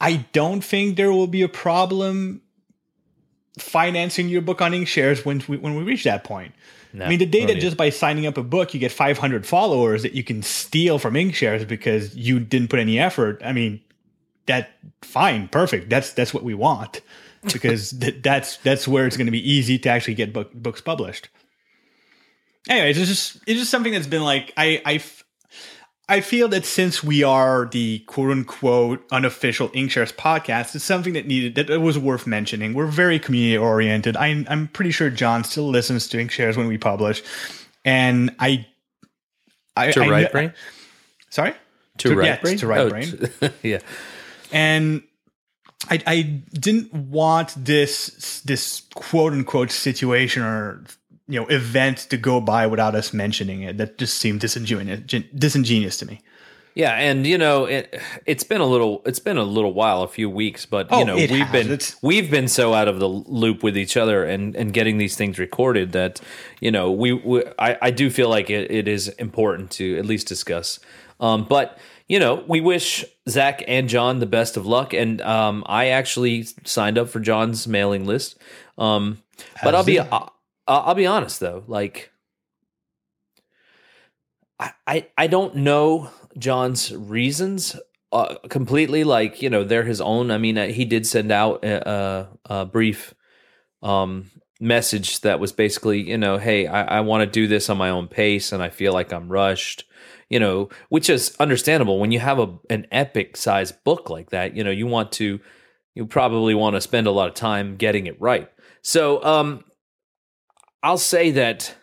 I 0.01 0.27
don't 0.33 0.63
think 0.63 0.97
there 0.97 1.13
will 1.13 1.27
be 1.27 1.43
a 1.43 1.49
problem 1.49 2.43
financing 3.59 4.29
your 4.29 4.43
book 4.43 4.61
on 4.63 4.73
Inkshares 4.73 5.25
when 5.25 5.43
we, 5.49 5.57
when 5.57 5.75
we 5.75 5.83
reach 5.83 6.05
that 6.05 6.25
point. 6.25 6.55
No, 6.93 7.05
I 7.05 7.09
mean, 7.09 7.19
the 7.19 7.27
data 7.27 7.55
just 7.55 7.77
by 7.77 7.91
signing 7.91 8.27
up 8.27 8.39
a 8.39 8.43
book, 8.43 8.73
you 8.73 8.81
get 8.81 8.93
500 8.93 9.47
followers 9.47 10.03
that 10.03 10.13
you 10.13 10.25
can 10.25 10.43
steal 10.43 10.99
from 10.99 11.15
Inkshares 11.15 11.69
because 11.69 12.17
you 12.17 12.41
didn't 12.41 12.69
put 12.69 12.79
any 12.79 12.99
effort. 12.99 13.43
I 13.45 13.53
mean, 13.53 13.83
that 14.47 14.71
fine, 15.03 15.49
perfect. 15.49 15.91
That's 15.91 16.13
that's 16.13 16.33
what 16.33 16.43
we 16.43 16.55
want 16.55 17.03
because 17.53 17.91
th- 17.91 18.23
that's 18.23 18.57
that's 18.59 18.89
where 18.89 19.07
it's 19.07 19.17
going 19.17 19.27
to 19.27 19.33
be 19.33 19.51
easy 19.51 19.79
to 19.81 19.89
actually 19.91 20.15
get 20.15 20.33
book, 20.33 20.53
books 20.55 20.81
published. 20.81 21.29
Anyways, 22.69 22.99
it's 22.99 23.09
just 23.09 23.37
it's 23.47 23.61
just 23.61 23.71
something 23.71 23.93
that's 23.93 24.07
been 24.07 24.25
like 24.25 24.53
I 24.57 24.81
I 24.85 25.03
I 26.11 26.23
feel 26.23 26.49
that 26.49 26.65
since 26.65 27.05
we 27.05 27.23
are 27.23 27.67
the 27.67 27.99
quote 28.01 28.31
unquote 28.31 29.05
unofficial 29.13 29.69
Inkshares 29.71 30.13
podcast, 30.13 30.75
it's 30.75 30.85
something 30.85 31.13
that 31.13 31.27
needed 31.27 31.55
that 31.57 31.69
it 31.69 31.79
was 31.79 31.99
worth 31.99 32.27
mentioning. 32.27 32.73
We're 32.73 32.87
very 32.87 33.19
community 33.19 33.59
oriented. 33.59 34.17
I'm 34.17 34.47
I'm 34.49 34.69
pretty 34.69 34.91
sure 34.91 35.11
John 35.11 35.45
still 35.45 35.69
listens 35.69 36.09
to 36.09 36.17
Inkshares 36.17 36.57
when 36.57 36.67
we 36.67 36.79
publish, 36.79 37.23
and 37.85 38.35
I, 38.39 38.67
I 39.77 39.91
to 39.93 40.03
I, 40.03 40.09
right 40.09 40.33
brain. 40.33 40.55
Sorry, 41.29 41.53
to, 41.99 42.09
to 42.09 42.17
right 42.17 42.27
yeah, 42.27 42.41
brain. 42.41 42.57
To 42.57 42.67
right 42.67 42.81
oh, 42.81 42.89
brain. 42.89 43.53
yeah, 43.63 43.81
and 44.51 45.03
I 45.91 46.03
I 46.07 46.23
didn't 46.23 46.95
want 46.95 47.55
this 47.55 48.41
this 48.47 48.83
quote 48.95 49.35
unquote 49.35 49.71
situation 49.71 50.43
or 50.43 50.85
you 51.29 51.41
know 51.41 51.47
event 51.49 51.99
to 52.11 52.17
go 52.17 52.41
by 52.41 52.67
without 52.67 52.95
us 52.95 53.13
mentioning 53.13 53.63
it. 53.63 53.77
That 53.77 53.99
just 53.99 54.19
seemed 54.19 54.41
disingenuous, 54.41 55.01
disingenuous 55.35 55.97
to 55.99 56.07
me. 56.07 56.21
Yeah, 56.75 56.95
and 56.95 57.27
you 57.27 57.39
know 57.39 57.65
it, 57.65 58.01
it's 58.25 58.45
been 58.45 58.61
a 58.61 58.67
little 58.67 59.03
it's 59.05 59.19
been 59.19 59.37
a 59.37 59.43
little 59.43 59.73
while, 59.73 60.03
a 60.03 60.09
few 60.09 60.31
weeks, 60.31 60.65
but 60.65 60.87
oh, 60.91 61.01
you 61.01 61.05
know 61.05 61.17
we've 61.17 61.31
has. 61.31 61.53
been 61.53 61.73
it's, 61.73 62.03
we've 62.03 62.31
been 62.31 62.47
so 62.47 62.73
out 62.73 62.87
of 62.87 63.01
the 63.01 63.09
loop 63.09 63.65
with 63.65 63.77
each 63.77 63.97
other 63.97 64.25
and 64.25 64.55
and 64.55 64.73
getting 64.73 64.97
these 64.97 65.17
things 65.17 65.41
recorded 65.41 65.91
that 65.91 66.21
you 66.61 66.71
know 66.71 66.93
we, 66.93 67.13
we 67.15 67.43
I, 67.59 67.77
I 67.83 67.91
do 67.91 68.11
feel 68.11 68.29
like 68.29 68.49
it, 68.49 68.71
it 68.71 68.87
is 68.87 69.09
important 69.09 69.73
to 69.73 69.99
at 69.99 70.07
least 70.07 70.29
discuss. 70.29 70.79
Um, 71.19 71.47
but 71.49 71.79
you 72.07 72.21
know 72.21 72.45
we 72.47 72.61
wish 72.61 73.05
Zach 73.29 73.65
and 73.67 73.89
John 73.89 74.21
the 74.21 74.27
best 74.27 74.57
of 74.57 74.65
luck, 74.65 74.95
and 74.95 75.21
um, 75.23 75.65
I 75.67 75.89
actually 75.89 76.47
signed 76.65 76.97
up 76.97 77.09
for 77.09 77.19
John's 77.19 77.67
mailing 77.67 78.07
list. 78.07 78.39
Um, 78.79 79.19
but 79.65 79.75
I'll 79.75 79.83
be. 79.83 80.01
Uh, 80.69 80.83
I'll 80.85 80.95
be 80.95 81.07
honest 81.07 81.41
though, 81.41 81.65
like 81.67 82.13
I, 84.61 84.73
I, 84.87 85.07
I 85.17 85.27
don't 85.27 85.57
know 85.57 86.11
John's 86.39 86.95
reasons 86.95 87.75
uh, 88.13 88.35
completely. 88.51 89.03
Like 89.03 89.41
you 89.41 89.49
know, 89.49 89.65
they're 89.65 89.85
his 89.85 90.03
own. 90.03 90.31
I 90.31 90.37
mean, 90.37 90.59
uh, 90.59 90.67
he 90.67 90.85
did 90.85 91.07
send 91.07 91.33
out 91.33 91.65
a, 91.65 92.29
a, 92.45 92.67
brief 92.67 93.15
um, 93.83 94.31
message 94.61 95.21
that 95.21 95.41
was 95.41 95.53
basically, 95.53 96.11
you 96.11 96.19
know, 96.19 96.37
hey, 96.37 96.67
I, 96.67 96.99
I 96.99 97.01
want 97.01 97.23
to 97.23 97.27
do 97.27 97.47
this 97.47 97.71
on 97.71 97.79
my 97.79 97.89
own 97.89 98.07
pace, 98.07 98.53
and 98.53 98.63
I 98.63 98.69
feel 98.69 98.93
like 98.93 99.13
I'm 99.13 99.31
rushed. 99.31 99.85
You 100.29 100.39
know, 100.39 100.69
which 100.91 101.09
is 101.09 101.35
understandable 101.41 101.99
when 101.99 102.13
you 102.13 102.21
have 102.21 102.39
a 102.39 102.55
an 102.69 102.87
epic 102.93 103.39
size 103.39 103.73
book 103.73 104.11
like 104.11 104.31
that. 104.31 104.55
You 104.55 104.65
know, 104.65 104.71
you 104.71 104.87
want 104.87 105.13
to, 105.13 105.41
you 105.95 106.05
probably 106.05 106.55
want 106.55 106.77
to 106.77 106.83
spend 106.83 107.07
a 107.07 107.11
lot 107.11 107.29
of 107.29 107.35
time 107.35 107.77
getting 107.77 108.07
it 108.07 108.21
right. 108.21 108.51
So, 108.83 109.25
um, 109.25 109.65
I'll 110.83 110.99
say 110.99 111.31
that 111.33 111.75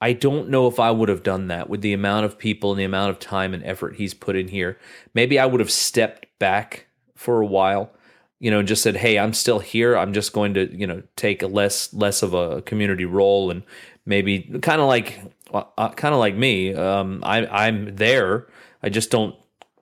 I 0.00 0.12
don't 0.12 0.48
know 0.48 0.66
if 0.66 0.78
I 0.78 0.90
would 0.90 1.08
have 1.08 1.22
done 1.22 1.48
that 1.48 1.70
with 1.70 1.80
the 1.80 1.92
amount 1.92 2.26
of 2.26 2.38
people 2.38 2.72
and 2.72 2.80
the 2.80 2.84
amount 2.84 3.10
of 3.10 3.18
time 3.18 3.54
and 3.54 3.64
effort 3.64 3.96
he's 3.96 4.12
put 4.12 4.36
in 4.36 4.48
here. 4.48 4.78
Maybe 5.14 5.38
I 5.38 5.46
would 5.46 5.60
have 5.60 5.70
stepped 5.70 6.26
back 6.38 6.86
for 7.16 7.40
a 7.40 7.46
while, 7.46 7.90
you 8.38 8.50
know, 8.50 8.58
and 8.58 8.68
just 8.68 8.82
said, 8.82 8.96
"Hey, 8.96 9.18
I'm 9.18 9.32
still 9.32 9.60
here. 9.60 9.96
I'm 9.96 10.12
just 10.12 10.32
going 10.32 10.54
to, 10.54 10.76
you 10.76 10.86
know, 10.86 11.02
take 11.16 11.42
a 11.42 11.46
less 11.46 11.92
less 11.94 12.22
of 12.22 12.34
a 12.34 12.60
community 12.62 13.04
role 13.04 13.50
and 13.50 13.62
maybe 14.04 14.40
kind 14.60 14.80
of 14.80 14.88
like 14.88 15.20
uh, 15.54 15.88
kind 15.90 16.14
of 16.14 16.20
like 16.20 16.34
me. 16.34 16.74
Um, 16.74 17.20
I, 17.24 17.46
I'm 17.46 17.96
there. 17.96 18.46
I 18.82 18.88
just 18.88 19.10
don't 19.10 19.34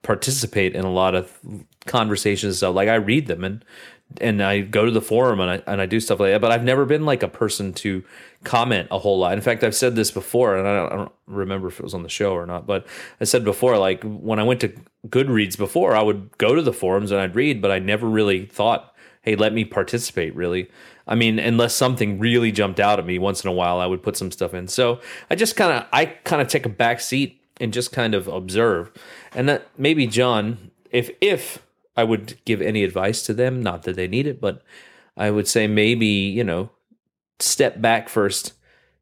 participate 0.03 0.75
in 0.75 0.85
a 0.85 0.91
lot 0.91 1.15
of 1.15 1.37
conversations. 1.85 2.59
So 2.59 2.71
like 2.71 2.89
I 2.89 2.95
read 2.95 3.27
them 3.27 3.43
and 3.43 3.65
and 4.21 4.41
I 4.41 4.61
go 4.61 4.85
to 4.85 4.91
the 4.91 5.01
forum 5.01 5.39
and 5.39 5.49
I 5.49 5.71
and 5.71 5.81
I 5.81 5.85
do 5.85 5.99
stuff 5.99 6.19
like 6.19 6.31
that. 6.31 6.41
But 6.41 6.51
I've 6.51 6.63
never 6.63 6.85
been 6.85 7.05
like 7.05 7.23
a 7.23 7.27
person 7.27 7.73
to 7.73 8.03
comment 8.43 8.87
a 8.91 8.99
whole 8.99 9.19
lot. 9.19 9.33
In 9.33 9.41
fact, 9.41 9.63
I've 9.63 9.75
said 9.75 9.95
this 9.95 10.11
before, 10.11 10.57
and 10.57 10.67
I 10.67 10.75
don't, 10.75 10.91
I 10.91 10.95
don't, 10.97 11.11
remember 11.27 11.67
if 11.67 11.79
it 11.79 11.83
was 11.83 11.93
on 11.93 12.03
the 12.03 12.09
show 12.09 12.33
or 12.33 12.45
not. 12.45 12.67
But 12.67 12.85
I 13.21 13.23
said 13.23 13.43
before, 13.43 13.77
like 13.77 14.03
when 14.03 14.39
I 14.39 14.43
went 14.43 14.61
to 14.61 14.73
Goodreads 15.07 15.57
before, 15.57 15.95
I 15.95 16.01
would 16.01 16.37
go 16.37 16.55
to 16.55 16.61
the 16.61 16.73
forums 16.73 17.11
and 17.11 17.19
I'd 17.19 17.35
read, 17.35 17.61
but 17.61 17.71
I 17.71 17.79
never 17.79 18.07
really 18.07 18.45
thought, 18.45 18.93
"Hey, 19.21 19.35
let 19.35 19.53
me 19.53 19.65
participate." 19.65 20.35
Really, 20.35 20.69
I 21.07 21.15
mean, 21.15 21.39
unless 21.39 21.73
something 21.75 22.19
really 22.19 22.51
jumped 22.51 22.79
out 22.79 22.99
at 22.99 23.05
me 23.05 23.19
once 23.19 23.43
in 23.43 23.49
a 23.49 23.53
while, 23.53 23.79
I 23.79 23.85
would 23.85 24.03
put 24.03 24.17
some 24.17 24.31
stuff 24.31 24.53
in. 24.53 24.67
So 24.67 24.99
I 25.29 25.35
just 25.35 25.55
kind 25.55 25.71
of 25.71 25.87
I 25.91 26.05
kind 26.05 26.41
of 26.41 26.47
take 26.47 26.65
a 26.65 26.69
back 26.69 26.99
seat 26.99 27.39
and 27.59 27.73
just 27.73 27.91
kind 27.91 28.13
of 28.13 28.27
observe, 28.27 28.91
and 29.33 29.47
that 29.49 29.67
maybe 29.77 30.07
John, 30.07 30.71
if 30.91 31.09
if 31.21 31.62
I 31.95 32.03
would 32.03 32.43
give 32.45 32.61
any 32.61 32.83
advice 32.83 33.23
to 33.23 33.33
them. 33.33 33.61
Not 33.61 33.83
that 33.83 33.95
they 33.95 34.07
need 34.07 34.27
it, 34.27 34.41
but 34.41 34.61
I 35.15 35.31
would 35.31 35.47
say 35.47 35.67
maybe, 35.67 36.07
you 36.07 36.43
know, 36.43 36.71
step 37.39 37.81
back 37.81 38.09
first, 38.09 38.53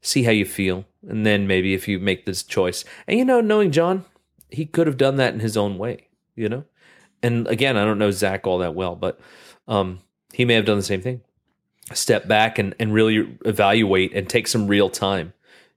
see 0.02 0.24
how 0.24 0.32
you 0.32 0.46
feel, 0.46 0.86
and 1.08 1.26
then 1.26 1.48
maybe 1.48 1.74
if 1.74 1.88
you 1.88 2.00
make 2.00 2.26
this 2.26 2.44
choice. 2.44 2.84
And, 3.08 3.18
you 3.18 3.26
know, 3.26 3.42
knowing 3.42 3.72
John, 3.72 4.06
he 4.50 4.66
could 4.66 4.88
have 4.88 4.98
done 4.98 5.16
that 5.18 5.34
in 5.34 5.40
his 5.40 5.56
own 5.56 5.78
way, 5.78 6.08
you 6.36 6.50
know? 6.50 6.66
And 7.24 7.48
again, 7.48 7.78
I 7.78 7.86
don't 7.86 8.00
know 8.00 8.12
Zach 8.12 8.48
all 8.48 8.58
that 8.58 8.76
well, 8.76 8.96
but 8.96 9.20
um, 9.68 10.00
he 10.34 10.44
may 10.44 10.56
have 10.56 10.66
done 10.66 10.78
the 10.78 10.84
same 10.84 11.02
thing. 11.02 11.22
Step 11.94 12.28
back 12.28 12.58
and, 12.58 12.74
and 12.80 12.94
really 12.94 13.38
evaluate 13.46 14.14
and 14.14 14.28
take 14.28 14.48
some 14.48 14.68
real 14.68 14.90
time, 14.90 15.34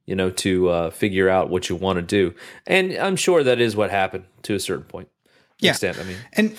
you 0.07 0.15
know, 0.15 0.31
to 0.31 0.69
uh, 0.69 0.91
figure 0.91 1.29
out 1.29 1.51
what 1.51 1.69
you 1.69 1.77
want 1.77 1.97
to 1.97 2.03
do. 2.03 2.35
And 2.67 2.93
I'm 2.95 3.17
sure 3.17 3.45
that 3.45 3.61
is 3.61 3.77
what 3.77 3.91
happened 3.91 4.25
to 4.43 4.55
a 4.55 4.61
certain 4.61 4.85
point. 4.85 5.09
Yeah. 5.61 5.71
Extent, 5.71 5.99
I 5.99 6.03
mean, 6.03 6.17
and 6.33 6.57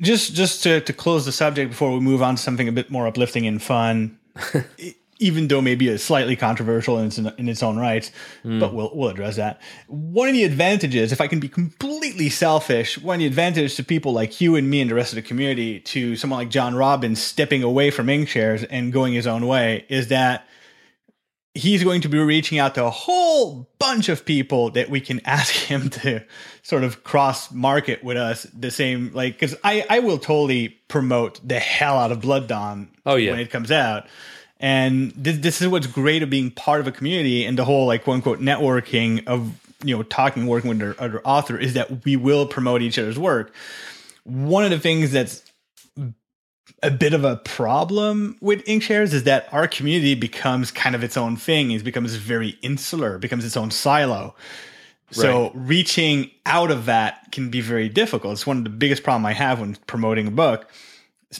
just 0.00 0.34
just 0.34 0.62
to, 0.64 0.80
to 0.80 0.92
close 0.92 1.24
the 1.24 1.32
subject 1.32 1.70
before 1.70 1.92
we 1.92 2.00
move 2.00 2.22
on 2.22 2.36
to 2.36 2.42
something 2.42 2.68
a 2.68 2.72
bit 2.72 2.90
more 2.90 3.06
uplifting 3.06 3.46
and 3.46 3.62
fun, 3.62 4.18
even 5.18 5.48
though 5.48 5.62
maybe 5.62 5.88
it's 5.88 6.04
slightly 6.04 6.36
controversial 6.36 6.98
in 6.98 7.06
its, 7.06 7.18
in 7.18 7.48
its 7.48 7.62
own 7.62 7.78
right, 7.78 8.10
mm. 8.44 8.60
but 8.60 8.74
we'll 8.74 8.90
we'll 8.94 9.08
address 9.08 9.36
that. 9.36 9.60
One 9.86 10.28
of 10.28 10.34
the 10.34 10.44
advantages, 10.44 11.12
if 11.12 11.20
I 11.20 11.26
can 11.26 11.40
be 11.40 11.48
completely 11.48 12.28
selfish, 12.28 12.98
one 12.98 13.16
of 13.16 13.20
the 13.20 13.26
advantages 13.26 13.76
to 13.76 13.84
people 13.84 14.12
like 14.12 14.40
you 14.40 14.56
and 14.56 14.68
me 14.68 14.80
and 14.80 14.90
the 14.90 14.94
rest 14.94 15.12
of 15.12 15.16
the 15.16 15.22
community, 15.22 15.80
to 15.80 16.16
someone 16.16 16.38
like 16.38 16.50
John 16.50 16.74
Robbins 16.74 17.22
stepping 17.22 17.62
away 17.62 17.90
from 17.90 18.08
Inkshares 18.08 18.66
and 18.68 18.92
going 18.92 19.14
his 19.14 19.26
own 19.26 19.46
way, 19.46 19.86
is 19.88 20.08
that 20.08 20.46
he's 21.56 21.82
going 21.82 22.02
to 22.02 22.08
be 22.08 22.18
reaching 22.18 22.58
out 22.58 22.74
to 22.74 22.84
a 22.84 22.90
whole 22.90 23.68
bunch 23.78 24.08
of 24.08 24.24
people 24.24 24.70
that 24.70 24.90
we 24.90 25.00
can 25.00 25.20
ask 25.24 25.52
him 25.52 25.90
to 25.90 26.22
sort 26.62 26.84
of 26.84 27.02
cross 27.04 27.50
market 27.50 28.04
with 28.04 28.16
us 28.16 28.44
the 28.56 28.70
same 28.70 29.10
like 29.14 29.34
because 29.34 29.54
I 29.64 29.84
I 29.88 30.00
will 30.00 30.18
totally 30.18 30.68
promote 30.88 31.46
the 31.46 31.58
hell 31.58 31.96
out 31.96 32.12
of 32.12 32.20
Blood 32.20 32.46
Dawn. 32.46 32.88
Oh, 33.04 33.16
yeah. 33.16 33.30
when 33.32 33.40
it 33.40 33.50
comes 33.50 33.70
out. 33.70 34.06
And 34.58 35.12
this, 35.12 35.36
this 35.38 35.60
is 35.60 35.68
what's 35.68 35.86
great 35.86 36.22
of 36.22 36.30
being 36.30 36.50
part 36.50 36.80
of 36.80 36.86
a 36.86 36.92
community 36.92 37.44
and 37.44 37.58
the 37.58 37.64
whole 37.64 37.86
like 37.86 38.04
quote 38.04 38.16
unquote 38.16 38.40
networking 38.40 39.26
of 39.26 39.52
you 39.84 39.96
know 39.96 40.02
talking 40.02 40.46
working 40.46 40.70
with 40.70 40.98
other 40.98 41.20
author 41.24 41.58
is 41.58 41.74
that 41.74 42.04
we 42.04 42.16
will 42.16 42.46
promote 42.46 42.82
each 42.82 42.98
other's 42.98 43.18
work. 43.18 43.52
One 44.24 44.64
of 44.64 44.70
the 44.70 44.80
things 44.80 45.12
that's 45.12 45.42
a 46.82 46.90
bit 46.90 47.14
of 47.14 47.24
a 47.24 47.36
problem 47.36 48.36
with 48.40 48.64
Inkshares 48.66 49.12
is 49.12 49.24
that 49.24 49.48
our 49.52 49.66
community 49.66 50.14
becomes 50.14 50.70
kind 50.70 50.94
of 50.94 51.02
its 51.02 51.16
own 51.16 51.36
thing. 51.36 51.70
It 51.70 51.82
becomes 51.84 52.14
very 52.16 52.58
insular, 52.62 53.18
becomes 53.18 53.44
its 53.44 53.56
own 53.56 53.70
silo. 53.70 54.34
So 55.10 55.44
Right. 55.44 55.52
reaching 55.54 56.30
out 56.44 56.70
of 56.70 56.86
that 56.86 57.32
can 57.32 57.48
be 57.48 57.60
very 57.60 57.88
difficult. 57.88 58.32
It's 58.34 58.46
one 58.46 58.58
of 58.58 58.64
the 58.64 58.70
biggest 58.70 59.02
problem 59.04 59.24
I 59.24 59.32
have 59.32 59.60
when 59.60 59.76
promoting 59.86 60.26
a 60.26 60.30
book. 60.32 60.68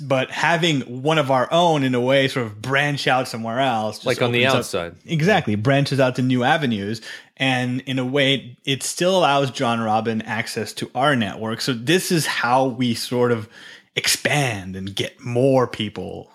But 0.00 0.30
having 0.30 0.80
one 1.02 1.16
of 1.18 1.30
our 1.30 1.48
own 1.52 1.82
in 1.84 1.94
a 1.94 2.00
way 2.00 2.26
sort 2.28 2.46
of 2.46 2.60
branch 2.60 3.06
out 3.06 3.28
somewhere 3.28 3.60
else, 3.60 4.04
Like 4.04 4.20
on 4.20 4.32
the 4.32 4.40
opens 4.46 4.52
up- 4.54 4.58
outside. 4.58 4.94
exactly, 5.06 5.54
branches 5.54 6.00
out 6.00 6.16
to 6.16 6.22
new 6.22 6.42
avenues, 6.44 7.00
and 7.36 7.80
in 7.82 7.98
a 7.98 8.04
way, 8.04 8.56
it 8.64 8.82
still 8.82 9.16
allows 9.16 9.50
John 9.52 9.80
Robin 9.80 10.22
access 10.22 10.72
to 10.74 10.90
our 10.94 11.14
network. 11.14 11.60
So 11.60 11.72
this 11.72 12.10
is 12.10 12.26
how 12.26 12.64
we 12.64 12.94
sort 12.94 13.30
of 13.30 13.48
expand 13.96 14.76
and 14.76 14.94
get 14.94 15.20
more 15.20 15.66
people. 15.66 16.30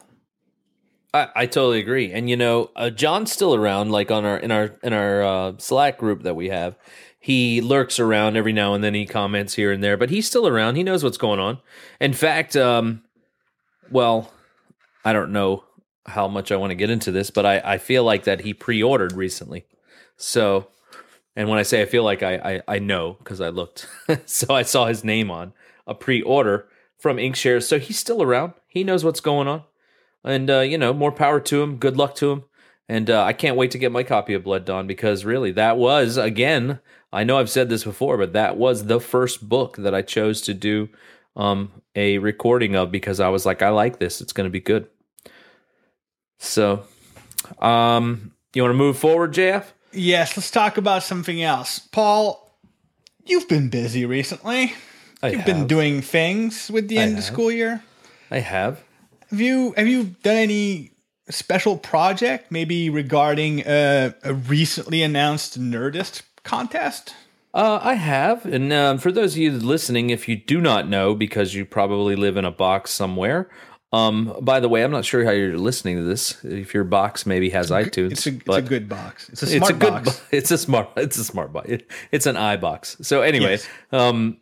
I, 1.14 1.30
I 1.36 1.46
totally 1.46 1.80
agree. 1.80 2.12
And 2.12 2.30
you 2.30 2.36
know, 2.36 2.72
uh, 2.76 2.90
John's 2.90 3.32
still 3.32 3.56
around, 3.56 3.92
like 3.92 4.12
on 4.12 4.26
our 4.26 4.38
in 4.38 4.52
our 4.52 4.76
in 4.84 4.94
our 4.94 5.24
uh, 5.24 5.54
Slack 5.58 5.98
group 5.98 6.24
that 6.24 6.36
we 6.36 6.50
have. 6.50 6.78
He 7.20 7.62
lurks 7.62 8.00
around 8.00 8.36
every 8.36 8.52
now 8.52 8.74
and 8.74 8.84
then. 8.84 8.96
He 8.96 9.06
comments 9.06 9.54
here 9.54 9.72
and 9.72 9.84
there, 9.84 9.96
but 9.96 10.10
he's 10.10 10.26
still 10.26 10.48
around. 10.48 10.76
He 10.76 10.84
knows 10.84 11.04
what's 11.04 11.20
going 11.20 11.40
on. 11.40 11.60
In 12.00 12.14
fact, 12.14 12.56
um, 12.56 13.04
well, 13.92 14.34
I 15.06 15.14
don't 15.14 15.32
know 15.32 15.64
how 16.08 16.28
much 16.28 16.52
I 16.52 16.56
want 16.56 16.72
to 16.72 16.76
get 16.76 16.90
into 16.90 17.12
this, 17.12 17.30
but 17.30 17.46
I, 17.46 17.62
I 17.64 17.78
feel 17.78 18.04
like 18.04 18.24
that 18.24 18.42
he 18.42 18.56
pre-ordered 18.56 19.12
recently. 19.12 19.66
So, 20.18 20.70
and 21.36 21.48
when 21.48 21.60
I 21.60 21.64
say 21.64 21.84
I 21.84 21.86
feel 21.86 22.04
like 22.04 22.24
I 22.24 22.36
I, 22.36 22.62
I 22.76 22.80
know 22.80 23.18
because 23.20 23.40
I 23.40 23.50
looked, 23.50 23.88
so 24.26 24.56
I 24.56 24.64
saw 24.64 24.88
his 24.88 25.04
name 25.04 25.30
on 25.30 25.54
a 25.86 25.94
pre-order 25.94 26.68
from 27.02 27.18
Inkshares. 27.18 27.64
So 27.64 27.80
he's 27.80 28.00
still 28.00 28.22
around. 28.22 28.54
He 28.68 28.86
knows 28.86 29.04
what's 29.04 29.20
going 29.20 29.48
on 29.48 29.64
and 30.24 30.50
uh, 30.50 30.60
you 30.60 30.78
know 30.78 30.94
more 30.94 31.12
power 31.12 31.40
to 31.40 31.62
him 31.62 31.78
good 31.78 31.98
luck 31.98 32.16
to 32.16 32.32
him 32.32 32.44
and 32.88 33.10
uh, 33.10 33.24
i 33.24 33.34
can't 33.34 33.58
wait 33.58 33.72
to 33.72 33.78
get 33.78 33.92
my 33.92 34.04
copy 34.04 34.34
of 34.34 34.44
blood 34.44 34.66
dawn 34.66 34.88
because 34.88 35.26
really 35.26 35.52
that 35.52 35.78
was 35.78 36.18
again 36.18 36.80
i 37.12 37.24
know 37.24 37.38
i've 37.38 37.50
said 37.50 37.70
this 37.70 37.84
before 37.84 38.18
but 38.18 38.34
that 38.34 38.58
was 38.58 38.86
the 38.86 39.00
first 39.00 39.48
book 39.48 39.78
that 39.78 39.96
i 39.96 40.02
chose 40.02 40.42
to 40.42 40.54
do 40.54 40.90
um, 41.36 41.72
a 41.96 42.18
recording 42.18 42.76
of 42.76 42.92
because 42.92 43.20
i 43.20 43.30
was 43.30 43.46
like 43.46 43.62
i 43.62 43.70
like 43.70 44.00
this 44.00 44.22
it's 44.22 44.34
going 44.34 44.46
to 44.46 44.52
be 44.52 44.60
good 44.60 44.88
so 46.38 46.84
um, 47.60 48.32
you 48.54 48.62
want 48.62 48.72
to 48.72 48.78
move 48.78 48.98
forward 48.98 49.34
jf 49.34 49.66
Yes, 49.94 50.38
let's 50.38 50.50
talk 50.50 50.78
about 50.78 51.04
something 51.04 51.44
else. 51.44 51.78
Paul, 51.78 52.58
you've 53.26 53.50
been 53.50 53.70
busy 53.70 54.06
recently. 54.06 54.74
I 55.24 55.28
You've 55.30 55.38
have. 55.42 55.46
been 55.46 55.68
doing 55.68 56.02
things 56.02 56.70
with 56.72 56.88
the 56.88 57.00
I 57.00 57.04
end 57.04 57.18
of 57.18 57.24
school 57.24 57.52
year. 57.52 57.84
i 58.32 58.40
have 58.40 58.84
Have 59.30 59.40
you 59.42 59.74
have 59.78 59.88
you 59.88 60.16
done 60.24 60.36
any 60.38 60.92
special 61.30 61.78
project, 61.78 62.52
maybe 62.52 62.90
regarding 62.90 63.66
uh, 63.66 64.12
a 64.24 64.34
recently 64.34 65.04
announced 65.04 65.60
Nerdist 65.60 66.24
contest? 66.44 67.14
Uh, 67.54 67.80
I 67.82 67.96
have, 67.96 68.46
and 68.46 68.72
um, 68.72 68.98
for 68.98 69.12
those 69.12 69.34
of 69.34 69.38
you 69.40 69.52
listening, 69.52 70.10
if 70.10 70.28
you 70.30 70.38
do 70.38 70.62
not 70.62 70.88
know, 70.88 71.14
because 71.14 71.54
you 71.54 71.66
probably 71.66 72.16
live 72.16 72.38
in 72.38 72.46
a 72.46 72.52
box 72.52 72.92
somewhere. 72.92 73.50
Um, 73.94 74.38
by 74.42 74.62
the 74.62 74.70
way, 74.70 74.86
I'm 74.86 74.92
not 74.92 75.04
sure 75.04 75.26
how 75.26 75.32
you're 75.32 75.58
listening 75.58 75.98
to 75.98 76.04
this. 76.04 76.42
If 76.46 76.74
your 76.74 76.86
box 76.86 77.26
maybe 77.26 77.50
has 77.50 77.70
iTunes, 77.70 78.12
It's 78.14 78.26
a, 78.26 78.30
it's 78.30 78.56
a 78.56 78.62
good 78.62 78.88
box. 78.88 79.28
It's 79.28 79.44
a 79.44 79.46
it's 79.48 79.56
smart 79.68 79.72
a 79.72 79.76
box. 79.76 80.04
bo- 80.20 80.26
it's 80.38 80.52
a 80.52 80.58
smart, 80.58 80.90
it's 80.96 81.18
a 81.18 81.26
smart 81.26 81.52
box. 81.52 81.68
It, 81.70 81.92
it's 82.14 82.26
an 82.26 82.38
iBox. 82.38 83.04
So 83.06 83.22
anyway, 83.22 83.52
Yes. 83.60 83.68
um, 83.92 84.38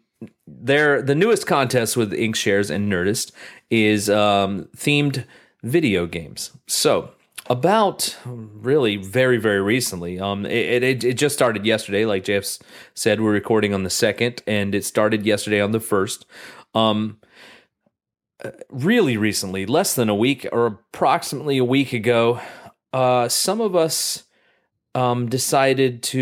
there 0.62 1.02
the 1.02 1.16
newest 1.16 1.48
contest 1.48 1.98
with 1.98 2.12
Inkshares 2.12 2.70
and 2.70 2.92
Nerdist 2.92 3.32
is 3.70 4.10
um, 4.10 4.68
themed 4.76 5.26
video 5.64 6.06
games. 6.06 6.52
So 6.68 7.12
about 7.48 8.18
really 8.26 8.98
very 8.98 9.38
very 9.38 9.62
recently, 9.62 10.20
um, 10.20 10.46
it, 10.46 10.84
it 10.84 11.04
it 11.04 11.14
just 11.14 11.36
started 11.36 11.66
yesterday. 11.66 12.06
Like 12.06 12.24
Jeff 12.24 12.46
said, 12.94 13.22
we're 13.22 13.32
recording 13.32 13.74
on 13.74 13.84
the 13.84 13.90
second, 13.90 14.42
and 14.48 14.76
it 14.76 14.86
started 14.86 15.26
yesterday 15.26 15.62
on 15.62 15.72
the 15.72 15.80
first. 15.80 16.26
Um, 16.74 17.18
uh, 18.44 18.52
really 18.70 19.18
recently, 19.18 19.66
less 19.66 19.96
than 19.96 20.08
a 20.08 20.16
week 20.16 20.48
or 20.52 20.66
approximately 20.66 21.58
a 21.58 21.66
week 21.66 21.92
ago, 21.92 22.40
uh, 22.94 23.28
some 23.28 23.60
of 23.60 23.76
us 23.76 24.24
um, 24.96 25.30
decided 25.30 26.02
to, 26.04 26.20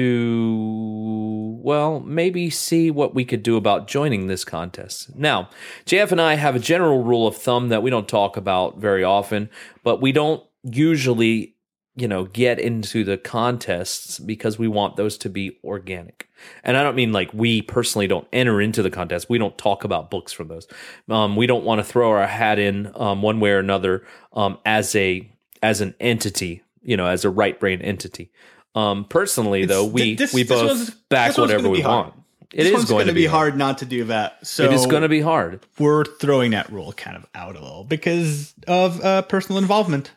well, 1.61 1.99
maybe 1.99 2.49
see 2.49 2.91
what 2.91 3.15
we 3.15 3.25
could 3.25 3.43
do 3.43 3.57
about 3.57 3.87
joining 3.87 4.27
this 4.27 4.43
contest. 4.43 5.15
Now, 5.15 5.49
JF 5.85 6.11
and 6.11 6.21
I 6.21 6.35
have 6.35 6.55
a 6.55 6.59
general 6.59 7.03
rule 7.03 7.27
of 7.27 7.37
thumb 7.37 7.69
that 7.69 7.83
we 7.83 7.89
don't 7.89 8.07
talk 8.07 8.37
about 8.37 8.77
very 8.77 9.03
often, 9.03 9.49
but 9.83 10.01
we 10.01 10.11
don't 10.11 10.43
usually, 10.63 11.55
you 11.95 12.07
know, 12.07 12.25
get 12.25 12.59
into 12.59 13.03
the 13.03 13.17
contests 13.17 14.19
because 14.19 14.59
we 14.59 14.67
want 14.67 14.95
those 14.95 15.17
to 15.19 15.29
be 15.29 15.57
organic. 15.63 16.29
And 16.63 16.77
I 16.77 16.83
don't 16.83 16.95
mean 16.95 17.11
like 17.11 17.33
we 17.33 17.61
personally 17.61 18.07
don't 18.07 18.27
enter 18.31 18.61
into 18.61 18.83
the 18.83 18.91
contest. 18.91 19.29
We 19.29 19.37
don't 19.37 19.57
talk 19.57 19.83
about 19.83 20.11
books 20.11 20.31
from 20.31 20.47
those. 20.47 20.67
Um, 21.09 21.35
we 21.35 21.47
don't 21.47 21.63
want 21.63 21.79
to 21.79 21.83
throw 21.83 22.11
our 22.11 22.27
hat 22.27 22.59
in 22.59 22.91
um, 22.95 23.21
one 23.21 23.39
way 23.39 23.51
or 23.51 23.59
another 23.59 24.05
um, 24.33 24.59
as 24.65 24.95
a 24.95 25.29
as 25.63 25.81
an 25.81 25.95
entity, 25.99 26.61
you 26.83 26.95
know, 26.95 27.07
as 27.07 27.25
a 27.25 27.29
right 27.29 27.59
brain 27.59 27.81
entity. 27.81 28.31
Um, 28.77 29.05
personally, 29.05 29.65
though, 29.65 29.85
It's- 29.85 29.93
we 29.93 30.15
this- 30.15 30.33
we 30.33 30.43
this 30.43 30.61
both 30.61 31.09
back 31.09 31.37
whatever 31.37 31.69
we 31.69 31.81
hard. 31.81 32.05
want. 32.07 32.13
It 32.53 32.63
This 32.63 32.79
is 32.83 32.85
going 32.85 32.99
gonna 33.01 33.11
to 33.11 33.13
be 33.13 33.25
hard. 33.25 33.57
not 33.57 33.79
to 33.79 33.85
do 33.85 34.05
that. 34.05 34.37
So 34.47 34.63
It 34.63 34.73
is 34.73 34.85
going 34.85 35.01
to 35.01 35.09
be 35.09 35.19
hard. 35.19 35.59
we're 35.79 36.05
throwing 36.05 36.51
that 36.51 36.71
rule 36.71 36.93
kind 36.93 37.17
of 37.17 37.25
out 37.35 37.55
a 37.57 37.59
little 37.59 37.83
because 37.83 38.53
of 38.67 39.03
uh, 39.03 39.21
personal 39.23 39.57
involvement. 39.59 40.11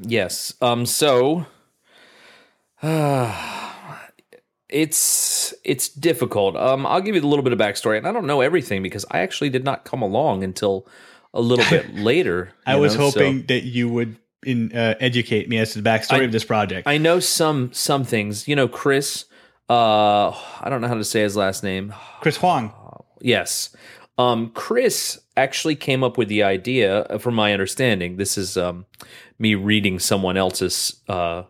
Yes. 0.00 0.52
Um. 0.60 0.84
So, 0.86 1.46
uh, 2.82 3.32
it's 4.68 5.54
it's 5.64 5.88
difficult. 5.88 6.56
Um. 6.56 6.86
I'll 6.86 7.00
give 7.00 7.14
you 7.14 7.22
a 7.22 7.26
little 7.26 7.42
bit 7.44 7.52
of 7.52 7.58
backstory, 7.58 7.98
and 7.98 8.06
I 8.06 8.12
don't 8.12 8.26
know 8.26 8.40
everything 8.40 8.82
because 8.82 9.04
I 9.10 9.20
actually 9.20 9.50
did 9.50 9.64
not 9.64 9.84
come 9.84 10.02
along 10.02 10.42
until 10.42 10.86
a 11.32 11.40
little 11.40 11.64
bit 11.70 11.94
later. 11.94 12.50
I 12.66 12.76
was 12.76 12.96
know, 12.96 13.10
so- 13.10 13.20
hoping 13.20 13.46
that 13.46 13.62
you 13.64 13.88
would 13.88 14.16
in, 14.44 14.72
uh, 14.72 14.94
educate 15.00 15.48
me 15.48 15.58
as 15.58 15.72
to 15.72 15.80
the 15.80 15.88
backstory 15.88 16.20
I- 16.20 16.24
of 16.24 16.32
this 16.32 16.44
project. 16.44 16.86
I 16.86 16.98
know 16.98 17.20
some 17.20 17.72
some 17.72 18.04
things. 18.04 18.46
You 18.48 18.56
know, 18.56 18.68
Chris. 18.68 19.24
Uh, 19.68 20.30
I 20.60 20.68
don't 20.68 20.80
know 20.80 20.86
how 20.86 20.94
to 20.94 21.02
say 21.04 21.22
his 21.22 21.36
last 21.36 21.64
name. 21.64 21.92
Chris 22.20 22.36
Huang. 22.36 22.72
Yes. 23.20 23.74
Um, 24.16 24.50
Chris 24.50 25.20
actually 25.36 25.74
came 25.74 26.04
up 26.04 26.16
with 26.16 26.28
the 26.28 26.42
idea, 26.44 27.00
uh, 27.02 27.18
from 27.18 27.34
my 27.34 27.52
understanding. 27.52 28.16
This 28.16 28.38
is 28.38 28.56
um, 28.56 28.86
me 29.38 29.56
reading 29.56 29.98
someone 29.98 30.36
else's 30.36 31.02
uh, 31.08 31.42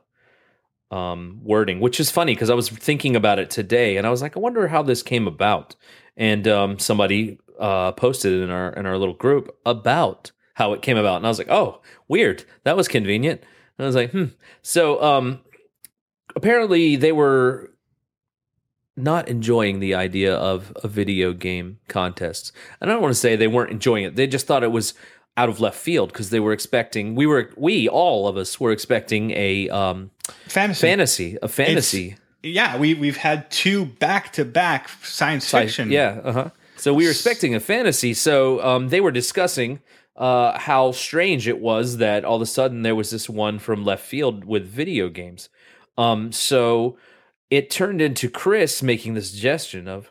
um, 0.91 1.41
wording, 1.43 1.79
which 1.81 2.01
is 2.01 2.11
funny 2.11 2.35
because 2.35 2.51
I 2.51 2.55
was 2.55 2.71
thinking 2.71 3.17
about 3.17 3.39
it 3.39 3.51
today, 3.51 3.99
and 3.99 4.07
I 4.07 4.11
was 4.11 4.23
like, 4.23 4.37
I 4.37 4.41
wonder 4.41 4.69
how 4.69 4.83
this 4.83 5.03
came 5.03 5.27
about. 5.29 5.77
And 6.17 6.49
um, 6.49 6.79
somebody 6.79 7.39
uh, 7.61 7.93
posted 7.93 8.41
in 8.41 8.51
our 8.51 8.73
in 8.73 8.87
our 8.87 8.97
little 8.97 9.15
group 9.15 9.55
about 9.67 10.33
how 10.57 10.73
it 10.73 10.81
came 10.83 10.97
about, 10.97 11.17
and 11.17 11.27
I 11.27 11.29
was 11.29 11.39
like, 11.39 11.51
oh, 11.51 11.81
weird. 12.09 12.45
That 12.65 12.77
was 12.77 12.89
convenient. 12.89 13.43
And 13.79 13.85
I 13.85 13.87
was 13.87 13.95
like, 13.95 14.11
hmm. 14.11 14.25
So 14.63 15.03
um, 15.03 15.41
apparently 16.35 16.97
they 16.97 17.13
were 17.13 17.71
not 18.97 19.29
enjoying 19.29 19.81
the 19.81 19.95
idea 19.95 20.35
of 20.35 20.73
a 20.83 20.89
video 20.89 21.33
game 21.35 21.79
contest. 21.89 22.53
And 22.81 22.91
I 22.91 22.95
don't 22.95 23.03
want 23.03 23.13
to 23.15 23.21
say 23.21 23.37
they 23.37 23.47
weren't 23.49 23.71
enjoying 23.71 24.05
it. 24.05 24.17
They 24.17 24.27
just 24.27 24.47
thought 24.47 24.63
it 24.63 24.73
was 24.73 24.95
out 25.37 25.51
of 25.51 25.61
left 25.61 25.77
field 25.79 26.11
because 26.11 26.31
they 26.31 26.41
were 26.41 26.55
expecting 26.55 27.15
we 27.15 27.27
were 27.27 27.51
we 27.59 27.87
all 27.91 28.27
of 28.27 28.39
us 28.39 28.59
were 28.59 28.73
expecting 28.73 29.33
a 29.33 29.69
um 29.69 30.11
Fantasy. 30.49 30.81
fantasy, 30.81 31.39
a 31.43 31.49
fantasy. 31.49 32.17
yeah, 32.43 32.79
we 32.79 32.95
we've 32.95 33.19
had 33.19 33.51
two 33.51 33.85
back 33.85 34.33
to 34.33 34.47
back 34.47 34.89
science 35.05 35.45
sci- 35.45 35.65
fiction. 35.67 35.91
Yeah, 35.91 36.21
uh-huh. 36.25 36.51
So 36.77 36.95
we 36.95 37.05
were 37.05 37.11
expecting 37.11 37.55
a 37.55 37.61
fantasy. 37.61 38.15
So 38.15 38.65
um 38.65 38.89
they 38.89 39.03
were 39.03 39.11
discussing 39.13 39.81
uh 40.17 40.59
how 40.59 40.93
strange 40.93 41.47
it 41.47 41.61
was 41.61 41.99
that 41.99 42.25
all 42.25 42.37
of 42.37 42.43
a 42.43 42.47
sudden 42.47 42.83
there 42.83 42.95
was 42.95 43.11
this 43.11 43.29
one 43.29 43.59
from 43.59 43.85
left 43.85 44.05
field 44.05 44.45
with 44.45 44.67
video 44.67 45.09
games. 45.09 45.49
Um 45.99 46.33
so 46.33 46.97
it 47.51 47.71
turned 47.71 48.01
into 48.01 48.29
Chris 48.29 48.83
making 48.83 49.15
the 49.15 49.23
suggestion 49.23 49.89
of 49.89 50.11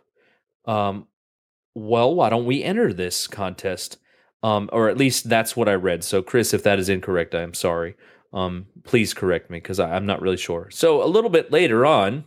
um 0.65 1.07
well, 1.75 2.15
why 2.15 2.29
don't 2.29 2.45
we 2.45 2.63
enter 2.63 2.93
this 2.93 3.27
contest? 3.27 3.97
Um, 4.41 4.69
or 4.71 4.89
at 4.89 4.97
least 4.97 5.29
that's 5.29 5.55
what 5.55 5.67
I 5.67 5.73
read. 5.73 6.03
So, 6.03 6.21
Chris, 6.21 6.53
if 6.53 6.63
that 6.63 6.79
is 6.79 6.89
incorrect, 6.89 7.35
I 7.35 7.41
am 7.41 7.53
sorry. 7.53 7.95
Um, 8.33 8.67
please 8.83 9.13
correct 9.13 9.49
me 9.49 9.57
because 9.57 9.79
I'm 9.79 10.05
not 10.05 10.21
really 10.21 10.37
sure. 10.37 10.69
So, 10.71 11.03
a 11.03 11.07
little 11.07 11.29
bit 11.29 11.51
later 11.51 11.85
on, 11.85 12.25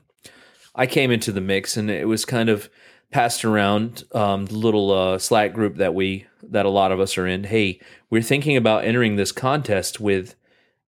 I 0.75 0.87
came 0.87 1.11
into 1.11 1.33
the 1.33 1.41
mix, 1.41 1.77
and 1.77 1.91
it 1.91 2.07
was 2.07 2.25
kind 2.25 2.49
of 2.49 2.69
passed 3.11 3.45
around 3.45 4.05
um, 4.13 4.47
the 4.47 4.57
little 4.57 4.91
uh, 4.91 5.19
Slack 5.19 5.55
group 5.55 5.77
that 5.77 5.95
we 5.95 6.27
that 6.43 6.67
a 6.67 6.71
lot 6.71 6.93
of 6.93 7.01
us 7.01 7.19
are 7.19 7.27
in. 7.27 7.45
Hey, 7.45 7.81
we're 8.11 8.23
thinking 8.23 8.57
about 8.57 8.85
entering 8.85 9.17
this 9.17 9.33
contest 9.33 10.01
with 10.01 10.35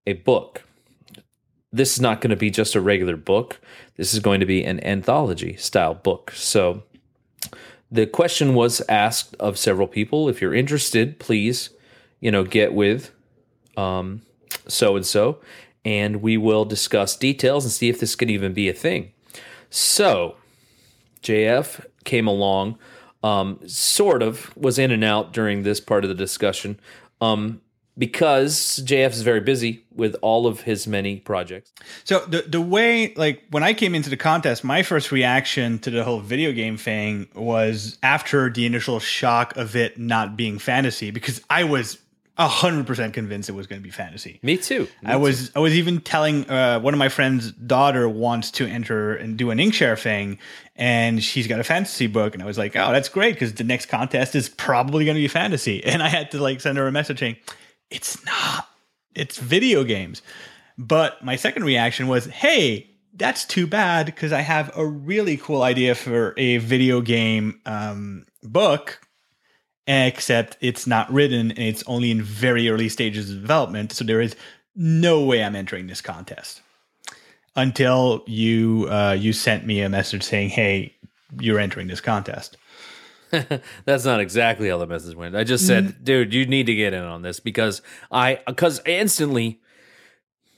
a 0.07 0.14
book. 0.14 0.62
This 1.72 1.92
is 1.92 2.01
not 2.01 2.20
going 2.20 2.30
to 2.30 2.36
be 2.36 2.51
just 2.51 2.74
a 2.74 2.80
regular 2.80 3.16
book. 3.16 3.61
This 3.96 4.12
is 4.12 4.20
going 4.20 4.40
to 4.40 4.46
be 4.46 4.64
an 4.64 4.84
anthology 4.84 5.57
style 5.57 5.94
book. 5.94 6.32
So 6.32 6.82
the 7.90 8.07
question 8.07 8.55
was 8.55 8.80
asked 8.88 9.34
of 9.36 9.59
several 9.59 9.86
people. 9.86 10.28
If 10.28 10.40
you're 10.40 10.55
interested, 10.55 11.18
please, 11.18 11.70
you 12.20 12.30
know, 12.30 12.44
get 12.44 12.74
with 12.74 13.12
so 13.76 14.96
and 14.96 15.07
so, 15.07 15.40
and 15.84 16.20
we 16.20 16.36
will 16.36 16.64
discuss 16.64 17.16
details 17.16 17.64
and 17.64 17.72
see 17.72 17.88
if 17.88 17.98
this 17.98 18.14
could 18.14 18.30
even 18.30 18.53
be 18.53 18.68
a 18.68 18.74
thing. 18.74 19.12
So 19.70 20.36
JF 21.22 21.84
came 22.05 22.26
along, 22.26 22.78
um, 23.23 23.61
sort 23.66 24.23
of 24.23 24.57
was 24.57 24.79
in 24.79 24.91
and 24.91 25.05
out 25.05 25.33
during 25.33 25.62
this 25.62 25.81
part 25.81 26.05
of 26.05 26.09
the 26.09 26.14
discussion. 26.14 26.79
Um, 27.21 27.61
because 27.99 28.83
JF 28.83 29.11
is 29.11 29.21
very 29.21 29.41
busy 29.41 29.85
with 29.95 30.16
all 30.23 30.47
of 30.47 30.62
his 30.62 30.87
many 30.87 31.16
projects. 31.16 31.71
So 32.05 32.21
the 32.21 32.43
the 32.43 32.61
way 32.61 33.12
like 33.14 33.43
when 33.51 33.62
I 33.62 33.75
came 33.75 33.95
into 33.95 34.09
the 34.09 34.16
contest, 34.16 34.64
my 34.64 34.83
first 34.83 35.12
reaction 35.12 35.79
to 35.81 35.91
the 35.91 36.03
whole 36.03 36.21
video 36.21 36.51
game 36.53 36.79
thing 36.79 37.29
was 37.35 37.99
after 38.03 38.49
the 38.49 38.64
initial 38.64 39.01
shock 39.01 39.55
of 39.57 39.77
it 39.77 39.99
not 39.99 40.35
being 40.35 40.59
fantasy 40.59 41.11
because 41.11 41.43
I 41.51 41.64
was 41.64 41.99
hundred 42.39 42.87
percent 42.87 43.14
convinced 43.14 43.49
it 43.49 43.53
was 43.53 43.66
going 43.66 43.81
to 43.81 43.85
be 43.85 43.91
fantasy. 43.91 44.41
Me 44.43 44.57
too. 44.57 44.85
Me 45.03 45.12
I 45.12 45.16
was 45.16 45.49
too. 45.49 45.53
I 45.57 45.59
was 45.61 45.74
even 45.74 46.01
telling 46.01 46.49
uh, 46.49 46.81
one 46.81 46.95
of 46.95 46.99
my 46.99 47.09
friends' 47.09 47.53
daughter 47.53 48.09
wants 48.09 48.51
to 48.53 48.66
enter 48.66 49.14
and 49.14 49.37
do 49.37 49.51
an 49.51 49.59
Inkshare 49.59 49.99
thing, 49.99 50.39
and 50.76 51.22
she's 51.22 51.47
got 51.47 51.61
a 51.61 51.64
fantasy 51.64 52.07
book, 52.07 52.35
and 52.35 52.43
I 52.43 52.47
was 52.47 52.59
like, 52.59 52.76
oh, 52.76 52.93
that's 52.93 53.09
great 53.09 53.35
because 53.35 53.55
the 53.55 53.64
next 53.64 53.87
contest 53.87 54.35
is 54.35 54.49
probably 54.49 55.05
going 55.05 55.16
to 55.16 55.20
be 55.20 55.28
fantasy, 55.28 55.85
and 55.85 56.03
I 56.03 56.09
had 56.09 56.31
to 56.33 56.43
like 56.43 56.61
send 56.61 56.78
her 56.78 56.87
a 56.87 56.93
message 56.93 57.20
saying 57.20 57.37
it's 57.91 58.24
not. 58.24 58.68
It's 59.14 59.39
video 59.39 59.85
games. 59.85 60.22
But 60.78 61.22
my 61.22 61.37
second 61.37 61.64
reaction 61.64 62.09
was, 62.09 62.24
hey, 62.24 62.91
that's 63.12 63.45
too 63.45 63.66
bad 63.66 64.07
because 64.07 64.33
I 64.33 64.41
have 64.41 64.70
a 64.76 64.87
really 64.87 65.37
cool 65.37 65.62
idea 65.62 65.95
for 65.95 66.33
a 66.39 66.57
video 66.57 67.03
game 67.03 67.61
um, 67.66 68.24
book, 68.43 69.01
except 69.91 70.57
it's 70.61 70.86
not 70.86 71.11
written 71.12 71.51
and 71.51 71.59
it's 71.59 71.82
only 71.86 72.11
in 72.11 72.22
very 72.22 72.68
early 72.68 72.88
stages 72.88 73.30
of 73.30 73.41
development. 73.41 73.93
So 73.93 74.05
there 74.05 74.20
is 74.20 74.36
no 74.76 75.24
way 75.24 75.43
I'm 75.43 75.57
entering 75.57 75.86
this 75.86 76.01
contest 76.01 76.62
until 77.57 78.22
you 78.26 78.86
uh, 78.91 79.16
you 79.18 79.32
sent 79.32 79.66
me 79.66 79.80
a 79.80 79.88
message 79.88 80.22
saying, 80.22 80.51
"Hey, 80.51 80.95
you're 81.38 81.59
entering 81.59 81.88
this 81.88 82.01
contest." 82.01 82.57
That's 83.84 84.05
not 84.05 84.20
exactly 84.20 84.68
how 84.68 84.78
the 84.78 84.86
message 84.86 85.14
went. 85.14 85.36
I 85.36 85.45
just 85.45 85.66
said, 85.66 85.84
mm-hmm. 85.84 86.05
dude, 86.05 86.34
you 86.34 86.47
need 86.47 86.66
to 86.66 86.74
get 86.74 86.93
in 86.93 87.05
on 87.05 87.22
this 87.22 87.38
because 87.38 87.80
I, 88.11 88.41
because 88.45 88.80
instantly, 88.84 89.61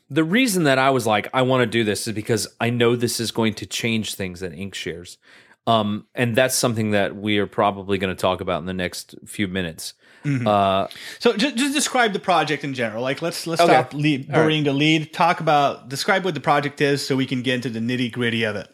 the 0.08 0.24
reason 0.24 0.64
that 0.64 0.78
I 0.78 0.90
was 0.90 1.06
like, 1.06 1.28
I 1.34 1.42
want 1.42 1.62
to 1.62 1.66
do 1.66 1.84
this 1.84 2.06
is 2.06 2.14
because 2.14 2.48
I 2.60 2.70
know 2.70 2.96
this 2.96 3.20
is 3.20 3.30
going 3.30 3.54
to 3.54 3.66
change 3.66 4.14
things 4.14 4.42
at 4.42 4.52
Inkshares. 4.52 5.18
Um, 5.66 6.06
and 6.14 6.34
that's 6.34 6.56
something 6.56 6.90
that 6.90 7.14
we 7.16 7.38
are 7.38 7.46
probably 7.46 7.98
going 7.98 8.14
to 8.14 8.20
talk 8.20 8.40
about 8.40 8.58
in 8.60 8.66
the 8.66 8.74
next 8.74 9.14
few 9.26 9.46
minutes. 9.46 9.94
Mm-hmm. 10.24 10.46
Uh, 10.46 10.88
so 11.18 11.36
just, 11.36 11.56
just, 11.56 11.74
describe 11.74 12.12
the 12.12 12.18
project 12.18 12.64
in 12.64 12.74
general. 12.74 13.02
Like 13.02 13.22
let's 13.22 13.46
let's 13.46 13.60
okay. 13.60 13.72
stop 13.72 13.94
lead, 13.94 14.28
burying 14.28 14.64
right. 14.64 14.70
the 14.70 14.76
lead. 14.76 15.12
Talk 15.12 15.40
about 15.40 15.88
describe 15.88 16.24
what 16.24 16.34
the 16.34 16.40
project 16.40 16.80
is, 16.80 17.04
so 17.04 17.16
we 17.16 17.26
can 17.26 17.42
get 17.42 17.56
into 17.56 17.70
the 17.70 17.80
nitty 17.80 18.12
gritty 18.12 18.44
of 18.44 18.56
it. 18.56 18.68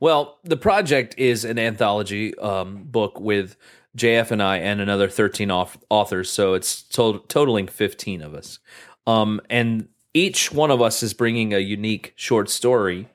Well, 0.00 0.38
the 0.44 0.56
project 0.56 1.14
is 1.18 1.44
an 1.44 1.58
anthology 1.58 2.36
um, 2.38 2.84
book 2.84 3.20
with 3.20 3.56
JF 3.96 4.30
and 4.30 4.42
I 4.42 4.56
and 4.58 4.80
another 4.80 5.08
13 5.08 5.50
off- 5.50 5.78
authors. 5.90 6.30
So 6.30 6.54
it's 6.54 6.82
to- 6.84 7.22
totaling 7.28 7.68
15 7.68 8.22
of 8.22 8.34
us. 8.34 8.58
Um, 9.06 9.40
and 9.50 9.88
each 10.14 10.52
one 10.52 10.70
of 10.70 10.80
us 10.80 11.02
is 11.02 11.12
bringing 11.12 11.52
a 11.52 11.58
unique 11.58 12.14
short 12.16 12.48
story 12.48 13.08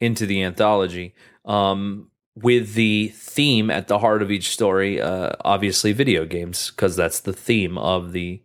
into 0.00 0.24
the 0.24 0.42
anthology 0.42 1.14
um, 1.44 2.08
with 2.34 2.74
the 2.74 3.08
theme 3.08 3.70
at 3.70 3.88
the 3.88 3.98
heart 3.98 4.22
of 4.22 4.30
each 4.30 4.50
story, 4.50 5.00
uh, 5.00 5.32
obviously, 5.44 5.92
video 5.92 6.24
games, 6.24 6.70
because 6.70 6.96
that's 6.96 7.20
the 7.20 7.32
theme 7.32 7.76
of 7.78 8.12
the 8.12 8.40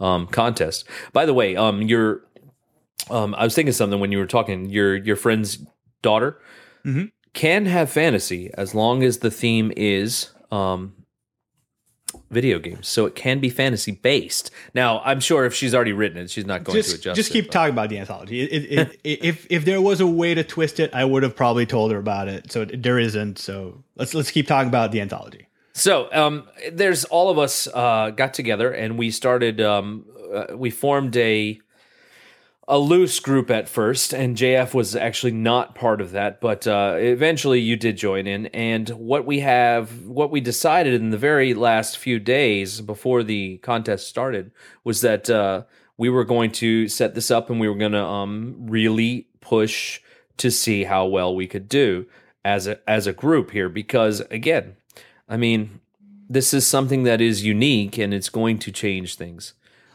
um, 0.00 0.26
contest. 0.26 0.84
By 1.12 1.26
the 1.26 1.34
way, 1.34 1.56
um, 1.56 1.82
your 1.82 2.22
um, 3.10 3.34
I 3.34 3.44
was 3.44 3.54
thinking 3.54 3.72
something 3.72 4.00
when 4.00 4.12
you 4.12 4.18
were 4.18 4.26
talking. 4.26 4.70
Your 4.70 4.96
your 4.96 5.16
friend's 5.16 5.64
daughter, 6.02 6.40
mm-hmm 6.84 7.06
can 7.32 7.66
have 7.66 7.90
fantasy 7.90 8.50
as 8.54 8.74
long 8.74 9.02
as 9.02 9.18
the 9.18 9.30
theme 9.30 9.72
is 9.76 10.30
um, 10.50 10.94
video 12.30 12.58
games. 12.58 12.88
So 12.88 13.06
it 13.06 13.14
can 13.14 13.40
be 13.40 13.50
fantasy 13.50 13.92
based. 13.92 14.50
Now, 14.74 15.00
I'm 15.04 15.20
sure 15.20 15.44
if 15.44 15.54
she's 15.54 15.74
already 15.74 15.92
written 15.92 16.18
it, 16.18 16.30
she's 16.30 16.46
not 16.46 16.64
going 16.64 16.76
just, 16.76 16.90
to 16.90 16.96
adjust. 16.96 17.16
Just 17.16 17.30
keep 17.32 17.46
it, 17.46 17.50
talking 17.50 17.72
about 17.72 17.88
the 17.88 17.98
anthology. 17.98 18.40
It, 18.40 18.78
it, 18.78 19.00
if 19.04 19.46
if 19.50 19.64
there 19.64 19.80
was 19.80 20.00
a 20.00 20.06
way 20.06 20.34
to 20.34 20.44
twist 20.44 20.80
it, 20.80 20.92
I 20.94 21.04
would 21.04 21.22
have 21.22 21.36
probably 21.36 21.66
told 21.66 21.92
her 21.92 21.98
about 21.98 22.28
it. 22.28 22.52
So 22.52 22.64
there 22.64 22.98
isn't. 22.98 23.38
So 23.38 23.82
let's 23.96 24.14
let's 24.14 24.30
keep 24.30 24.46
talking 24.46 24.68
about 24.68 24.92
the 24.92 25.00
anthology. 25.00 25.48
So 25.74 26.08
um, 26.12 26.48
there's 26.70 27.04
all 27.04 27.30
of 27.30 27.38
us 27.38 27.66
uh, 27.66 28.10
got 28.10 28.34
together 28.34 28.72
and 28.72 28.98
we 28.98 29.10
started. 29.10 29.60
Um, 29.60 30.06
uh, 30.32 30.56
we 30.56 30.70
formed 30.70 31.16
a 31.16 31.60
a 32.68 32.78
loose 32.78 33.18
group 33.18 33.50
at 33.50 33.68
first, 33.68 34.14
and 34.14 34.36
JF 34.36 34.72
was 34.72 34.94
actually 34.94 35.32
not 35.32 35.74
part 35.74 36.00
of 36.00 36.12
that, 36.12 36.40
but 36.40 36.66
uh, 36.66 36.94
eventually 36.96 37.58
you 37.60 37.76
did 37.76 37.96
join 37.96 38.26
in. 38.26 38.46
And 38.46 38.88
what 38.90 39.26
we 39.26 39.40
have, 39.40 40.06
what 40.06 40.30
we 40.30 40.40
decided 40.40 40.94
in 40.94 41.10
the 41.10 41.18
very 41.18 41.54
last 41.54 41.98
few 41.98 42.20
days 42.20 42.80
before 42.80 43.24
the 43.24 43.58
contest 43.58 44.06
started 44.06 44.52
was 44.84 45.00
that 45.00 45.28
uh, 45.28 45.64
we 45.96 46.08
were 46.08 46.24
going 46.24 46.52
to 46.52 46.88
set 46.88 47.14
this 47.14 47.30
up 47.30 47.50
and 47.50 47.58
we 47.58 47.68
were 47.68 47.74
going 47.74 47.92
to 47.92 48.04
um, 48.04 48.56
really 48.60 49.26
push 49.40 50.00
to 50.36 50.50
see 50.50 50.84
how 50.84 51.06
well 51.06 51.34
we 51.34 51.48
could 51.48 51.68
do 51.68 52.06
as 52.44 52.66
a 52.66 52.78
as 52.88 53.06
a 53.06 53.12
group 53.12 53.50
here. 53.50 53.68
Because 53.68 54.20
again, 54.30 54.76
I 55.28 55.36
mean, 55.36 55.80
this 56.28 56.54
is 56.54 56.66
something 56.66 57.02
that 57.02 57.20
is 57.20 57.44
unique 57.44 57.98
and 57.98 58.14
it's 58.14 58.28
going 58.28 58.58
to 58.60 58.72
change 58.72 59.16
things. 59.16 59.54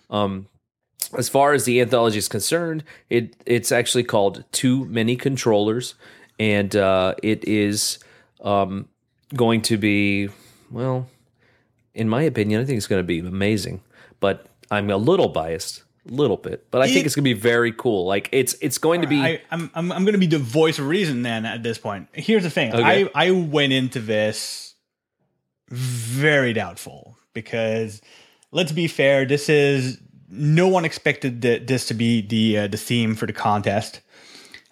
Um, 0.09 0.47
as 1.17 1.29
far 1.29 1.53
as 1.53 1.65
the 1.65 1.81
anthology 1.81 2.17
is 2.17 2.27
concerned, 2.27 2.83
it 3.09 3.35
it's 3.45 3.71
actually 3.71 4.03
called 4.03 4.43
Too 4.51 4.85
Many 4.85 5.15
Controllers, 5.15 5.95
and 6.39 6.75
uh, 6.75 7.15
it 7.23 7.43
is 7.47 7.99
um, 8.41 8.87
going 9.35 9.61
to 9.63 9.77
be 9.77 10.29
well, 10.71 11.07
in 11.93 12.09
my 12.09 12.23
opinion, 12.23 12.61
I 12.61 12.65
think 12.65 12.77
it's 12.77 12.87
going 12.87 12.99
to 12.99 13.07
be 13.07 13.19
amazing. 13.19 13.81
But 14.19 14.47
I'm 14.69 14.89
a 14.89 14.97
little 14.97 15.29
biased, 15.29 15.83
a 16.09 16.11
little 16.11 16.37
bit, 16.37 16.69
but 16.71 16.81
I 16.81 16.87
think 16.87 17.05
it's 17.05 17.15
going 17.15 17.23
to 17.23 17.33
be 17.33 17.39
very 17.39 17.71
cool. 17.71 18.05
Like 18.05 18.29
it's 18.31 18.55
it's 18.61 18.77
going 18.77 19.01
to 19.01 19.07
be. 19.07 19.21
I, 19.21 19.41
am 19.51 19.71
I'm 19.73 19.91
I'm 19.91 20.03
going 20.03 20.13
to 20.13 20.19
be 20.19 20.27
the 20.27 20.39
voice 20.39 20.79
of 20.79 20.87
reason 20.87 21.21
then. 21.21 21.45
At 21.45 21.63
this 21.63 21.77
point, 21.77 22.09
here's 22.13 22.43
the 22.43 22.49
thing. 22.49 22.73
Okay. 22.73 23.09
I 23.13 23.27
I 23.27 23.31
went 23.31 23.73
into 23.73 23.99
this 23.99 24.75
very 25.69 26.53
doubtful 26.53 27.17
because 27.33 28.01
let's 28.51 28.71
be 28.71 28.87
fair. 28.87 29.25
This 29.25 29.49
is 29.49 29.99
no 30.29 30.67
one 30.67 30.85
expected 30.85 31.41
this 31.41 31.87
to 31.87 31.93
be 31.93 32.21
the 32.21 32.57
uh, 32.57 32.67
the 32.67 32.77
theme 32.77 33.15
for 33.15 33.25
the 33.25 33.33
contest. 33.33 34.01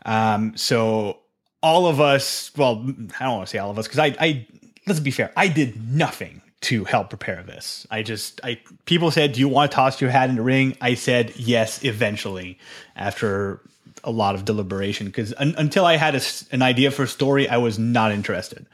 Um, 0.06 0.56
so 0.56 1.20
all 1.64 1.88
of 1.88 2.00
us, 2.00 2.52
well, 2.56 2.86
I 3.20 3.24
don't 3.24 3.38
want 3.38 3.48
to 3.48 3.52
say 3.52 3.58
all 3.58 3.72
of 3.72 3.80
us 3.80 3.88
because 3.88 4.00
I, 4.00 4.16
I 4.20 4.48
let's 4.86 5.00
be 5.00 5.12
fair, 5.12 5.32
I 5.36 5.48
did 5.48 5.92
nothing 5.92 6.42
to 6.62 6.84
help 6.84 7.10
prepare 7.10 7.44
this. 7.44 7.86
I 7.92 8.02
just, 8.02 8.42
I 8.44 8.60
people 8.86 9.12
said, 9.12 9.34
"Do 9.34 9.40
you 9.40 9.50
want 9.50 9.72
to 9.72 9.76
toss 9.76 10.02
your 10.02 10.10
hat 10.10 10.30
in 10.30 10.36
the 10.36 10.42
ring?" 10.42 10.78
I 10.82 10.94
said 10.96 11.34
yes, 11.38 11.84
eventually, 11.84 12.60
after 12.96 13.62
a 14.04 14.12
lot 14.12 14.36
of 14.36 14.46
deliberation, 14.46 15.08
because 15.08 15.34
un- 15.38 15.56
until 15.58 15.86
I 15.86 15.98
had 15.98 16.16
a, 16.16 16.22
an 16.52 16.62
idea 16.62 16.92
for 16.92 17.04
a 17.04 17.08
story, 17.08 17.50
I 17.50 17.58
was 17.58 17.80
not 17.80 18.12
interested. 18.12 18.66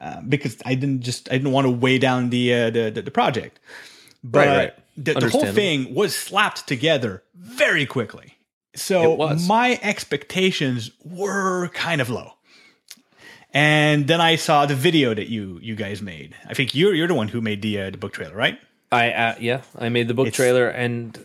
Uh, 0.00 0.20
because 0.20 0.58
I 0.66 0.74
didn't 0.74 1.02
just 1.02 1.30
I 1.30 1.38
didn't 1.38 1.52
want 1.52 1.66
to 1.66 1.70
weigh 1.70 1.98
down 1.98 2.30
the 2.30 2.52
uh, 2.52 2.70
the, 2.70 2.90
the, 2.90 3.02
the 3.02 3.10
project. 3.10 3.58
But 4.22 4.46
right, 4.46 4.56
right 4.56 4.74
the, 4.96 5.14
the 5.14 5.28
whole 5.28 5.46
thing 5.46 5.94
was 5.94 6.14
slapped 6.14 6.66
together 6.66 7.22
very 7.34 7.86
quickly. 7.86 8.34
So 8.74 9.36
my 9.46 9.78
expectations 9.82 10.90
were 11.04 11.68
kind 11.68 12.00
of 12.00 12.10
low. 12.10 12.32
And 13.52 14.06
then 14.06 14.20
I 14.20 14.36
saw 14.36 14.66
the 14.66 14.74
video 14.74 15.14
that 15.14 15.28
you 15.28 15.58
you 15.62 15.76
guys 15.76 16.02
made. 16.02 16.34
I 16.46 16.52
think 16.52 16.74
you're 16.74 16.94
you're 16.94 17.08
the 17.08 17.14
one 17.14 17.28
who 17.28 17.40
made 17.40 17.62
the 17.62 17.80
uh, 17.80 17.90
the 17.90 17.96
book 17.96 18.12
trailer, 18.12 18.34
right? 18.34 18.58
I 18.92 19.10
uh, 19.12 19.34
yeah, 19.40 19.62
I 19.78 19.88
made 19.88 20.08
the 20.08 20.14
book 20.14 20.28
it's, 20.28 20.36
trailer 20.36 20.68
and, 20.68 21.24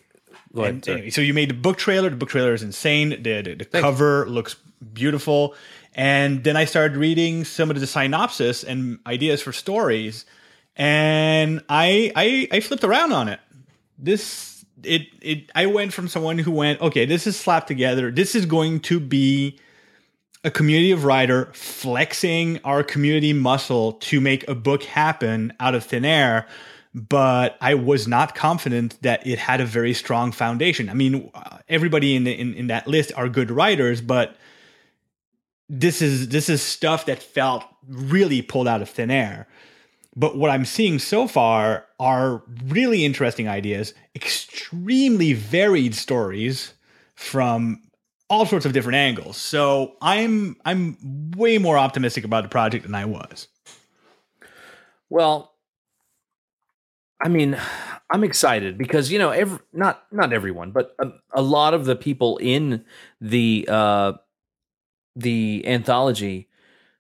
and 0.56 0.88
anyway, 0.88 1.10
so 1.10 1.20
you 1.20 1.34
made 1.34 1.50
the 1.50 1.56
book 1.56 1.78
trailer. 1.78 2.10
The 2.10 2.16
book 2.16 2.30
trailer 2.30 2.54
is 2.54 2.64
insane. 2.64 3.22
The 3.22 3.42
the, 3.42 3.56
the 3.56 3.66
cover 3.66 4.30
looks 4.30 4.56
beautiful. 4.94 5.56
And 5.94 6.46
then 6.46 6.56
I 6.56 6.64
started 6.64 6.96
reading 6.96 7.44
some 7.44 7.70
of 7.70 7.78
the 7.78 7.86
synopsis 7.86 8.64
and 8.64 9.00
ideas 9.06 9.42
for 9.42 9.52
stories, 9.52 10.26
and 10.82 11.64
I 11.70 12.12
I, 12.16 12.48
I 12.52 12.60
flipped 12.60 12.84
around 12.84 13.14
on 13.14 13.30
it 13.30 13.40
this 14.00 14.66
it 14.84 15.08
it 15.22 15.52
I 15.56 15.68
went 15.68 15.94
from 15.94 16.08
someone 16.08 16.40
who 16.40 16.52
went, 16.52 16.82
okay, 16.82 17.06
this 17.06 17.28
is 17.28 17.40
slapped 17.40 17.68
together. 17.68 18.12
This 18.12 18.36
is 18.36 18.46
going 18.46 18.80
to 18.82 19.00
be 19.00 19.60
a 20.44 20.50
community 20.50 20.92
of 20.92 21.06
writer 21.06 21.52
flexing 21.54 22.60
our 22.64 22.84
community 22.84 23.32
muscle 23.32 23.94
to 23.94 24.20
make 24.20 24.48
a 24.48 24.56
book 24.56 24.82
happen 24.84 25.54
out 25.60 25.76
of 25.76 25.84
thin 25.84 26.04
air 26.04 26.48
but 26.94 27.58
I 27.62 27.76
was 27.76 28.06
not 28.06 28.36
confident 28.36 29.02
that 29.02 29.26
it 29.26 29.40
had 29.40 29.62
a 29.62 29.66
very 29.66 29.94
strong 29.94 30.34
foundation. 30.34 30.90
I 30.90 30.94
mean, 30.94 31.32
everybody 31.70 32.18
in, 32.18 32.26
the, 32.26 32.38
in 32.38 32.54
in 32.54 32.68
that 32.68 32.86
list 32.86 33.14
are 33.16 33.30
good 33.30 33.50
writers, 33.50 34.02
but 34.02 34.36
this 35.70 36.02
is 36.02 36.28
this 36.28 36.50
is 36.50 36.62
stuff 36.62 37.06
that 37.06 37.24
felt 37.24 37.64
really 37.88 38.42
pulled 38.42 38.68
out 38.68 38.82
of 38.82 38.90
thin 38.90 39.10
air. 39.10 39.48
But 40.16 40.38
what 40.38 40.50
I'm 40.50 40.66
seeing 40.66 41.00
so 41.00 41.28
far 41.28 41.86
are 42.00 42.44
really 42.66 43.06
interesting 43.06 43.48
ideas, 43.48 43.94
extremely 44.14 45.34
varied 45.34 45.96
stories 45.96 46.74
from 47.16 47.84
all 48.30 48.46
sorts 48.46 48.66
of 48.66 48.74
different 48.74 48.96
angles. 48.96 49.38
So 49.38 49.96
I'm 50.02 50.58
I'm 50.66 50.98
way 51.36 51.58
more 51.58 51.78
optimistic 51.78 52.24
about 52.24 52.44
the 52.44 52.50
project 52.50 52.86
than 52.86 52.96
I 52.96 53.06
was. 53.06 53.48
Well, 55.10 55.54
I 57.22 57.28
mean, 57.28 57.58
I'm 58.10 58.24
excited 58.24 58.78
because 58.78 59.12
you 59.12 59.20
know, 59.20 59.32
every, 59.32 59.60
not 59.72 60.04
not 60.12 60.34
everyone, 60.34 60.72
but 60.72 60.96
a, 61.00 61.12
a, 61.34 61.42
lot 61.42 61.74
of 61.74 61.86
the 61.86 61.96
people 61.96 62.38
in 62.38 62.84
the 63.20 63.68
uh, 63.70 64.14
the 65.16 65.64
anthology 65.68 66.50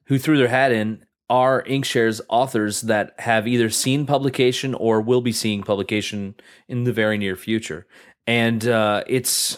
who 0.06 0.20
threw 0.20 0.38
their 0.38 0.50
hat 0.50 0.72
in 0.72 1.06
are 1.32 1.64
Inkshares 1.64 2.20
authors 2.28 2.82
that 2.82 3.16
have 3.20 3.48
either 3.48 3.70
seen 3.70 4.06
publication 4.06 4.76
or 4.76 5.00
will 5.00 5.22
be 5.22 5.32
seeing 5.32 5.64
publication 5.64 6.36
in 6.68 6.84
the 6.84 6.92
very 6.92 7.18
near 7.18 7.38
future, 7.38 7.88
and 8.28 8.68
uh, 8.68 9.04
it's 9.08 9.58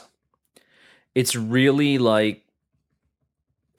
it's 1.15 1.35
really 1.35 1.97
like 1.97 2.45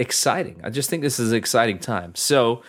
exciting. 0.00 0.60
I 0.64 0.70
just 0.70 0.90
think 0.90 1.02
this 1.02 1.20
is 1.20 1.30
an 1.30 1.38
exciting 1.38 1.78
time. 1.78 2.16
So 2.16 2.64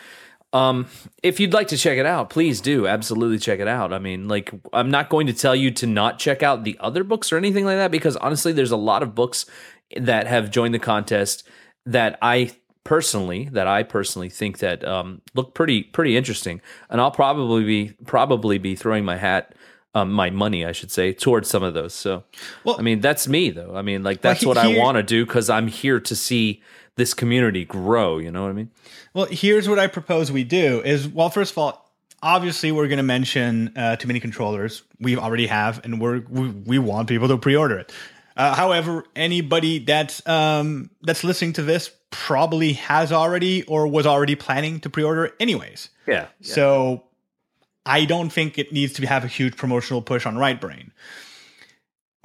um, 0.54 0.88
if 1.24 1.40
you'd 1.40 1.54
like 1.54 1.70
to 1.70 1.78
check 1.78 1.98
it 1.98 2.06
out, 2.06 2.30
please 2.30 2.62
do 2.62 2.86
absolutely 2.86 3.40
check 3.40 3.60
it 3.60 3.68
out. 3.68 3.92
I 3.92 4.00
mean, 4.00 4.28
like, 4.28 4.54
I'm 4.74 4.92
not 4.92 5.10
going 5.10 5.26
to 5.26 5.34
tell 5.34 5.56
you 5.56 5.72
to 5.72 5.88
not 5.88 6.20
check 6.20 6.44
out 6.44 6.64
the 6.64 6.78
other 6.80 7.04
books 7.04 7.34
or 7.34 7.38
anything 7.38 7.66
like 7.66 7.78
that 7.78 7.92
because 7.92 8.16
honestly, 8.18 8.54
there's 8.54 8.72
a 8.72 8.78
lot 8.78 9.02
of 9.02 9.16
books 9.16 9.48
that 9.98 10.28
have 10.28 10.52
joined 10.52 10.76
the 10.76 10.80
contest 10.80 11.48
that 11.88 12.20
I 12.22 12.52
personally 12.86 13.50
that 13.52 13.68
I 13.68 13.84
personally 13.84 14.30
think 14.30 14.60
that 14.60 14.86
um, 14.86 15.22
look 15.34 15.54
pretty 15.54 15.84
pretty 15.84 16.16
interesting, 16.16 16.62
and 16.90 17.02
I'll 17.02 17.12
probably 17.12 17.66
be 17.66 17.94
probably 18.06 18.58
be 18.58 18.78
throwing 18.78 19.04
my 19.04 19.18
hat. 19.18 19.54
Um, 19.94 20.12
my 20.12 20.30
money, 20.30 20.66
I 20.66 20.74
should 20.74 20.92
say, 20.92 21.14
towards 21.14 21.50
some 21.50 21.64
of 21.64 21.74
those. 21.74 21.94
So, 21.94 22.26
well, 22.66 22.76
I 22.78 22.82
mean, 22.82 23.00
that's 23.00 23.30
me 23.30 23.50
though. 23.50 23.78
I 23.78 23.82
mean, 23.82 24.04
like 24.04 24.20
that's 24.20 24.46
well, 24.46 24.54
he, 24.54 24.68
what 24.68 24.78
I 24.78 24.78
want 24.78 24.98
to 24.98 25.04
do 25.04 25.26
because 25.26 25.50
I'm 25.50 25.68
here 25.68 26.02
to 26.02 26.16
see 26.18 26.62
this 26.96 27.14
community 27.14 27.64
grow. 27.64 28.18
You 28.18 28.30
know 28.30 28.44
what 28.44 28.50
I 28.50 28.54
mean? 28.54 28.72
Well, 29.14 29.28
here's 29.32 29.70
what 29.70 29.80
I 29.80 29.88
propose 29.88 30.34
we 30.34 30.44
do: 30.44 30.82
is 30.82 31.08
well, 31.08 31.30
first 31.30 31.54
of 31.54 31.58
all, 31.60 31.90
obviously 32.22 32.74
we're 32.74 32.90
going 32.90 32.98
to 32.98 33.04
mention 33.04 33.72
uh, 33.78 33.96
too 33.96 34.08
many 34.08 34.20
controllers. 34.20 34.84
We 35.00 35.16
already 35.16 35.48
have, 35.48 35.80
and 35.86 36.02
we're 36.02 36.20
we, 36.28 36.50
we 36.50 36.78
want 36.78 37.08
people 37.08 37.30
to 37.30 37.38
pre-order 37.38 37.80
it. 37.80 37.94
Uh, 38.36 38.54
however, 38.54 39.06
anybody 39.16 39.80
that's 39.80 40.28
um, 40.28 40.90
that's 41.04 41.24
listening 41.24 41.54
to 41.54 41.62
this 41.62 41.90
probably 42.16 42.74
has 42.74 43.12
already 43.12 43.64
or 43.64 43.88
was 43.88 44.06
already 44.06 44.36
planning 44.36 44.80
to 44.80 44.90
pre-order 44.90 45.34
anyways. 45.40 45.90
Yeah. 46.08 46.14
yeah. 46.14 46.28
So 46.40 47.04
I 47.86 48.06
don't 48.06 48.30
think 48.30 48.58
it 48.58 48.72
needs 48.72 48.94
to 48.94 49.06
have 49.06 49.24
a 49.24 49.28
huge 49.28 49.58
promotional 49.58 50.02
push 50.02 50.26
on 50.26 50.38
Right 50.38 50.60
Brain 50.60 50.92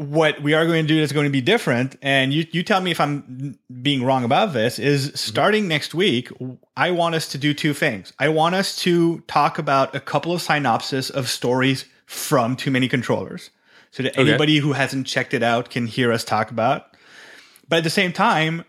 what 0.00 0.40
we 0.40 0.54
are 0.54 0.64
going 0.64 0.86
to 0.86 0.88
do 0.88 0.98
is 0.98 1.12
going 1.12 1.26
to 1.26 1.30
be 1.30 1.42
different 1.42 1.94
and 2.00 2.32
you, 2.32 2.46
you 2.52 2.62
tell 2.62 2.80
me 2.80 2.90
if 2.90 2.98
i'm 2.98 3.58
being 3.82 4.02
wrong 4.02 4.24
about 4.24 4.54
this 4.54 4.78
is 4.78 5.08
mm-hmm. 5.08 5.16
starting 5.16 5.68
next 5.68 5.92
week 5.92 6.30
i 6.74 6.90
want 6.90 7.14
us 7.14 7.28
to 7.28 7.36
do 7.36 7.52
two 7.52 7.74
things 7.74 8.10
i 8.18 8.26
want 8.26 8.54
us 8.54 8.74
to 8.74 9.20
talk 9.26 9.58
about 9.58 9.94
a 9.94 10.00
couple 10.00 10.32
of 10.32 10.40
synopses 10.40 11.10
of 11.10 11.28
stories 11.28 11.84
from 12.06 12.56
too 12.56 12.70
many 12.70 12.88
controllers 12.88 13.50
so 13.90 14.02
that 14.02 14.12
okay. 14.12 14.22
anybody 14.22 14.56
who 14.56 14.72
hasn't 14.72 15.06
checked 15.06 15.34
it 15.34 15.42
out 15.42 15.68
can 15.68 15.86
hear 15.86 16.10
us 16.10 16.24
talk 16.24 16.50
about 16.50 16.96
but 17.68 17.76
at 17.76 17.84
the 17.84 17.90
same 17.90 18.10
time 18.10 18.64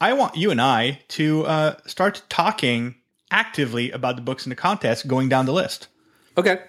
i 0.00 0.12
want 0.12 0.36
you 0.36 0.50
and 0.50 0.60
i 0.60 1.00
to 1.08 1.44
uh, 1.46 1.76
start 1.86 2.22
talking 2.28 2.94
actively 3.30 3.90
about 3.90 4.16
the 4.16 4.22
books 4.22 4.46
in 4.46 4.50
the 4.50 4.56
contest 4.56 5.06
going 5.06 5.28
down 5.28 5.46
the 5.46 5.52
list 5.52 5.88
okay 6.36 6.60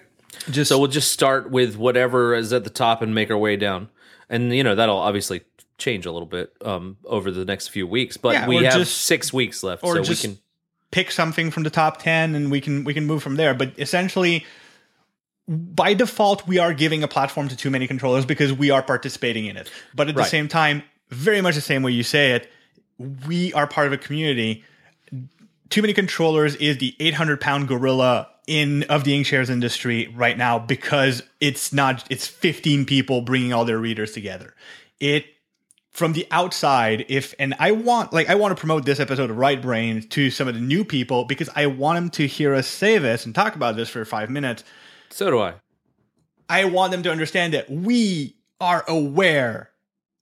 just 0.50 0.68
so 0.68 0.78
we'll 0.78 0.88
just 0.88 1.12
start 1.12 1.50
with 1.50 1.76
whatever 1.76 2.34
is 2.34 2.52
at 2.52 2.64
the 2.64 2.70
top 2.70 3.00
and 3.00 3.14
make 3.14 3.30
our 3.30 3.38
way 3.38 3.56
down 3.56 3.88
and 4.28 4.52
you 4.54 4.62
know 4.62 4.74
that'll 4.74 4.98
obviously 4.98 5.42
change 5.78 6.04
a 6.06 6.12
little 6.12 6.26
bit 6.26 6.54
um, 6.64 6.96
over 7.04 7.30
the 7.30 7.44
next 7.44 7.68
few 7.68 7.86
weeks. 7.86 8.16
But 8.16 8.34
yeah, 8.34 8.48
we 8.48 8.56
have 8.64 8.74
just, 8.74 9.04
six 9.04 9.32
weeks 9.32 9.62
left, 9.62 9.82
or 9.82 9.96
so 9.96 10.02
just 10.02 10.22
we 10.22 10.28
can 10.28 10.38
pick 10.90 11.10
something 11.10 11.50
from 11.50 11.62
the 11.62 11.70
top 11.70 12.02
ten, 12.02 12.34
and 12.34 12.50
we 12.50 12.60
can 12.60 12.84
we 12.84 12.92
can 12.92 13.06
move 13.06 13.22
from 13.22 13.36
there. 13.36 13.54
But 13.54 13.72
essentially, 13.78 14.44
by 15.46 15.94
default, 15.94 16.46
we 16.46 16.58
are 16.58 16.74
giving 16.74 17.02
a 17.02 17.08
platform 17.08 17.48
to 17.48 17.56
too 17.56 17.70
many 17.70 17.86
controllers 17.86 18.26
because 18.26 18.52
we 18.52 18.70
are 18.70 18.82
participating 18.82 19.46
in 19.46 19.56
it. 19.56 19.70
But 19.94 20.08
at 20.08 20.16
right. 20.16 20.24
the 20.24 20.28
same 20.28 20.48
time, 20.48 20.82
very 21.08 21.40
much 21.40 21.54
the 21.54 21.60
same 21.60 21.82
way 21.82 21.92
you 21.92 22.02
say 22.02 22.32
it, 22.32 22.50
we 22.98 23.52
are 23.52 23.66
part 23.66 23.86
of 23.86 23.92
a 23.92 23.98
community. 23.98 24.64
Too 25.70 25.82
many 25.82 25.92
controllers 25.92 26.54
is 26.56 26.78
the 26.78 26.96
800 26.98 27.40
pound 27.40 27.68
gorilla 27.68 28.28
in 28.46 28.82
of 28.84 29.04
the 29.04 29.12
Inkshares 29.12 29.50
industry 29.50 30.12
right 30.16 30.36
now 30.36 30.58
because 30.58 31.22
it's 31.40 31.72
not 31.72 32.04
it's 32.10 32.26
15 32.26 32.86
people 32.86 33.20
bringing 33.20 33.52
all 33.52 33.64
their 33.64 33.78
readers 33.78 34.12
together. 34.12 34.54
It 34.98 35.26
from 35.92 36.14
the 36.14 36.26
outside 36.30 37.04
if 37.08 37.34
and 37.38 37.54
I 37.58 37.72
want 37.72 38.12
like 38.12 38.28
I 38.28 38.36
want 38.36 38.56
to 38.56 38.60
promote 38.60 38.86
this 38.86 39.00
episode 39.00 39.30
of 39.30 39.36
Right 39.36 39.60
Brain 39.60 40.02
to 40.08 40.30
some 40.30 40.48
of 40.48 40.54
the 40.54 40.60
new 40.60 40.84
people 40.84 41.24
because 41.24 41.50
I 41.54 41.66
want 41.66 41.96
them 41.96 42.10
to 42.10 42.26
hear 42.26 42.54
us 42.54 42.66
say 42.66 42.98
this 42.98 43.26
and 43.26 43.34
talk 43.34 43.54
about 43.54 43.76
this 43.76 43.90
for 43.90 44.04
5 44.04 44.30
minutes. 44.30 44.64
So 45.10 45.30
do 45.30 45.40
I. 45.40 45.54
I 46.48 46.64
want 46.64 46.92
them 46.92 47.02
to 47.02 47.12
understand 47.12 47.52
that 47.52 47.70
we 47.70 48.36
are 48.60 48.84
aware 48.88 49.70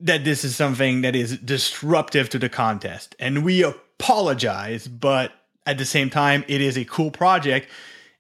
that 0.01 0.25
this 0.25 0.45
is 0.45 0.55
something 0.55 1.03
that 1.03 1.17
is 1.17 1.39
disruptive 1.39 2.29
to 2.29 2.39
the 2.39 2.49
contest 2.49 3.15
and 3.19 3.45
we 3.45 3.63
apologize 3.63 4.89
but 4.89 5.33
at 5.67 5.79
the 5.79 5.85
same 5.85 6.11
time 6.11 6.45
it 6.49 6.61
is 6.61 6.77
a 6.77 6.85
cool 6.85 7.11
project 7.11 7.69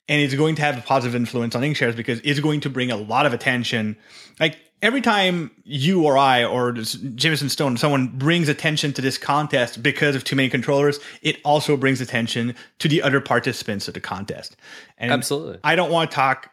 and 0.08 0.22
it's 0.22 0.34
going 0.34 0.54
to 0.56 0.62
have 0.62 0.78
a 0.78 0.82
positive 0.82 1.14
influence 1.14 1.54
on 1.54 1.62
Inkshares 1.62 1.96
because 1.96 2.20
it's 2.22 2.40
going 2.40 2.60
to 2.60 2.70
bring 2.70 2.90
a 2.90 2.96
lot 2.96 3.26
of 3.26 3.32
attention. 3.32 3.96
Like 4.38 4.56
every 4.82 5.00
time 5.00 5.50
you 5.64 6.04
or 6.04 6.16
I 6.16 6.44
or 6.44 6.72
Jameson 6.72 7.48
Stone, 7.48 7.76
someone 7.76 8.08
brings 8.08 8.48
attention 8.48 8.92
to 8.94 9.02
this 9.02 9.18
contest 9.18 9.82
because 9.82 10.14
of 10.14 10.22
too 10.22 10.36
many 10.36 10.48
controllers, 10.48 11.00
it 11.22 11.38
also 11.44 11.76
brings 11.76 12.00
attention 12.00 12.54
to 12.78 12.88
the 12.88 13.02
other 13.02 13.20
participants 13.20 13.88
of 13.88 13.94
the 13.94 14.00
contest. 14.00 14.56
And 14.96 15.10
Absolutely. 15.10 15.58
I 15.64 15.74
don't 15.74 15.90
want 15.90 16.10
to 16.10 16.14
talk 16.14 16.50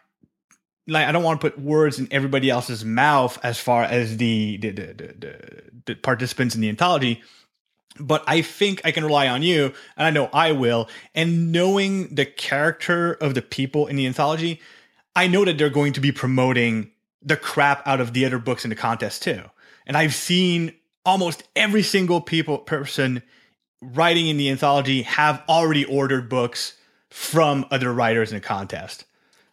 like 0.88 1.08
I 1.08 1.12
don't 1.12 1.24
want 1.24 1.40
to 1.42 1.50
put 1.50 1.60
words 1.60 2.00
in 2.00 2.08
everybody 2.12 2.50
else's 2.50 2.84
mouth 2.84 3.40
as 3.44 3.60
far 3.60 3.84
as 3.84 4.18
the 4.18 4.58
the, 4.58 4.72
the, 4.72 4.94
the, 4.94 5.64
the 5.86 5.96
participants 5.96 6.56
in 6.56 6.62
the 6.62 6.70
anthology 6.70 7.22
but 8.00 8.24
I 8.28 8.42
think 8.42 8.82
I 8.84 8.92
can 8.92 9.04
rely 9.04 9.28
on 9.28 9.44
you, 9.44 9.74
and 9.98 10.08
I 10.08 10.10
know 10.10 10.30
I 10.34 10.52
will. 10.52 10.90
And 11.14 11.52
knowing 11.52 12.14
the 12.14 12.26
character 12.26 13.14
of 13.14 13.36
the 13.36 13.42
people 13.42 13.88
in 13.88 13.96
the 13.96 14.08
anthology, 14.08 14.60
I 15.16 15.28
know 15.28 15.46
that 15.46 15.58
they're 15.58 15.70
going 15.70 15.94
to 15.94 16.02
be 16.02 16.12
promoting 16.12 16.92
the 17.22 17.38
crap 17.38 17.86
out 17.88 18.02
of 18.02 18.14
the 18.14 18.26
other 18.26 18.40
books 18.40 18.66
in 18.66 18.70
the 18.70 18.76
contest 18.76 19.24
too. 19.24 19.44
And 19.86 19.96
I've 19.96 20.14
seen 20.14 20.74
almost 21.06 21.44
every 21.56 21.84
single 21.84 22.20
people 22.22 22.58
person 22.58 23.22
writing 23.82 24.28
in 24.28 24.38
the 24.38 24.50
anthology 24.50 25.04
have 25.04 25.44
already 25.48 25.86
ordered 25.86 26.30
books 26.30 26.78
from 27.10 27.66
other 27.70 27.94
writers 27.94 28.32
in 28.32 28.38
the 28.38 28.42
contest 28.42 29.06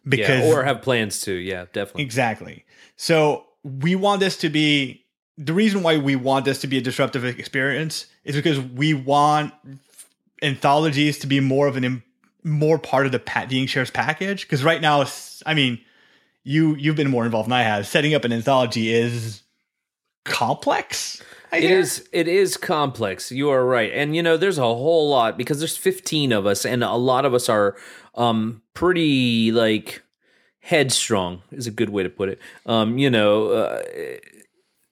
because 0.07 0.43
yeah, 0.43 0.53
or 0.53 0.63
have 0.63 0.81
plans 0.81 1.21
to. 1.21 1.33
Yeah, 1.33 1.65
definitely. 1.73 2.03
Exactly. 2.03 2.65
So 2.95 3.45
we 3.63 3.95
want 3.95 4.19
this 4.19 4.37
to 4.37 4.49
be 4.49 5.05
the 5.37 5.53
reason 5.53 5.81
why 5.83 5.97
we 5.97 6.15
want 6.15 6.45
this 6.45 6.61
to 6.61 6.67
be 6.67 6.77
a 6.77 6.81
disruptive 6.81 7.25
experience 7.25 8.05
is 8.23 8.35
because 8.35 8.59
we 8.59 8.93
want 8.93 9.53
anthologies 10.41 11.19
to 11.19 11.27
be 11.27 11.39
more 11.39 11.67
of 11.67 11.77
an 11.77 12.03
more 12.43 12.79
part 12.79 13.05
of 13.05 13.11
the 13.11 13.19
pat 13.19 13.49
the 13.49 13.63
Inkshares 13.63 13.93
package. 13.93 14.41
Because 14.41 14.63
right 14.63 14.81
now, 14.81 15.05
I 15.45 15.53
mean, 15.53 15.79
you 16.43 16.75
you've 16.75 16.95
been 16.95 17.09
more 17.09 17.25
involved 17.25 17.47
than 17.47 17.53
I 17.53 17.63
have. 17.63 17.87
Setting 17.87 18.13
up 18.13 18.25
an 18.25 18.33
anthology 18.33 18.93
is 18.93 19.43
complex. 20.25 21.21
I 21.51 21.57
it 21.57 21.71
is 21.71 22.07
it 22.11 22.27
is 22.27 22.55
complex. 22.57 23.31
You 23.31 23.49
are 23.49 23.65
right, 23.65 23.91
and 23.93 24.15
you 24.15 24.23
know 24.23 24.37
there's 24.37 24.57
a 24.57 24.63
whole 24.63 25.09
lot 25.09 25.37
because 25.37 25.59
there's 25.59 25.77
15 25.77 26.31
of 26.31 26.45
us, 26.45 26.65
and 26.65 26.83
a 26.83 26.93
lot 26.93 27.25
of 27.25 27.33
us 27.33 27.49
are 27.49 27.75
um 28.15 28.61
pretty 28.73 29.51
like 29.51 30.03
headstrong 30.59 31.41
is 31.51 31.67
a 31.67 31.71
good 31.71 31.89
way 31.89 32.03
to 32.03 32.09
put 32.09 32.29
it. 32.29 32.39
Um, 32.65 32.97
you 32.97 33.09
know. 33.09 33.49
Uh, 33.49 33.83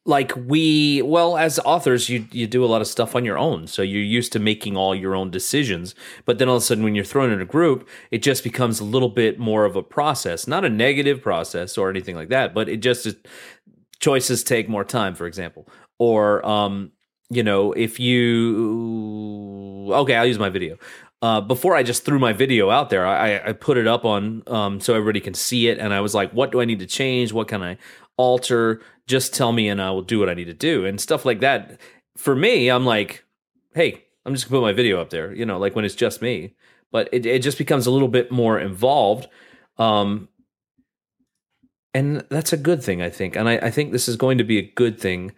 like 0.05 0.31
we 0.47 1.01
well 1.03 1.37
as 1.37 1.59
authors 1.59 2.09
you 2.09 2.25
you 2.31 2.47
do 2.47 2.63
a 2.63 2.65
lot 2.65 2.81
of 2.81 2.87
stuff 2.87 3.15
on 3.15 3.25
your 3.25 3.37
own 3.37 3.67
so 3.67 3.81
you're 3.81 4.01
used 4.01 4.31
to 4.31 4.39
making 4.39 4.75
all 4.75 4.95
your 4.95 5.13
own 5.13 5.29
decisions 5.29 5.93
but 6.25 6.39
then 6.39 6.47
all 6.47 6.55
of 6.55 6.63
a 6.63 6.65
sudden 6.65 6.83
when 6.85 6.95
you're 6.95 7.03
thrown 7.03 7.29
in 7.29 7.41
a 7.41 7.45
group 7.45 7.87
it 8.09 8.23
just 8.23 8.43
becomes 8.43 8.79
a 8.79 8.83
little 8.83 9.09
bit 9.09 9.37
more 9.37 9.65
of 9.65 9.75
a 9.75 9.83
process 9.83 10.47
not 10.47 10.65
a 10.65 10.69
negative 10.69 11.21
process 11.21 11.77
or 11.77 11.89
anything 11.89 12.15
like 12.15 12.29
that 12.29 12.53
but 12.55 12.69
it 12.69 12.77
just 12.77 13.07
choices 13.99 14.41
take 14.41 14.69
more 14.69 14.85
time 14.85 15.13
for 15.13 15.27
example 15.27 15.67
or 15.99 16.43
um 16.47 16.91
you 17.29 17.43
know 17.43 17.73
if 17.73 17.99
you 17.99 19.69
okay, 19.91 20.15
I'll 20.15 20.25
use 20.25 20.39
my 20.39 20.49
video. 20.49 20.77
Uh, 21.21 21.41
before 21.41 21.75
I 21.75 21.83
just 21.83 22.05
threw 22.05 22.17
my 22.17 22.31
video 22.31 22.69
out 22.69 22.89
there, 22.89 23.05
I, 23.05 23.49
I 23.49 23.53
put 23.53 23.77
it 23.77 23.87
up 23.87 24.05
on 24.05 24.41
um, 24.47 24.79
so 24.79 24.93
everybody 24.93 25.19
can 25.19 25.33
see 25.33 25.67
it, 25.67 25.77
and 25.77 25.93
I 25.93 25.99
was 25.99 26.15
like, 26.15 26.31
"What 26.31 26.51
do 26.51 26.61
I 26.61 26.65
need 26.65 26.79
to 26.79 26.85
change? 26.85 27.33
What 27.33 27.49
can 27.49 27.61
I 27.61 27.77
alter? 28.15 28.81
Just 29.05 29.33
tell 29.33 29.51
me, 29.51 29.67
and 29.67 29.81
I 29.81 29.91
will 29.91 30.01
do 30.01 30.19
what 30.19 30.29
I 30.29 30.33
need 30.33 30.45
to 30.45 30.53
do." 30.53 30.85
And 30.85 30.99
stuff 30.99 31.25
like 31.25 31.41
that. 31.41 31.79
For 32.15 32.35
me, 32.35 32.69
I'm 32.69 32.85
like, 32.85 33.25
"Hey, 33.73 34.05
I'm 34.25 34.33
just 34.33 34.49
gonna 34.49 34.61
put 34.61 34.67
my 34.67 34.73
video 34.73 35.01
up 35.01 35.09
there." 35.09 35.33
You 35.33 35.45
know, 35.45 35.59
like 35.59 35.75
when 35.75 35.83
it's 35.83 35.95
just 35.95 36.21
me. 36.21 36.55
But 36.91 37.09
it 37.11 37.25
it 37.25 37.41
just 37.41 37.57
becomes 37.57 37.85
a 37.85 37.91
little 37.91 38.07
bit 38.07 38.31
more 38.31 38.57
involved, 38.57 39.27
um, 39.77 40.29
and 41.93 42.25
that's 42.29 42.53
a 42.53 42.57
good 42.57 42.81
thing, 42.81 43.01
I 43.01 43.09
think. 43.09 43.35
And 43.35 43.49
I, 43.49 43.57
I 43.57 43.71
think 43.71 43.91
this 43.91 44.07
is 44.07 44.15
going 44.15 44.37
to 44.37 44.43
be 44.45 44.57
a 44.57 44.71
good 44.71 44.99
thing, 44.99 45.33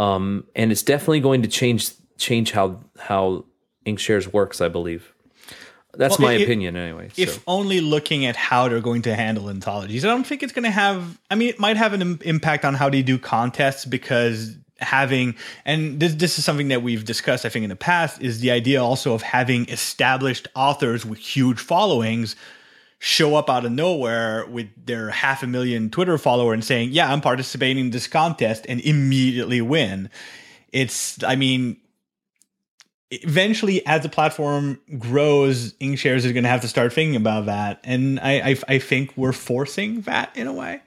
um, 0.00 0.44
and 0.56 0.72
it's 0.72 0.82
definitely 0.82 1.20
going 1.20 1.42
to 1.42 1.48
change 1.48 1.90
change 2.16 2.52
how 2.52 2.80
how 2.98 3.44
Inkshares 3.84 4.32
works. 4.32 4.60
I 4.62 4.68
believe. 4.68 5.12
That's 5.96 6.18
well, 6.18 6.28
my 6.28 6.34
opinion, 6.34 6.76
anyway. 6.76 7.10
If 7.16 7.34
so. 7.34 7.40
only 7.46 7.80
looking 7.80 8.26
at 8.26 8.36
how 8.36 8.68
they're 8.68 8.80
going 8.80 9.02
to 9.02 9.14
handle 9.14 9.48
anthologies, 9.50 10.04
I 10.04 10.08
don't 10.08 10.26
think 10.26 10.42
it's 10.42 10.52
going 10.52 10.64
to 10.64 10.70
have. 10.70 11.18
I 11.30 11.34
mean, 11.34 11.48
it 11.48 11.58
might 11.58 11.76
have 11.76 11.92
an 11.92 12.20
impact 12.24 12.64
on 12.64 12.74
how 12.74 12.90
they 12.90 13.02
do 13.02 13.18
contests 13.18 13.84
because 13.84 14.56
having 14.78 15.34
and 15.64 16.00
this 16.00 16.14
this 16.14 16.38
is 16.38 16.44
something 16.44 16.68
that 16.68 16.82
we've 16.82 17.06
discussed 17.06 17.46
I 17.46 17.48
think 17.48 17.62
in 17.62 17.70
the 17.70 17.76
past 17.76 18.20
is 18.20 18.40
the 18.40 18.50
idea 18.50 18.82
also 18.82 19.14
of 19.14 19.22
having 19.22 19.66
established 19.70 20.48
authors 20.54 21.06
with 21.06 21.18
huge 21.18 21.58
followings 21.58 22.36
show 22.98 23.34
up 23.36 23.50
out 23.50 23.64
of 23.64 23.72
nowhere 23.72 24.46
with 24.46 24.68
their 24.84 25.10
half 25.10 25.42
a 25.42 25.46
million 25.46 25.90
Twitter 25.90 26.18
follower 26.18 26.54
and 26.54 26.64
saying, 26.64 26.90
"Yeah, 26.92 27.12
I'm 27.12 27.20
participating 27.20 27.86
in 27.86 27.90
this 27.90 28.06
contest," 28.06 28.66
and 28.68 28.80
immediately 28.80 29.60
win. 29.60 30.10
It's 30.72 31.22
I 31.22 31.36
mean 31.36 31.76
eventually 33.10 33.86
as 33.86 34.02
the 34.02 34.08
platform 34.08 34.80
grows 34.98 35.72
inkshares 35.74 36.24
is 36.24 36.32
going 36.32 36.42
to 36.42 36.48
have 36.48 36.62
to 36.62 36.68
start 36.68 36.92
thinking 36.92 37.16
about 37.16 37.46
that. 37.46 37.80
And 37.84 38.18
I, 38.20 38.50
I, 38.50 38.56
I 38.68 38.78
think 38.78 39.16
we're 39.16 39.32
forcing 39.32 40.02
that 40.02 40.36
in 40.36 40.46
a 40.46 40.52
way. 40.52 40.80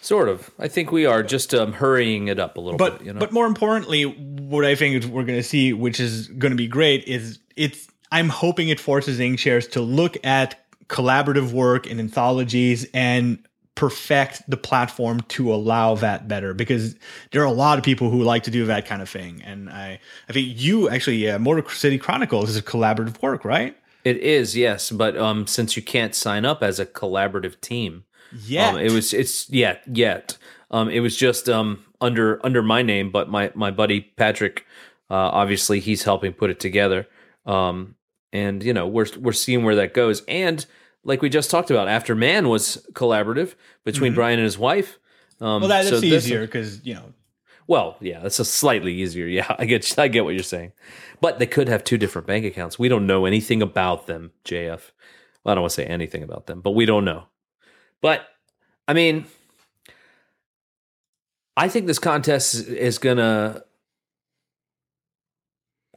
Sort 0.00 0.28
of. 0.28 0.50
I 0.58 0.68
think 0.68 0.90
we 0.92 1.04
are 1.04 1.22
just 1.22 1.52
um, 1.52 1.74
hurrying 1.74 2.28
it 2.28 2.38
up 2.38 2.56
a 2.56 2.60
little 2.60 2.78
but, 2.78 2.98
bit 2.98 3.06
you 3.06 3.12
know? 3.12 3.20
but 3.20 3.32
more 3.32 3.46
importantly 3.46 4.04
what 4.04 4.64
i 4.64 4.74
think 4.74 5.04
we're 5.04 5.24
going 5.24 5.38
to 5.38 5.42
see 5.42 5.72
which 5.72 6.00
is 6.00 6.28
going 6.28 6.50
to 6.50 6.56
be 6.56 6.66
great 6.66 7.04
is 7.04 7.38
it's 7.54 7.86
i'm 8.10 8.30
hoping 8.30 8.70
it 8.70 8.80
forces 8.80 9.18
inkshares 9.18 9.70
to 9.72 9.82
look 9.82 10.16
at 10.24 10.58
collaborative 10.88 11.52
work 11.52 11.88
and 11.88 12.00
anthologies 12.00 12.88
and 12.94 13.46
perfect 13.74 14.42
the 14.48 14.56
platform 14.56 15.20
to 15.28 15.52
allow 15.54 15.94
that 15.94 16.28
better 16.28 16.52
because 16.52 16.96
there 17.30 17.40
are 17.40 17.46
a 17.46 17.52
lot 17.52 17.78
of 17.78 17.84
people 17.84 18.10
who 18.10 18.22
like 18.22 18.42
to 18.42 18.50
do 18.50 18.66
that 18.66 18.84
kind 18.84 19.00
of 19.00 19.08
thing. 19.08 19.42
And 19.42 19.70
i 19.70 19.98
i 20.28 20.32
think 20.32 20.60
you 20.60 20.90
actually 20.90 21.30
uh, 21.30 21.38
motor 21.38 21.68
city 21.70 21.96
chronicles 21.96 22.50
is 22.50 22.56
a 22.56 22.62
collaborative 22.62 23.22
work 23.22 23.44
right? 23.44 23.76
It 24.04 24.18
is 24.18 24.56
yes. 24.56 24.90
But 24.90 25.16
um 25.16 25.46
since 25.46 25.76
you 25.76 25.82
can't 25.82 26.14
sign 26.14 26.44
up 26.44 26.62
as 26.62 26.78
a 26.78 26.86
collaborative 26.86 27.60
team 27.60 28.04
yeah 28.44 28.68
um, 28.70 28.76
it 28.76 28.92
was 28.92 29.12
it's 29.14 29.48
yet 29.50 29.82
yet. 29.86 30.36
Um 30.70 30.88
it 30.90 31.00
was 31.00 31.16
just 31.16 31.48
um 31.48 31.84
under 32.00 32.44
under 32.44 32.62
my 32.62 32.82
name 32.82 33.10
but 33.10 33.28
my 33.28 33.50
my 33.54 33.70
buddy 33.70 34.00
patrick 34.16 34.66
uh 35.10 35.14
obviously 35.14 35.80
he's 35.80 36.02
helping 36.02 36.32
put 36.32 36.50
it 36.50 36.60
together. 36.60 37.06
Um 37.46 37.94
and 38.32 38.62
you 38.62 38.72
know 38.74 38.86
we're 38.86 39.06
we're 39.18 39.32
seeing 39.32 39.64
where 39.64 39.76
that 39.76 39.94
goes. 39.94 40.22
And 40.28 40.66
like 41.04 41.22
we 41.22 41.28
just 41.28 41.50
talked 41.50 41.70
about, 41.70 41.88
After 41.88 42.14
Man 42.14 42.48
was 42.48 42.86
collaborative 42.92 43.54
between 43.84 44.12
mm-hmm. 44.12 44.16
Brian 44.16 44.38
and 44.38 44.44
his 44.44 44.58
wife. 44.58 44.98
Um, 45.40 45.62
well, 45.62 45.68
that's 45.68 45.88
so 45.88 45.96
easier 45.96 46.42
because 46.42 46.84
you 46.84 46.94
know. 46.94 47.12
Well, 47.66 47.96
yeah, 48.00 48.20
that's 48.20 48.38
a 48.40 48.44
slightly 48.44 48.94
easier. 48.94 49.26
Yeah, 49.26 49.54
I 49.58 49.64
get 49.64 49.98
I 49.98 50.08
get 50.08 50.24
what 50.24 50.34
you're 50.34 50.42
saying, 50.42 50.72
but 51.20 51.38
they 51.38 51.46
could 51.46 51.68
have 51.68 51.84
two 51.84 51.98
different 51.98 52.26
bank 52.26 52.44
accounts. 52.44 52.78
We 52.78 52.88
don't 52.88 53.06
know 53.06 53.24
anything 53.24 53.62
about 53.62 54.06
them, 54.06 54.32
JF. 54.44 54.90
Well, 55.44 55.52
I 55.52 55.54
don't 55.54 55.62
want 55.62 55.70
to 55.70 55.76
say 55.76 55.86
anything 55.86 56.22
about 56.22 56.46
them, 56.46 56.60
but 56.60 56.72
we 56.72 56.84
don't 56.84 57.04
know. 57.04 57.24
But 58.02 58.26
I 58.86 58.92
mean, 58.92 59.26
I 61.56 61.68
think 61.68 61.86
this 61.86 61.98
contest 61.98 62.68
is 62.68 62.98
gonna 62.98 63.62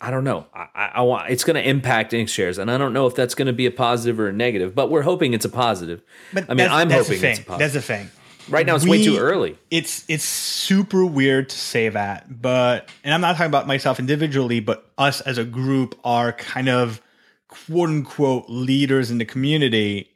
I 0.03 0.11
don't 0.11 0.25
know. 0.25 0.45
I, 0.53 0.91
I 0.95 1.01
want 1.03 1.29
it's 1.29 1.45
going 1.45 1.55
to 1.55 1.65
impact 1.65 2.11
Inkshares, 2.11 2.59
and 2.59 2.69
I 2.69 2.77
don't 2.77 2.91
know 2.91 3.07
if 3.07 3.15
that's 3.15 3.35
going 3.35 3.45
to 3.45 3.53
be 3.53 3.67
a 3.67 3.71
positive 3.71 4.19
or 4.19 4.27
a 4.27 4.33
negative. 4.33 4.75
But 4.75 4.91
we're 4.91 5.01
hoping 5.01 5.33
it's 5.33 5.45
a 5.45 5.49
positive. 5.49 6.03
But 6.33 6.49
I 6.49 6.55
mean, 6.55 6.67
I'm 6.69 6.89
hoping 6.89 7.23
it's 7.23 7.39
a 7.39 7.43
positive. 7.43 7.57
That's 7.57 7.73
the 7.73 7.81
thing. 7.81 8.11
Right 8.49 8.65
now, 8.65 8.75
it's 8.75 8.83
we, 8.83 8.91
way 8.91 9.03
too 9.05 9.17
early. 9.17 9.57
It's 9.71 10.03
it's 10.09 10.25
super 10.25 11.05
weird 11.05 11.47
to 11.47 11.57
say 11.57 11.87
that, 11.87 12.41
but 12.41 12.89
and 13.05 13.13
I'm 13.13 13.21
not 13.21 13.37
talking 13.37 13.45
about 13.45 13.65
myself 13.65 13.97
individually, 13.97 14.59
but 14.59 14.91
us 14.97 15.21
as 15.21 15.37
a 15.37 15.45
group 15.45 15.97
are 16.03 16.33
kind 16.33 16.67
of 16.67 17.01
quote 17.47 17.87
unquote 17.87 18.49
leaders 18.49 19.09
in 19.09 19.19
the 19.19 19.25
community. 19.25 20.09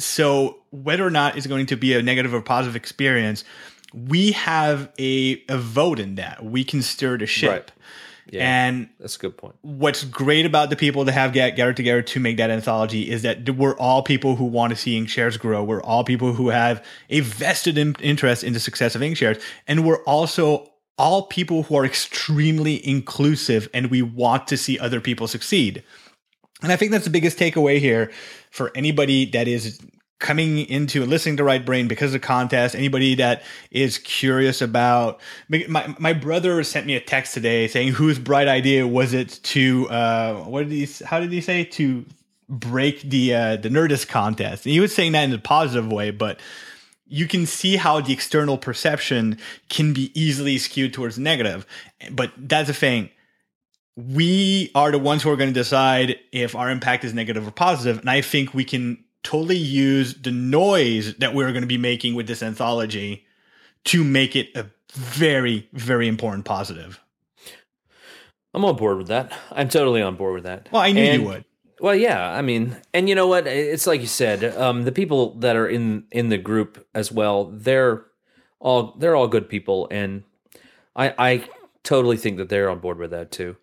So 0.00 0.60
whether 0.70 1.06
or 1.06 1.10
not 1.10 1.36
it's 1.36 1.46
going 1.46 1.66
to 1.66 1.76
be 1.76 1.92
a 1.92 2.00
negative 2.00 2.32
or 2.32 2.40
positive 2.40 2.74
experience, 2.74 3.44
we 3.92 4.32
have 4.32 4.90
a, 4.98 5.44
a 5.50 5.58
vote 5.58 5.98
in 5.98 6.14
that. 6.14 6.42
We 6.42 6.64
can 6.64 6.80
steer 6.80 7.18
the 7.18 7.26
ship. 7.26 7.50
Right 7.50 7.72
yeah, 8.30 8.66
and 8.66 8.88
that's 9.00 9.16
a 9.16 9.18
good 9.18 9.36
point. 9.36 9.54
What's 9.62 10.04
great 10.04 10.46
about 10.46 10.70
the 10.70 10.76
people 10.76 11.04
that 11.04 11.12
have 11.12 11.32
get, 11.32 11.56
gathered 11.56 11.76
together 11.76 12.02
to 12.02 12.20
make 12.20 12.36
that 12.36 12.50
anthology 12.50 13.10
is 13.10 13.22
that 13.22 13.48
we're 13.50 13.76
all 13.76 14.02
people 14.02 14.36
who 14.36 14.44
want 14.44 14.70
to 14.70 14.76
see 14.76 15.00
Inkshares 15.00 15.38
grow. 15.38 15.64
We're 15.64 15.82
all 15.82 16.04
people 16.04 16.32
who 16.32 16.48
have 16.50 16.84
a 17.10 17.20
vested 17.20 17.78
in, 17.78 17.96
interest 18.00 18.44
in 18.44 18.52
the 18.52 18.60
success 18.60 18.94
of 18.94 19.02
Inkshares, 19.02 19.42
and 19.66 19.84
we're 19.84 20.02
also 20.04 20.70
all 20.98 21.22
people 21.22 21.64
who 21.64 21.74
are 21.76 21.84
extremely 21.84 22.86
inclusive, 22.86 23.68
and 23.74 23.90
we 23.90 24.02
want 24.02 24.46
to 24.48 24.56
see 24.56 24.78
other 24.78 25.00
people 25.00 25.26
succeed. 25.26 25.82
And 26.62 26.70
I 26.70 26.76
think 26.76 26.92
that's 26.92 27.04
the 27.04 27.10
biggest 27.10 27.38
takeaway 27.38 27.78
here 27.78 28.12
for 28.50 28.70
anybody 28.74 29.24
that 29.32 29.48
is 29.48 29.80
coming 30.22 30.58
into 30.58 31.02
and 31.02 31.10
listening 31.10 31.36
to 31.36 31.44
Right 31.44 31.62
Brain 31.62 31.88
because 31.88 32.14
of 32.14 32.20
the 32.22 32.26
contest. 32.26 32.74
Anybody 32.74 33.16
that 33.16 33.42
is 33.70 33.98
curious 33.98 34.62
about 34.62 35.20
my 35.48 35.94
my 35.98 36.14
brother 36.14 36.62
sent 36.62 36.86
me 36.86 36.94
a 36.94 37.00
text 37.00 37.34
today 37.34 37.68
saying 37.68 37.88
whose 37.88 38.18
bright 38.18 38.48
idea 38.48 38.86
was 38.86 39.12
it 39.12 39.40
to 39.42 39.88
uh 39.90 40.44
what 40.44 40.68
did 40.68 40.72
he 40.72 40.88
how 41.04 41.20
did 41.20 41.30
he 41.30 41.42
say 41.42 41.64
to 41.64 42.06
break 42.48 43.02
the 43.02 43.34
uh 43.34 43.56
the 43.56 43.68
Nerdist 43.68 44.08
contest. 44.08 44.64
And 44.64 44.72
he 44.72 44.80
was 44.80 44.94
saying 44.94 45.12
that 45.12 45.24
in 45.24 45.32
a 45.34 45.38
positive 45.38 45.92
way, 45.92 46.10
but 46.10 46.40
you 47.06 47.28
can 47.28 47.44
see 47.44 47.76
how 47.76 48.00
the 48.00 48.14
external 48.14 48.56
perception 48.56 49.36
can 49.68 49.92
be 49.92 50.18
easily 50.18 50.56
skewed 50.56 50.94
towards 50.94 51.18
negative. 51.18 51.66
But 52.10 52.32
that's 52.38 52.68
the 52.68 52.74
thing 52.74 53.10
we 53.96 54.70
are 54.74 54.90
the 54.90 54.98
ones 54.98 55.22
who 55.22 55.30
are 55.30 55.36
going 55.36 55.50
to 55.50 55.60
decide 55.60 56.18
if 56.32 56.54
our 56.54 56.70
impact 56.70 57.04
is 57.04 57.12
negative 57.12 57.46
or 57.46 57.50
positive 57.50 57.98
and 57.98 58.08
i 58.08 58.22
think 58.22 58.54
we 58.54 58.64
can 58.64 59.04
totally 59.22 59.56
use 59.56 60.14
the 60.14 60.30
noise 60.30 61.14
that 61.16 61.34
we're 61.34 61.50
going 61.50 61.62
to 61.62 61.68
be 61.68 61.78
making 61.78 62.14
with 62.14 62.26
this 62.26 62.42
anthology 62.42 63.24
to 63.84 64.04
make 64.04 64.36
it 64.36 64.48
a 64.56 64.66
very, 64.92 65.68
very 65.72 66.08
important 66.08 66.44
positive. 66.44 67.00
I'm 68.54 68.64
on 68.64 68.76
board 68.76 68.98
with 68.98 69.08
that. 69.08 69.32
I'm 69.50 69.68
totally 69.68 70.02
on 70.02 70.16
board 70.16 70.34
with 70.34 70.44
that. 70.44 70.68
Well, 70.70 70.82
I 70.82 70.92
knew 70.92 71.02
and, 71.02 71.22
you 71.22 71.28
would. 71.28 71.44
Well, 71.80 71.94
yeah. 71.94 72.30
I 72.30 72.42
mean, 72.42 72.76
and 72.92 73.08
you 73.08 73.14
know 73.14 73.26
what? 73.26 73.46
It's 73.46 73.86
like 73.86 74.00
you 74.00 74.06
said. 74.06 74.44
Um, 74.56 74.84
the 74.84 74.92
people 74.92 75.34
that 75.36 75.56
are 75.56 75.66
in 75.66 76.04
in 76.10 76.28
the 76.28 76.38
group 76.38 76.86
as 76.94 77.10
well, 77.10 77.46
they're 77.46 78.04
all 78.60 78.94
they're 78.98 79.16
all 79.16 79.28
good 79.28 79.48
people, 79.48 79.88
and 79.90 80.22
I 80.94 81.14
I 81.18 81.44
totally 81.82 82.16
think 82.16 82.36
that 82.36 82.50
they're 82.50 82.70
on 82.70 82.78
board 82.78 82.98
with 82.98 83.10
that 83.10 83.30
too. 83.30 83.56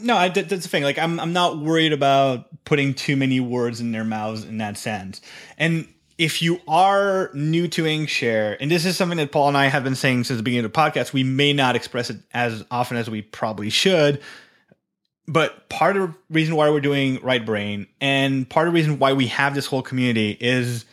No, 0.00 0.16
I, 0.16 0.28
that's 0.28 0.48
the 0.48 0.68
thing. 0.68 0.82
Like, 0.82 0.98
I'm 0.98 1.18
I'm 1.20 1.32
not 1.32 1.58
worried 1.58 1.92
about 1.92 2.64
putting 2.64 2.94
too 2.94 3.16
many 3.16 3.40
words 3.40 3.80
in 3.80 3.92
their 3.92 4.04
mouths 4.04 4.44
in 4.44 4.58
that 4.58 4.76
sense. 4.76 5.20
And 5.58 5.88
if 6.16 6.42
you 6.42 6.60
are 6.68 7.30
new 7.34 7.66
to 7.68 7.84
Inkshare, 7.84 8.56
and 8.60 8.70
this 8.70 8.84
is 8.84 8.96
something 8.96 9.18
that 9.18 9.32
Paul 9.32 9.48
and 9.48 9.56
I 9.56 9.66
have 9.66 9.82
been 9.84 9.96
saying 9.96 10.24
since 10.24 10.36
the 10.36 10.42
beginning 10.42 10.64
of 10.64 10.72
the 10.72 10.78
podcast, 10.78 11.12
we 11.12 11.24
may 11.24 11.52
not 11.52 11.76
express 11.76 12.10
it 12.10 12.18
as 12.32 12.64
often 12.70 12.96
as 12.96 13.10
we 13.10 13.22
probably 13.22 13.70
should. 13.70 14.20
But 15.26 15.68
part 15.70 15.96
of 15.96 16.10
the 16.10 16.18
reason 16.30 16.54
why 16.54 16.68
we're 16.68 16.80
doing 16.80 17.18
Right 17.22 17.44
Brain 17.44 17.86
and 18.00 18.48
part 18.48 18.68
of 18.68 18.74
the 18.74 18.76
reason 18.76 18.98
why 18.98 19.14
we 19.14 19.28
have 19.28 19.54
this 19.54 19.66
whole 19.66 19.82
community 19.82 20.36
is 20.38 20.84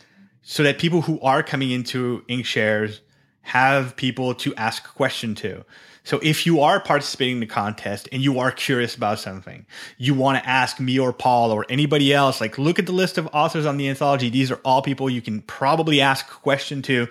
so 0.42 0.62
that 0.62 0.78
people 0.78 1.02
who 1.02 1.20
are 1.20 1.42
coming 1.42 1.70
into 1.70 2.24
Inkshares 2.28 3.00
have 3.42 3.96
people 3.96 4.34
to 4.36 4.54
ask 4.54 4.84
a 4.84 4.90
question 4.90 5.34
to. 5.36 5.64
So 6.04 6.18
if 6.22 6.46
you 6.46 6.60
are 6.60 6.80
participating 6.80 7.34
in 7.34 7.40
the 7.40 7.46
contest 7.46 8.08
and 8.10 8.22
you 8.22 8.40
are 8.40 8.50
curious 8.50 8.96
about 8.96 9.20
something, 9.20 9.66
you 9.98 10.14
want 10.14 10.42
to 10.42 10.48
ask 10.48 10.80
me 10.80 10.98
or 10.98 11.12
Paul 11.12 11.52
or 11.52 11.64
anybody 11.68 12.12
else, 12.12 12.40
like 12.40 12.58
look 12.58 12.78
at 12.78 12.86
the 12.86 12.92
list 12.92 13.18
of 13.18 13.28
authors 13.32 13.66
on 13.66 13.76
the 13.76 13.88
anthology. 13.88 14.28
These 14.28 14.50
are 14.50 14.60
all 14.64 14.82
people 14.82 15.08
you 15.08 15.22
can 15.22 15.42
probably 15.42 16.00
ask 16.00 16.26
a 16.28 16.34
question 16.34 16.82
to. 16.82 17.08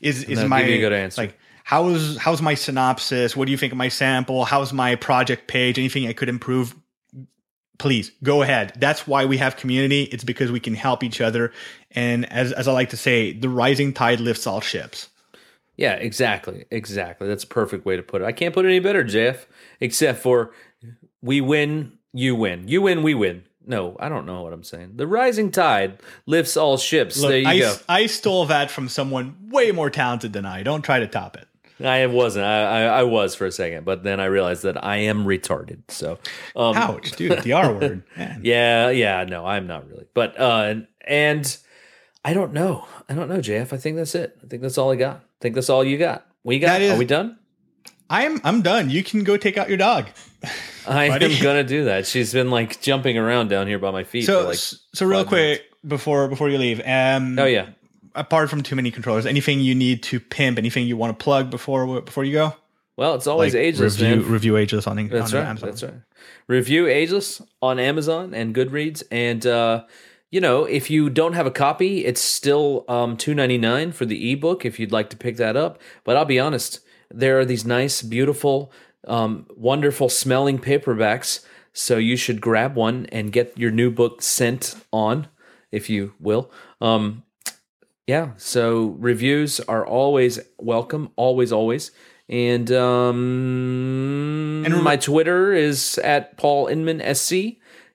Is 0.00 0.24
is 0.24 0.44
my 0.44 0.62
good 0.62 0.92
answer. 0.92 1.22
like 1.22 1.38
how's 1.64 2.18
how's 2.18 2.42
my 2.42 2.54
synopsis? 2.54 3.34
What 3.34 3.46
do 3.46 3.52
you 3.52 3.58
think 3.58 3.72
of 3.72 3.78
my 3.78 3.88
sample? 3.88 4.44
How's 4.44 4.72
my 4.72 4.96
project 4.96 5.48
page? 5.48 5.78
Anything 5.78 6.06
I 6.06 6.12
could 6.12 6.28
improve? 6.28 6.74
Please 7.78 8.10
go 8.22 8.42
ahead. 8.42 8.74
That's 8.76 9.06
why 9.06 9.24
we 9.24 9.38
have 9.38 9.56
community. 9.56 10.02
It's 10.04 10.24
because 10.24 10.52
we 10.52 10.60
can 10.60 10.74
help 10.74 11.02
each 11.02 11.22
other. 11.22 11.52
And 11.92 12.30
as 12.30 12.52
as 12.52 12.68
I 12.68 12.72
like 12.72 12.90
to 12.90 12.98
say, 12.98 13.32
the 13.32 13.48
rising 13.48 13.94
tide 13.94 14.20
lifts 14.20 14.46
all 14.46 14.60
ships. 14.60 15.08
Yeah, 15.76 15.94
exactly. 15.94 16.64
Exactly. 16.70 17.28
That's 17.28 17.44
a 17.44 17.48
perfect 17.48 17.84
way 17.84 17.96
to 17.96 18.02
put 18.02 18.22
it. 18.22 18.24
I 18.24 18.32
can't 18.32 18.54
put 18.54 18.64
it 18.64 18.68
any 18.68 18.80
better, 18.80 19.04
Jeff, 19.04 19.46
except 19.80 20.20
for 20.20 20.52
we 21.20 21.40
win, 21.40 21.92
You 22.12 22.34
win. 22.34 22.68
You 22.68 22.82
win. 22.82 23.02
We 23.02 23.14
win. 23.14 23.44
No, 23.68 23.96
I 23.98 24.08
don't 24.08 24.26
know 24.26 24.42
what 24.42 24.52
I'm 24.52 24.62
saying. 24.62 24.92
The 24.94 25.08
rising 25.08 25.50
tide 25.50 25.98
lifts 26.24 26.56
all 26.56 26.78
ships. 26.78 27.18
Look, 27.18 27.30
there 27.30 27.38
you 27.40 27.48
I, 27.48 27.58
go. 27.58 27.74
I 27.88 28.06
stole 28.06 28.46
that 28.46 28.70
from 28.70 28.88
someone 28.88 29.48
way 29.50 29.72
more 29.72 29.90
talented 29.90 30.32
than 30.32 30.46
I. 30.46 30.62
Don't 30.62 30.82
try 30.82 31.00
to 31.00 31.08
top 31.08 31.36
it. 31.36 31.48
I 31.84 32.06
wasn't. 32.06 32.46
I, 32.46 32.62
I, 32.62 33.00
I 33.00 33.02
was 33.02 33.34
for 33.34 33.44
a 33.44 33.52
second, 33.52 33.84
but 33.84 34.02
then 34.02 34.18
I 34.20 34.26
realized 34.26 34.62
that 34.62 34.82
I 34.82 34.96
am 34.98 35.24
retarded. 35.26 35.82
So, 35.88 36.18
um, 36.54 36.74
Ouch, 36.76 37.12
dude, 37.12 37.42
the 37.42 37.52
R 37.52 37.72
word. 37.74 38.02
Man. 38.16 38.40
yeah, 38.42 38.88
yeah, 38.90 39.24
no, 39.24 39.44
I'm 39.44 39.66
not 39.66 39.86
really. 39.88 40.06
But 40.14 40.40
uh, 40.40 40.76
and 41.02 41.56
I 42.24 42.32
don't 42.32 42.52
know. 42.54 42.86
I 43.08 43.14
don't 43.14 43.28
know, 43.28 43.38
JF. 43.40 43.72
I 43.74 43.76
think 43.76 43.96
that's 43.96 44.14
it. 44.14 44.38
I 44.42 44.46
think 44.46 44.62
that's 44.62 44.78
all 44.78 44.90
I 44.90 44.96
got. 44.96 45.22
I 45.36 45.42
think 45.42 45.54
that's 45.54 45.70
all 45.70 45.84
you 45.84 45.98
got. 45.98 46.26
We 46.44 46.58
got. 46.58 46.80
Is- 46.80 46.92
Are 46.92 46.98
we 46.98 47.04
done? 47.04 47.38
I'm 48.08 48.40
I'm 48.44 48.62
done. 48.62 48.88
You 48.88 49.02
can 49.02 49.24
go 49.24 49.36
take 49.36 49.58
out 49.58 49.68
your 49.68 49.78
dog. 49.78 50.06
I 50.88 51.08
Buddy. 51.08 51.34
am 51.36 51.42
gonna 51.42 51.64
do 51.64 51.84
that. 51.86 52.06
She's 52.06 52.32
been 52.32 52.50
like 52.50 52.80
jumping 52.80 53.18
around 53.18 53.48
down 53.48 53.66
here 53.66 53.80
by 53.80 53.90
my 53.90 54.04
feet. 54.04 54.26
So 54.26 54.46
like, 54.46 54.56
so 54.58 55.06
real 55.06 55.24
quick 55.24 55.62
before 55.86 56.28
before 56.28 56.48
you 56.48 56.58
leave. 56.58 56.80
Um, 56.86 57.36
oh 57.38 57.46
yeah. 57.46 57.70
Apart 58.14 58.48
from 58.48 58.62
too 58.62 58.76
many 58.76 58.90
controllers, 58.92 59.26
anything 59.26 59.60
you 59.60 59.74
need 59.74 60.02
to 60.04 60.20
pimp, 60.20 60.56
anything 60.56 60.86
you 60.86 60.96
want 60.96 61.18
to 61.18 61.22
plug 61.22 61.50
before 61.50 62.00
before 62.00 62.22
you 62.24 62.32
go? 62.32 62.54
Well, 62.96 63.14
it's 63.14 63.26
always 63.26 63.54
ageless, 63.54 64.00
review 64.00 64.16
man. 64.22 64.30
review 64.32 64.56
ageless 64.56 64.86
on, 64.86 65.08
That's 65.08 65.34
on 65.34 65.40
right. 65.40 65.48
Amazon. 65.48 65.68
That's 65.68 65.82
right. 65.82 65.94
Review 66.48 66.86
Ageless 66.86 67.42
on 67.60 67.78
Amazon 67.78 68.32
and 68.32 68.54
Goodreads, 68.54 69.02
and 69.10 69.44
uh, 69.44 69.84
you 70.36 70.42
know 70.42 70.64
if 70.64 70.90
you 70.90 71.08
don't 71.08 71.32
have 71.32 71.46
a 71.46 71.50
copy, 71.50 72.04
it's 72.04 72.20
still 72.20 72.84
um, 72.88 73.16
two 73.16 73.34
ninety 73.34 73.56
nine 73.56 73.90
for 73.90 74.04
the 74.04 74.32
ebook 74.32 74.66
if 74.66 74.78
you'd 74.78 74.92
like 74.92 75.08
to 75.08 75.16
pick 75.16 75.38
that 75.38 75.56
up. 75.56 75.80
But 76.04 76.18
I'll 76.18 76.26
be 76.26 76.38
honest, 76.38 76.80
there 77.10 77.40
are 77.40 77.46
these 77.46 77.64
nice, 77.64 78.02
beautiful, 78.02 78.70
um, 79.06 79.46
wonderful 79.56 80.10
smelling 80.10 80.58
paperbacks. 80.58 81.42
So 81.72 81.96
you 81.96 82.18
should 82.18 82.42
grab 82.42 82.76
one 82.76 83.06
and 83.06 83.32
get 83.32 83.56
your 83.56 83.70
new 83.70 83.90
book 83.90 84.20
sent 84.20 84.74
on, 84.92 85.28
if 85.72 85.88
you 85.88 86.12
will. 86.20 86.52
Um, 86.82 87.22
yeah 88.06 88.30
so 88.36 88.96
reviews 88.98 89.58
are 89.60 89.84
always 89.84 90.38
welcome 90.58 91.10
always 91.16 91.50
always 91.50 91.90
and 92.28 92.70
um 92.70 94.62
And 94.64 94.82
my 94.82 94.96
twitter 94.96 95.52
is 95.52 95.98
at 95.98 96.36
paul 96.36 96.68
inman 96.68 97.02
sc 97.14 97.32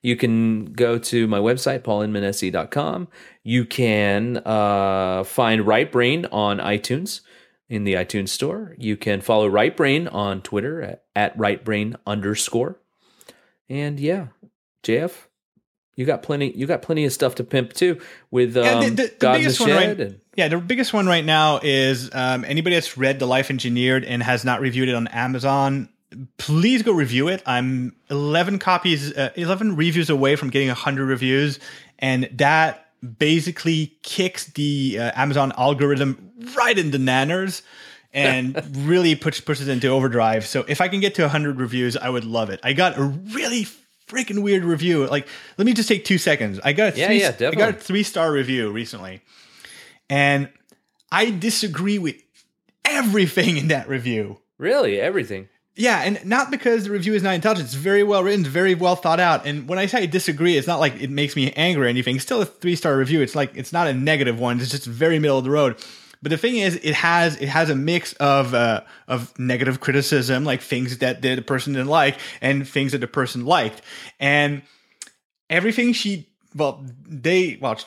you 0.02 0.16
can 0.16 0.66
go 0.66 0.98
to 0.98 1.28
my 1.28 1.38
website 1.40 1.82
paulinmansc.com 1.84 3.08
you 3.44 3.66
can 3.66 4.38
uh, 4.46 5.24
find 5.24 5.66
right 5.68 5.92
brain 5.92 6.26
on 6.32 6.58
itunes 6.60 7.22
in 7.70 7.84
the 7.84 7.94
itunes 7.94 8.30
store 8.30 8.76
you 8.78 8.98
can 8.98 9.22
follow 9.22 9.48
right 9.48 9.76
brain 9.78 10.08
on 10.08 10.42
twitter 10.42 10.82
at, 10.82 11.04
at 11.16 11.38
right 11.38 11.64
brain 11.64 11.96
underscore 12.06 12.78
and 13.70 14.00
yeah 14.00 14.28
jf 14.84 15.14
you 15.98 16.06
got 16.06 16.24
plenty. 16.24 16.52
You 16.58 16.68
got 16.68 16.82
plenty 16.82 17.04
of 17.04 17.12
stuff 17.12 17.36
to 17.36 17.44
pimp 17.44 17.74
too 17.74 18.00
with 18.32 18.56
um, 18.56 18.64
Yeah, 18.64 18.80
the- 18.80 18.90
the- 18.90 18.96
the 18.96 19.10
the 19.20 19.32
biggest 19.34 19.60
one 19.60 19.70
right- 19.72 20.00
and, 20.00 20.20
Yeah, 20.38 20.48
the 20.48 20.58
biggest 20.58 20.94
one 20.94 21.06
right 21.06 21.24
now 21.24 21.60
is 21.62 22.10
um, 22.14 22.46
anybody 22.46 22.76
that's 22.78 22.98
read 22.98 23.20
The 23.20 23.28
Life 23.28 23.50
Engineered 23.52 24.06
and 24.06 24.24
has 24.24 24.46
not 24.46 24.62
reviewed 24.62 24.88
it 24.88 24.96
on 24.96 25.08
Amazon. 25.10 25.90
Please 26.38 26.84
go 26.84 26.92
review 26.92 27.28
it. 27.28 27.42
I'm 27.46 27.96
11 28.10 28.60
copies, 28.60 29.16
uh, 29.16 29.32
11 29.36 29.76
reviews 29.76 30.10
away 30.10 30.36
from 30.36 30.50
getting 30.50 30.68
100 30.68 31.06
reviews, 31.08 31.60
and 32.00 32.30
that 32.34 32.88
basically 33.18 33.98
kicks 34.04 34.46
the 34.46 34.98
uh, 35.00 35.12
Amazon 35.16 35.54
algorithm 35.58 36.32
right 36.56 36.78
in 36.78 36.92
the 36.92 36.98
nanners 36.98 37.62
and 38.14 38.62
really 38.88 39.16
push, 39.16 39.44
pushes 39.44 39.68
into 39.68 39.88
overdrive. 39.88 40.46
So 40.46 40.66
if 40.68 40.82
I 40.82 40.88
can 40.88 41.00
get 41.00 41.16
to 41.16 41.24
100 41.24 41.60
reviews, 41.60 41.96
I 41.96 42.10
would 42.10 42.26
love 42.26 42.50
it. 42.50 42.60
I 42.64 42.74
got 42.74 42.98
a 42.98 43.04
really 43.04 43.66
freaking 44.08 44.44
weird 44.44 44.64
review. 44.64 45.08
Like, 45.08 45.28
let 45.58 45.66
me 45.66 45.74
just 45.74 45.88
take 45.88 46.06
two 46.06 46.18
seconds. 46.18 46.60
I 46.64 46.74
got 46.74 46.94
a 46.94 46.98
Yeah, 46.98 47.08
three, 47.08 47.22
yeah, 47.22 47.50
I 47.50 47.56
got 47.56 47.70
a 47.70 47.74
three 47.74 48.04
star 48.04 48.32
review 48.32 48.72
recently, 48.72 49.22
and 50.10 50.50
I 51.12 51.32
disagree 51.32 51.98
with 51.98 52.18
everything 52.86 53.58
in 53.58 53.70
that 53.70 53.88
review. 53.88 54.40
really 54.58 55.00
everything. 55.00 55.48
Yeah, 55.82 56.04
and 56.04 56.24
not 56.24 56.52
because 56.52 56.84
the 56.84 56.92
review 56.92 57.16
is 57.16 57.24
not 57.24 57.34
intelligent. 57.34 57.66
It's 57.66 57.74
very 57.74 58.04
well 58.04 58.24
written, 58.24 58.46
very 58.46 58.76
well 58.76 58.96
thought 58.96 59.20
out. 59.20 59.48
And 59.48 59.68
when 59.68 59.80
I 59.80 59.88
say 59.88 60.04
I 60.04 60.06
disagree, 60.06 60.56
it's 60.56 60.68
not 60.68 60.80
like 60.80 61.02
it 61.02 61.10
makes 61.10 61.36
me 61.36 61.52
angry 61.54 61.88
or 61.88 61.90
anything. 61.90 62.18
It's 62.18 62.24
still 62.24 62.40
a 62.40 62.46
three 62.46 62.76
star 62.76 62.96
review. 62.96 63.22
It's 63.22 63.34
like 63.34 63.54
it's 63.56 63.74
not 63.74 63.88
a 63.88 63.94
negative 63.94 64.40
one. 64.40 64.60
It's 64.60 64.70
just 64.70 64.86
very 64.86 65.18
middle 65.18 65.40
of 65.40 65.44
the 65.44 65.50
road. 65.50 65.84
But 66.22 66.30
the 66.30 66.38
thing 66.38 66.58
is, 66.58 66.76
it 66.76 66.94
has 66.94 67.36
it 67.42 67.50
has 67.50 67.72
a 67.72 67.76
mix 67.76 68.14
of 68.14 68.54
uh, 68.54 68.82
of 69.08 69.38
negative 69.40 69.80
criticism, 69.80 70.44
like 70.44 70.62
things 70.62 71.00
that 71.00 71.24
the 71.24 71.42
person 71.42 71.74
didn't 71.74 71.88
like, 71.90 72.20
and 72.42 72.68
things 72.68 72.92
that 72.92 73.00
the 73.00 73.08
person 73.08 73.48
liked, 73.48 73.82
and 74.20 74.62
everything 75.50 75.94
she 75.94 76.30
well 76.54 76.86
they 77.08 77.58
well 77.60 77.80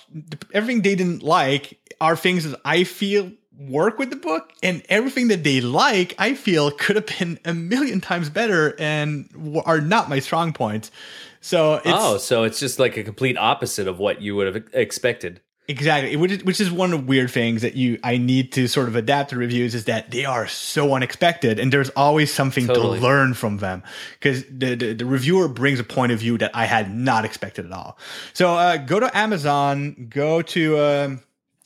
everything 0.52 0.82
they 0.82 0.96
didn't 0.96 1.22
like 1.22 1.78
are 2.00 2.16
things 2.16 2.42
that 2.42 2.60
I 2.64 2.82
feel 2.82 3.30
work 3.58 3.98
with 3.98 4.10
the 4.10 4.16
book 4.16 4.52
and 4.62 4.82
everything 4.88 5.28
that 5.28 5.44
they 5.44 5.60
like 5.60 6.14
I 6.18 6.34
feel 6.34 6.70
could 6.70 6.96
have 6.96 7.06
been 7.06 7.38
a 7.44 7.54
million 7.54 8.00
times 8.00 8.28
better 8.28 8.74
and 8.78 9.28
are 9.64 9.80
not 9.80 10.08
my 10.08 10.18
strong 10.18 10.52
points. 10.52 10.90
So 11.40 11.74
it's 11.74 11.84
oh, 11.86 12.18
so 12.18 12.44
it's 12.44 12.58
just 12.58 12.78
like 12.78 12.96
a 12.96 13.04
complete 13.04 13.36
opposite 13.36 13.86
of 13.86 13.98
what 13.98 14.20
you 14.22 14.34
would 14.36 14.52
have 14.52 14.64
expected. 14.72 15.40
exactly 15.68 16.16
which 16.16 16.32
is, 16.32 16.44
which 16.44 16.60
is 16.60 16.70
one 16.70 16.92
of 16.92 17.00
the 17.00 17.06
weird 17.06 17.30
things 17.30 17.62
that 17.62 17.74
you 17.74 17.98
I 18.02 18.18
need 18.18 18.52
to 18.52 18.66
sort 18.66 18.88
of 18.88 18.96
adapt 18.96 19.30
to 19.30 19.36
reviews 19.36 19.74
is 19.74 19.84
that 19.84 20.10
they 20.10 20.24
are 20.24 20.46
so 20.46 20.94
unexpected 20.94 21.58
and 21.58 21.72
there's 21.72 21.90
always 21.90 22.32
something 22.32 22.66
Totally. 22.66 22.98
to 22.98 23.04
learn 23.04 23.34
from 23.34 23.58
them 23.58 23.82
because 24.18 24.44
the, 24.44 24.74
the 24.74 24.92
the 24.94 25.06
reviewer 25.06 25.48
brings 25.48 25.80
a 25.80 25.84
point 25.84 26.12
of 26.12 26.18
view 26.18 26.38
that 26.38 26.50
I 26.54 26.64
had 26.66 26.94
not 26.94 27.24
expected 27.24 27.66
at 27.66 27.72
all. 27.72 27.98
So 28.32 28.54
uh, 28.54 28.76
go 28.78 29.00
to 29.00 29.16
Amazon, 29.16 30.08
go 30.10 30.42
to 30.42 30.78
um, 30.78 31.22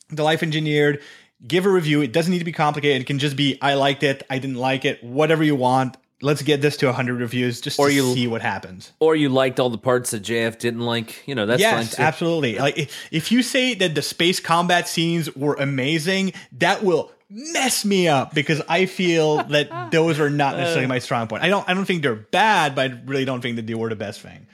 the 0.09 0.23
Life 0.23 0.43
Engineered, 0.43 1.01
give 1.45 1.65
a 1.65 1.69
review. 1.69 2.01
It 2.01 2.11
doesn't 2.11 2.31
need 2.31 2.39
to 2.39 2.45
be 2.45 2.51
complicated. 2.51 3.01
It 3.01 3.05
can 3.05 3.19
just 3.19 3.35
be 3.35 3.57
I 3.61 3.73
liked 3.75 4.03
it, 4.03 4.23
I 4.29 4.39
didn't 4.39 4.57
like 4.57 4.85
it, 4.85 5.03
whatever 5.03 5.43
you 5.43 5.55
want. 5.55 5.97
Let's 6.21 6.41
get 6.41 6.61
this 6.61 6.75
to 6.77 6.87
100 6.87 7.21
reviews 7.21 7.61
just 7.61 7.79
Or 7.79 7.87
to 7.87 7.93
you- 7.93 8.13
see 8.13 8.27
what 8.27 8.41
happens. 8.41 8.91
Or 8.99 9.15
you 9.15 9.29
liked 9.29 9.57
all 9.59 9.69
the 9.69 9.77
parts 9.77 10.11
that 10.11 10.21
JF 10.21 10.59
didn't 10.59 10.81
like. 10.81 11.25
You 11.25 11.33
know, 11.35 11.45
that's 11.45 11.61
yes, 11.61 11.73
fine 11.73 11.95
too. 11.95 12.01
absolutely. 12.01 12.57
Like 12.57 12.77
if, 12.77 13.07
if 13.11 13.31
you 13.31 13.41
say 13.41 13.73
that 13.75 13.95
the 13.95 14.01
space 14.01 14.41
combat 14.41 14.89
scenes 14.89 15.33
were 15.33 15.55
amazing, 15.55 16.33
that 16.57 16.83
will 16.83 17.11
mess 17.29 17.85
me 17.85 18.07
up 18.09 18.33
because 18.33 18.61
I 18.67 18.85
feel 18.85 19.43
that 19.49 19.91
those 19.91 20.19
are 20.19 20.29
not 20.29 20.57
necessarily 20.57 20.87
my 20.87 20.97
uh. 20.97 20.99
strong 20.99 21.27
point. 21.27 21.41
I 21.43 21.47
don't 21.47 21.67
I 21.69 21.73
don't 21.73 21.85
think 21.85 22.01
they're 22.01 22.15
bad, 22.15 22.75
but 22.75 22.91
I 22.91 22.99
really 23.05 23.23
don't 23.25 23.39
think 23.39 23.55
that 23.55 23.65
they 23.67 23.75
were 23.75 23.87
the 23.89 23.95
best 23.95 24.19
thing. 24.19 24.45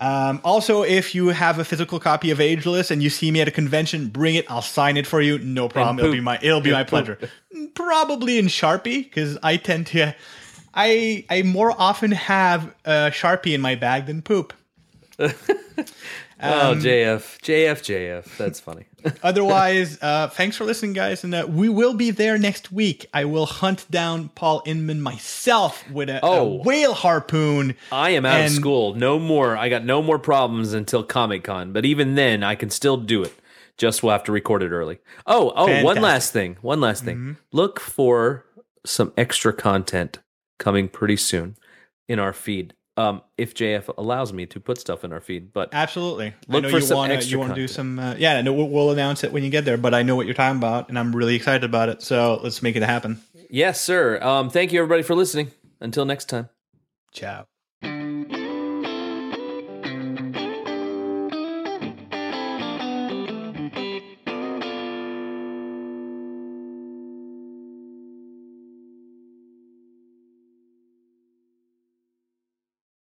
Um, 0.00 0.40
also, 0.44 0.82
if 0.82 1.14
you 1.14 1.28
have 1.28 1.58
a 1.58 1.64
physical 1.64 2.00
copy 2.00 2.30
of 2.30 2.40
Ageless 2.40 2.90
and 2.90 3.02
you 3.02 3.10
see 3.10 3.30
me 3.30 3.42
at 3.42 3.48
a 3.48 3.50
convention, 3.50 4.08
bring 4.08 4.34
it. 4.34 4.50
I'll 4.50 4.62
sign 4.62 4.96
it 4.96 5.06
for 5.06 5.20
you. 5.20 5.38
No 5.38 5.68
problem. 5.68 5.98
It'll 5.98 6.12
be 6.12 6.20
my 6.20 6.38
it'll 6.40 6.62
be 6.62 6.72
my 6.72 6.80
And 6.80 6.88
pleasure. 6.88 7.18
Probably 7.74 8.38
in 8.38 8.46
Sharpie 8.46 9.04
because 9.04 9.36
I 9.42 9.58
tend 9.58 9.88
to. 9.88 10.14
I 10.72 11.26
I 11.28 11.42
more 11.42 11.74
often 11.76 12.12
have 12.12 12.74
a 12.84 13.10
Sharpie 13.12 13.54
in 13.54 13.60
my 13.60 13.74
bag 13.74 14.06
than 14.06 14.22
poop. 14.22 14.54
oh, 16.42 16.74
JF, 16.76 17.40
JF, 17.42 17.80
JF. 17.80 18.36
That's 18.36 18.60
funny. 18.60 18.84
Otherwise, 19.22 19.98
uh, 20.02 20.28
thanks 20.28 20.56
for 20.56 20.64
listening, 20.64 20.92
guys, 20.92 21.24
and 21.24 21.34
uh, 21.34 21.46
we 21.48 21.68
will 21.68 21.94
be 21.94 22.10
there 22.10 22.38
next 22.38 22.70
week. 22.72 23.06
I 23.14 23.24
will 23.24 23.46
hunt 23.46 23.86
down 23.90 24.30
Paul 24.30 24.62
Inman 24.66 25.00
myself 25.00 25.88
with 25.90 26.08
a, 26.08 26.16
a 26.16 26.20
Oh. 26.22 26.62
whale 26.64 26.94
harpoon. 26.94 27.74
I 27.92 28.10
am 28.10 28.24
out 28.26 28.36
And- 28.40 28.46
of 28.46 28.52
school. 28.52 28.94
No 28.94 29.18
more. 29.18 29.56
I 29.56 29.68
got 29.68 29.84
no 29.84 30.02
more 30.02 30.18
problems 30.18 30.72
until 30.72 31.02
Comic 31.02 31.44
Con. 31.44 31.72
But 31.72 31.84
even 31.84 32.14
then, 32.14 32.42
I 32.42 32.54
can 32.54 32.70
still 32.70 32.96
do 32.96 33.22
it. 33.22 33.34
Just 33.76 34.02
we'll 34.02 34.12
have 34.12 34.24
to 34.24 34.32
record 34.32 34.62
it 34.62 34.70
early. 34.72 34.98
Oh, 35.26 35.52
oh, 35.56 35.64
one 35.64 35.66
Fantastic. 35.66 35.94
Mm-hmm. 35.96 36.02
last 36.04 36.32
thing. 36.32 36.56
One 36.60 36.80
last 36.80 37.04
thing. 37.04 37.36
Look 37.52 37.80
for 37.80 38.44
some 38.84 39.12
extra 39.16 39.52
content 39.54 40.18
coming 40.58 40.88
pretty 40.88 41.16
soon 41.16 41.56
in 42.08 42.18
our 42.18 42.32
feed. 42.34 42.74
Um, 42.96 43.22
if 43.38 43.54
JF 43.54 43.94
allows 43.96 44.32
me 44.32 44.46
to 44.46 44.60
put 44.60 44.78
stuff 44.78 45.04
in 45.04 45.12
our 45.12 45.20
feed, 45.20 45.52
but 45.52 45.70
Absolutely. 45.72 46.34
Look 46.48 46.58
I 46.58 46.60
know 46.60 46.70
for 46.70 46.80
you 46.80 46.82
some 46.82 46.96
want 46.98 47.10
to 47.10 47.16
extra 47.16 47.32
you 47.32 47.38
want 47.38 47.54
to 47.54 47.54
do 47.54 47.68
some. 47.68 47.98
Uh, 47.98 48.14
yeah, 48.18 48.40
no, 48.42 48.52
we'll, 48.52 48.68
we'll 48.68 48.90
announce 48.90 49.24
it 49.24 49.32
when 49.32 49.42
you 49.42 49.50
get 49.50 49.64
there. 49.64 49.78
But 49.78 49.94
I 49.94 50.02
know 50.02 50.16
what 50.16 50.26
you're 50.26 50.34
talking 50.34 50.58
about, 50.58 50.88
and 50.88 50.98
I'm 50.98 51.14
really 51.14 51.34
excited 51.34 51.64
about 51.64 51.88
it. 51.88 52.02
So 52.02 52.40
let's 52.42 52.62
make 52.62 52.76
it 52.76 52.82
happen. 52.82 53.20
yes, 53.48 53.80
sir. 53.80 54.20
Um, 54.22 54.50
thank 54.50 54.72
you 54.72 54.80
everybody 54.80 55.02
for 55.02 55.14
listening. 55.14 55.50
Until 55.80 56.04
next 56.04 56.28
time. 56.28 56.50
Ciao. 57.12 57.46